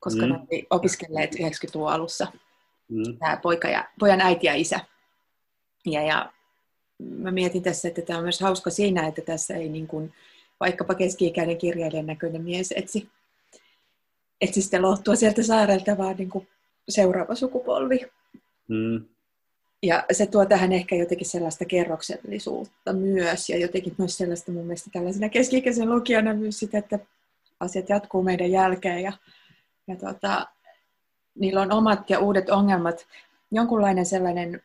koska 0.00 0.26
mm. 0.26 0.32
ne 0.32 0.38
oli 0.38 0.66
opiskelleet 0.70 1.34
90-luvun 1.34 1.92
alussa, 1.92 2.26
mm. 2.88 3.18
tämä 3.18 3.36
poika 3.36 3.68
ja, 3.68 3.88
pojan 3.98 4.20
äiti 4.20 4.46
ja 4.46 4.54
isä. 4.54 4.80
Ja, 5.86 6.02
ja 6.02 6.32
mä 6.98 7.30
mietin 7.30 7.62
tässä, 7.62 7.88
että 7.88 8.02
tämä 8.02 8.18
on 8.18 8.24
myös 8.24 8.40
hauska 8.40 8.70
siinä, 8.70 9.06
että 9.06 9.22
tässä 9.22 9.54
ei 9.54 9.68
niin 9.68 9.86
kuin, 9.86 10.12
vaikkapa 10.60 10.94
keski-ikäinen 10.94 11.58
kirjailijan 11.58 12.06
näköinen 12.06 12.42
mies 12.42 12.72
etsi, 12.76 13.08
etsi 14.40 14.62
sitten 14.62 14.82
lohtua 14.82 15.16
sieltä 15.16 15.42
saarelta, 15.42 15.98
vaan 15.98 16.16
niin 16.16 16.30
kuin 16.30 16.48
seuraava 16.88 17.34
sukupolvi. 17.34 18.00
Mm. 18.68 19.04
Ja 19.82 20.04
se 20.12 20.26
tuo 20.26 20.46
tähän 20.46 20.72
ehkä 20.72 20.96
jotenkin 20.96 21.26
sellaista 21.26 21.64
kerroksellisuutta 21.64 22.92
myös, 22.92 23.48
ja 23.48 23.58
jotenkin 23.58 23.94
myös 23.98 24.16
sellaista 24.16 24.52
mun 24.52 24.64
mielestä 24.64 24.90
tällaisena 24.92 25.28
keski-ikäisen 25.28 25.90
lukijana 25.90 26.34
myös 26.34 26.58
sitä, 26.58 26.78
että 26.78 26.98
asiat 27.60 27.88
jatkuu 27.88 28.22
meidän 28.22 28.50
jälkeen, 28.50 29.02
ja, 29.02 29.12
ja 29.86 29.96
tota, 29.96 30.46
niillä 31.34 31.60
on 31.60 31.72
omat 31.72 32.10
ja 32.10 32.18
uudet 32.18 32.50
ongelmat. 32.50 33.06
Jonkunlainen 33.50 34.06
sellainen, 34.06 34.62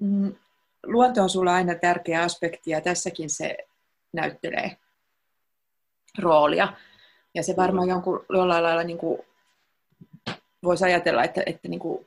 mm, 0.00 0.34
luonto 0.86 1.22
on 1.22 1.30
sulla 1.30 1.54
aina 1.54 1.74
tärkeä 1.74 2.22
aspekti, 2.22 2.70
ja 2.70 2.80
tässäkin 2.80 3.30
se 3.30 3.56
näyttelee 4.12 4.76
roolia. 6.18 6.72
Ja 7.34 7.42
se 7.42 7.56
varmaan 7.56 7.88
jonkun, 7.88 8.24
jollain 8.28 8.62
lailla 8.62 8.82
niin 8.82 8.98
kuin, 8.98 9.22
voisi 10.62 10.84
ajatella, 10.84 11.24
että, 11.24 11.42
että 11.46 11.68
niin 11.68 11.80
kuin, 11.80 12.06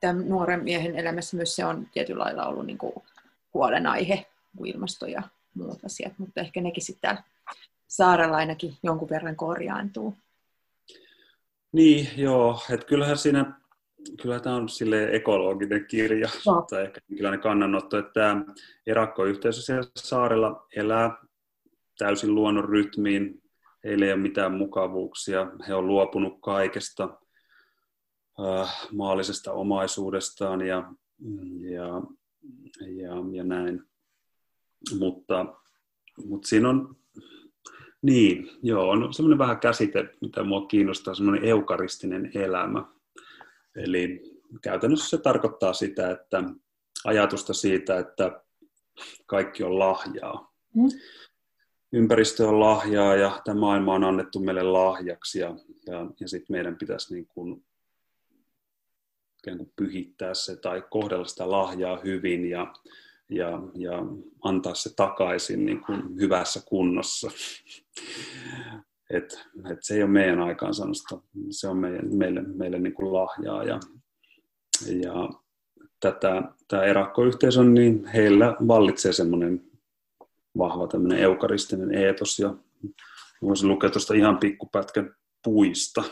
tämän 0.00 0.28
nuoren 0.28 0.64
miehen 0.64 0.96
elämässä 0.96 1.36
myös 1.36 1.56
se 1.56 1.64
on 1.64 1.86
tietyllä 1.92 2.24
lailla 2.24 2.46
ollut 2.46 2.66
niin 2.66 2.78
kuin 2.78 2.92
huolenaihe, 3.54 4.26
kuin 4.56 4.70
ilmasto 4.70 5.06
ja 5.06 5.22
muut 5.54 5.84
asiat, 5.84 6.12
mutta 6.18 6.40
ehkä 6.40 6.60
nekin 6.60 6.84
sitten 6.84 7.18
saarella 7.88 8.36
ainakin 8.36 8.76
jonkun 8.82 9.10
verran 9.10 9.36
korjaantuu. 9.36 10.14
Niin, 11.72 12.08
joo, 12.16 12.62
että 12.70 12.86
kyllähän 12.86 13.18
siinä, 13.18 13.52
kyllähän 14.22 14.42
tämä 14.42 14.56
on 14.56 14.68
sille 14.68 15.08
ekologinen 15.12 15.86
kirja, 15.86 16.28
no. 16.46 16.66
tai 16.70 16.82
ehkä 16.84 17.00
jonkinlainen 17.08 17.40
kannanotto, 17.40 17.98
että 17.98 18.12
tämä 18.12 18.44
erakkoyhteisö 18.86 19.62
siellä 19.62 19.90
saarella 19.96 20.66
elää 20.76 21.16
täysin 22.00 22.34
luonnon 22.34 22.68
rytmiin, 22.68 23.42
heillä 23.84 24.06
ei 24.06 24.12
ole 24.12 24.20
mitään 24.20 24.52
mukavuuksia, 24.52 25.46
he 25.68 25.74
on 25.74 25.86
luopunut 25.86 26.38
kaikesta, 26.40 27.18
äh, 28.40 28.88
maallisesta 28.92 29.52
omaisuudestaan 29.52 30.60
ja, 30.60 30.92
ja, 31.60 31.86
ja, 32.80 33.14
ja 33.32 33.44
näin. 33.44 33.82
Mutta, 34.98 35.46
mutta 36.24 36.48
siinä 36.48 36.68
on, 36.68 36.96
niin, 38.02 38.50
joo, 38.62 38.90
on 38.90 39.14
semmoinen 39.14 39.38
vähän 39.38 39.60
käsite, 39.60 40.14
mitä 40.20 40.44
mua 40.44 40.66
kiinnostaa, 40.66 41.14
semmoinen 41.14 41.44
eukaristinen 41.44 42.30
elämä. 42.34 42.84
Eli 43.76 44.22
käytännössä 44.62 45.08
se 45.08 45.18
tarkoittaa 45.18 45.72
sitä, 45.72 46.10
että 46.10 46.44
ajatusta 47.04 47.54
siitä, 47.54 47.98
että 47.98 48.42
kaikki 49.26 49.62
on 49.64 49.78
lahjaa. 49.78 50.52
Mm. 50.74 50.88
Ympäristö 51.92 52.48
on 52.48 52.60
lahjaa 52.60 53.16
ja 53.16 53.40
tämä 53.44 53.60
maailma 53.60 53.94
on 53.94 54.04
annettu 54.04 54.38
meille 54.38 54.62
lahjaksi 54.62 55.38
ja, 55.38 55.54
ja, 55.86 56.06
ja 56.20 56.28
sitten 56.28 56.54
meidän 56.56 56.76
pitäisi 56.76 57.14
niin 57.14 57.26
kuin 57.26 57.64
ikään 59.38 59.58
kuin 59.58 59.72
pyhittää 59.76 60.34
se 60.34 60.56
tai 60.56 60.82
kohdella 60.90 61.24
sitä 61.24 61.50
lahjaa 61.50 62.00
hyvin 62.04 62.50
ja, 62.50 62.74
ja, 63.28 63.62
ja 63.74 63.92
antaa 64.42 64.74
se 64.74 64.94
takaisin 64.96 65.66
niin 65.66 65.80
kuin 65.80 66.16
hyvässä 66.20 66.60
kunnossa. 66.66 67.30
Et, 69.10 69.38
et 69.72 69.78
se 69.82 69.94
ei 69.94 70.02
ole 70.02 70.10
meidän 70.10 70.40
aikaansaannosta, 70.40 71.20
se 71.50 71.68
on 71.68 71.76
meidän, 71.76 72.14
meille, 72.16 72.42
meille 72.42 72.78
niin 72.78 72.94
kuin 72.94 73.12
lahjaa. 73.12 73.64
Ja, 73.64 73.80
ja 74.86 75.28
tätä, 76.00 76.42
tämä 76.68 76.82
erakkoyhteisö, 76.82 77.64
niin 77.64 78.06
heillä 78.06 78.56
vallitsee 78.68 79.12
semmoinen 79.12 79.69
vahva 80.58 80.86
tämmöinen 80.86 81.18
eukaristinen 81.18 81.94
eetos. 81.94 82.38
Ja 82.38 82.54
voisin 83.42 83.68
lukea 83.68 83.90
tuosta 83.90 84.14
ihan 84.14 84.38
pikkupätkän 84.38 85.14
puista. 85.44 86.04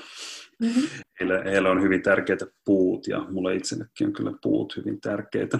Mm-hmm. 0.61 0.83
Heille, 1.21 1.45
heille 1.45 1.69
on 1.69 1.83
hyvin 1.83 2.03
tärkeitä 2.03 2.47
puut 2.65 3.07
ja 3.07 3.27
mulle 3.31 3.55
itsellekin 3.55 4.07
on 4.07 4.13
kyllä 4.13 4.33
puut 4.43 4.77
hyvin 4.77 5.01
tärkeitä. 5.01 5.59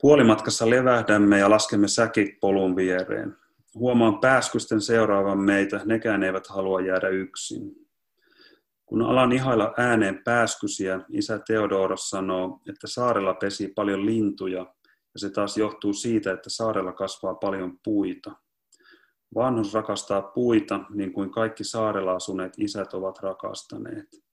Puolimatkassa 0.00 0.70
levähdämme 0.70 1.38
ja 1.38 1.50
laskemme 1.50 1.88
säkit 1.88 2.40
polun 2.40 2.76
viereen. 2.76 3.36
Huomaan 3.74 4.18
pääskysten 4.18 4.80
seuraavan 4.80 5.38
meitä, 5.38 5.80
nekään 5.84 6.22
eivät 6.22 6.46
halua 6.46 6.80
jäädä 6.80 7.08
yksin. 7.08 7.60
Kun 8.86 9.02
alan 9.02 9.32
ihailla 9.32 9.74
ääneen 9.76 10.20
pääskysiä, 10.24 11.00
isä 11.10 11.38
Theodoros 11.38 12.10
sanoo, 12.10 12.60
että 12.68 12.86
saarella 12.86 13.34
pesi 13.34 13.68
paljon 13.68 14.06
lintuja, 14.06 14.74
ja 15.14 15.20
se 15.20 15.30
taas 15.30 15.56
johtuu 15.56 15.92
siitä, 15.92 16.32
että 16.32 16.50
saarella 16.50 16.92
kasvaa 16.92 17.34
paljon 17.34 17.78
puita. 17.84 18.32
Vanhus 19.34 19.74
rakastaa 19.74 20.22
puita, 20.22 20.80
niin 20.90 21.12
kuin 21.12 21.30
kaikki 21.30 21.64
saarella 21.64 22.12
asuneet 22.12 22.52
isät 22.58 22.94
ovat 22.94 23.18
rakastaneet. 23.18 24.24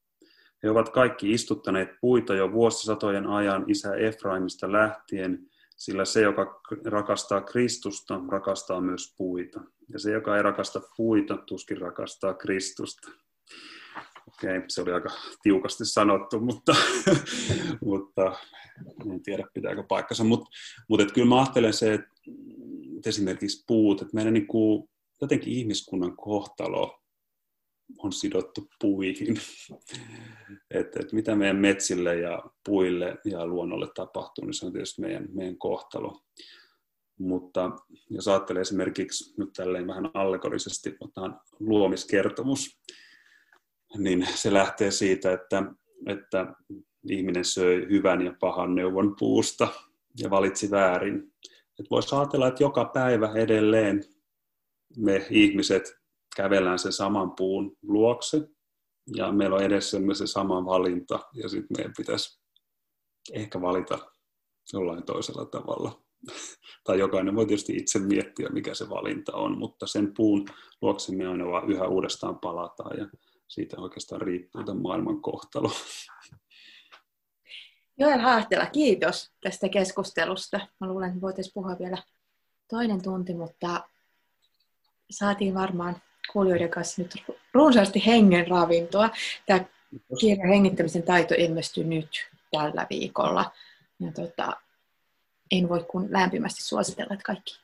He 0.64 0.70
ovat 0.70 0.90
kaikki 0.90 1.32
istuttaneet 1.32 1.90
puita 2.02 2.34
jo 2.34 2.52
vuosisatojen 2.52 3.28
ajan 3.28 3.66
isä 3.68 3.96
Efraimista 3.96 4.72
lähtien, 4.72 5.50
sillä 5.78 6.06
se, 6.06 6.22
joka 6.22 6.62
rakastaa 6.86 7.42
Kristusta, 7.42 8.22
rakastaa 8.30 8.82
myös 8.82 9.16
puita. 9.18 9.62
Ja 9.94 10.00
se, 10.00 10.12
joka 10.12 10.38
ei 10.38 10.44
rakasta 10.44 10.82
puita, 10.98 11.38
tuskin 11.38 11.78
rakastaa 11.78 12.34
Kristusta. 12.34 13.12
Okei, 14.44 14.62
se 14.68 14.82
oli 14.82 14.92
aika 14.92 15.10
tiukasti 15.44 15.86
sanottu, 15.86 16.40
mutta, 16.40 16.76
mutta 17.86 18.36
en 19.12 19.24
tiedä 19.24 19.44
pitääkö 19.54 19.84
paikkansa. 19.84 20.24
Mutta, 20.24 20.50
mutta 20.88 21.06
kyllä 21.14 21.28
mä 21.28 21.40
ajattelen 21.40 21.74
se, 21.74 21.94
että 21.94 22.10
esimerkiksi 23.06 23.64
puut, 23.68 24.02
että 24.02 24.16
meidän 24.16 24.34
niin 24.34 24.48
kuin, 24.48 24.90
jotenkin 25.22 25.54
ihmiskunnan 25.54 26.18
kohtalo 26.18 27.00
on 27.98 28.14
sidottu 28.14 28.68
puihin. 28.82 29.38
että 30.72 31.00
et 31.00 31.14
mitä 31.14 31.36
meidän 31.36 31.58
metsille 31.58 32.16
ja 32.16 32.44
puille 32.66 33.18
ja 33.26 33.46
luonnolle 33.46 33.88
tapahtuu, 33.96 34.46
niin 34.46 34.54
se 34.54 34.66
on 34.66 34.74
tietysti 34.74 35.02
meidän, 35.02 35.28
meidän 35.32 35.58
kohtalo. 35.58 36.22
Mutta 37.20 37.72
jos 38.10 38.28
ajattelee 38.28 38.62
esimerkiksi 38.62 39.34
nyt 39.38 39.50
tälleen 39.54 39.88
vähän 39.88 40.12
allegorisesti, 40.14 40.96
otetaan 41.00 41.40
luomiskertomus, 41.60 42.80
niin 43.98 44.28
se 44.36 44.54
lähtee 44.54 44.92
siitä, 44.92 45.34
että, 45.34 45.64
että 46.08 46.54
ihminen 47.10 47.46
söi 47.46 47.88
hyvän 47.90 48.22
ja 48.22 48.34
pahan 48.40 48.76
neuvon 48.76 49.16
puusta 49.20 49.68
ja 50.20 50.30
valitsi 50.30 50.72
väärin. 50.72 51.34
Et 51.80 51.86
voisi 51.92 52.16
ajatella, 52.16 52.48
että 52.48 52.64
joka 52.64 52.86
päivä 52.86 53.32
edelleen 53.36 54.04
me 54.98 55.28
ihmiset 55.30 56.02
kävellään 56.36 56.80
sen 56.80 56.94
saman 56.94 57.32
puun 57.32 57.78
luokse 57.82 58.48
ja 59.16 59.32
meillä 59.32 59.56
on 59.56 59.64
edessämme 59.64 60.14
se 60.14 60.28
sama 60.28 60.66
valinta 60.66 61.20
ja 61.34 61.50
sitten 61.50 61.78
meidän 61.78 61.94
pitäisi 61.98 62.42
ehkä 63.34 63.62
valita 63.62 64.00
jollain 64.74 65.04
toisella 65.04 65.46
tavalla. 65.46 66.02
tai 66.84 67.00
jokainen 67.00 67.36
voi 67.36 67.46
tietysti 67.46 67.78
itse 67.78 68.00
miettiä, 68.00 68.50
mikä 68.50 68.74
se 68.74 68.90
valinta 68.90 69.36
on, 69.36 69.58
mutta 69.58 69.88
sen 69.88 70.14
puun 70.14 70.46
luokse 70.82 71.16
me 71.16 71.28
aina 71.28 71.46
vaan 71.46 71.72
yhä 71.72 71.88
uudestaan 71.88 72.40
palataan 72.40 72.98
ja 72.98 73.08
siitä 73.52 73.82
oikeastaan 73.82 74.22
riippuu 74.22 74.64
tämän 74.64 74.82
maailman 74.82 75.22
kohtalo. 75.22 75.72
Joel 77.98 78.20
Haahtela, 78.20 78.66
kiitos 78.66 79.32
tästä 79.44 79.70
keskustelusta. 79.70 80.60
Mä 80.80 80.88
luulen, 80.88 81.10
että 81.10 81.22
voitaisiin 81.22 81.54
puhua 81.54 81.80
vielä 81.80 81.98
toinen 82.70 83.04
tunti, 83.04 83.34
mutta 83.34 83.84
saatiin 85.12 85.54
varmaan 85.54 85.96
kuulijoiden 86.34 86.70
kanssa 86.70 87.02
nyt 87.02 87.16
runsaasti 87.54 88.06
hengen 88.06 88.48
ravintoa. 88.48 89.10
Tämä 89.46 89.66
kirja 90.20 90.48
Hengittämisen 90.48 91.04
taito 91.04 91.36
ilmestyy 91.38 91.84
nyt 91.84 92.10
tällä 92.52 92.88
viikolla. 92.90 93.52
Ja 94.00 94.12
tota, 94.12 94.58
en 95.52 95.70
voi 95.70 95.86
kuin 95.92 96.08
lämpimästi 96.12 96.64
suositella, 96.64 97.14
että 97.14 97.24
kaikki, 97.24 97.60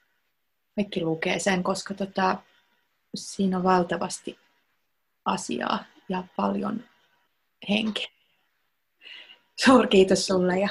kaikki 0.75 1.01
lukee 1.01 1.39
sen, 1.39 1.63
koska 1.63 1.93
tota, 1.93 2.37
siinä 3.15 3.57
on 3.57 3.63
valtavasti 3.63 4.39
asiaa 5.27 5.83
ja 6.09 6.23
paljon 6.35 6.83
henkeä. 7.69 8.07
Suur 9.65 9.87
kiitos 9.87 10.25
sulle 10.25 10.59
ja 10.59 10.69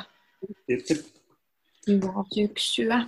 hyvää 1.86 2.24
syksyä. 2.34 3.06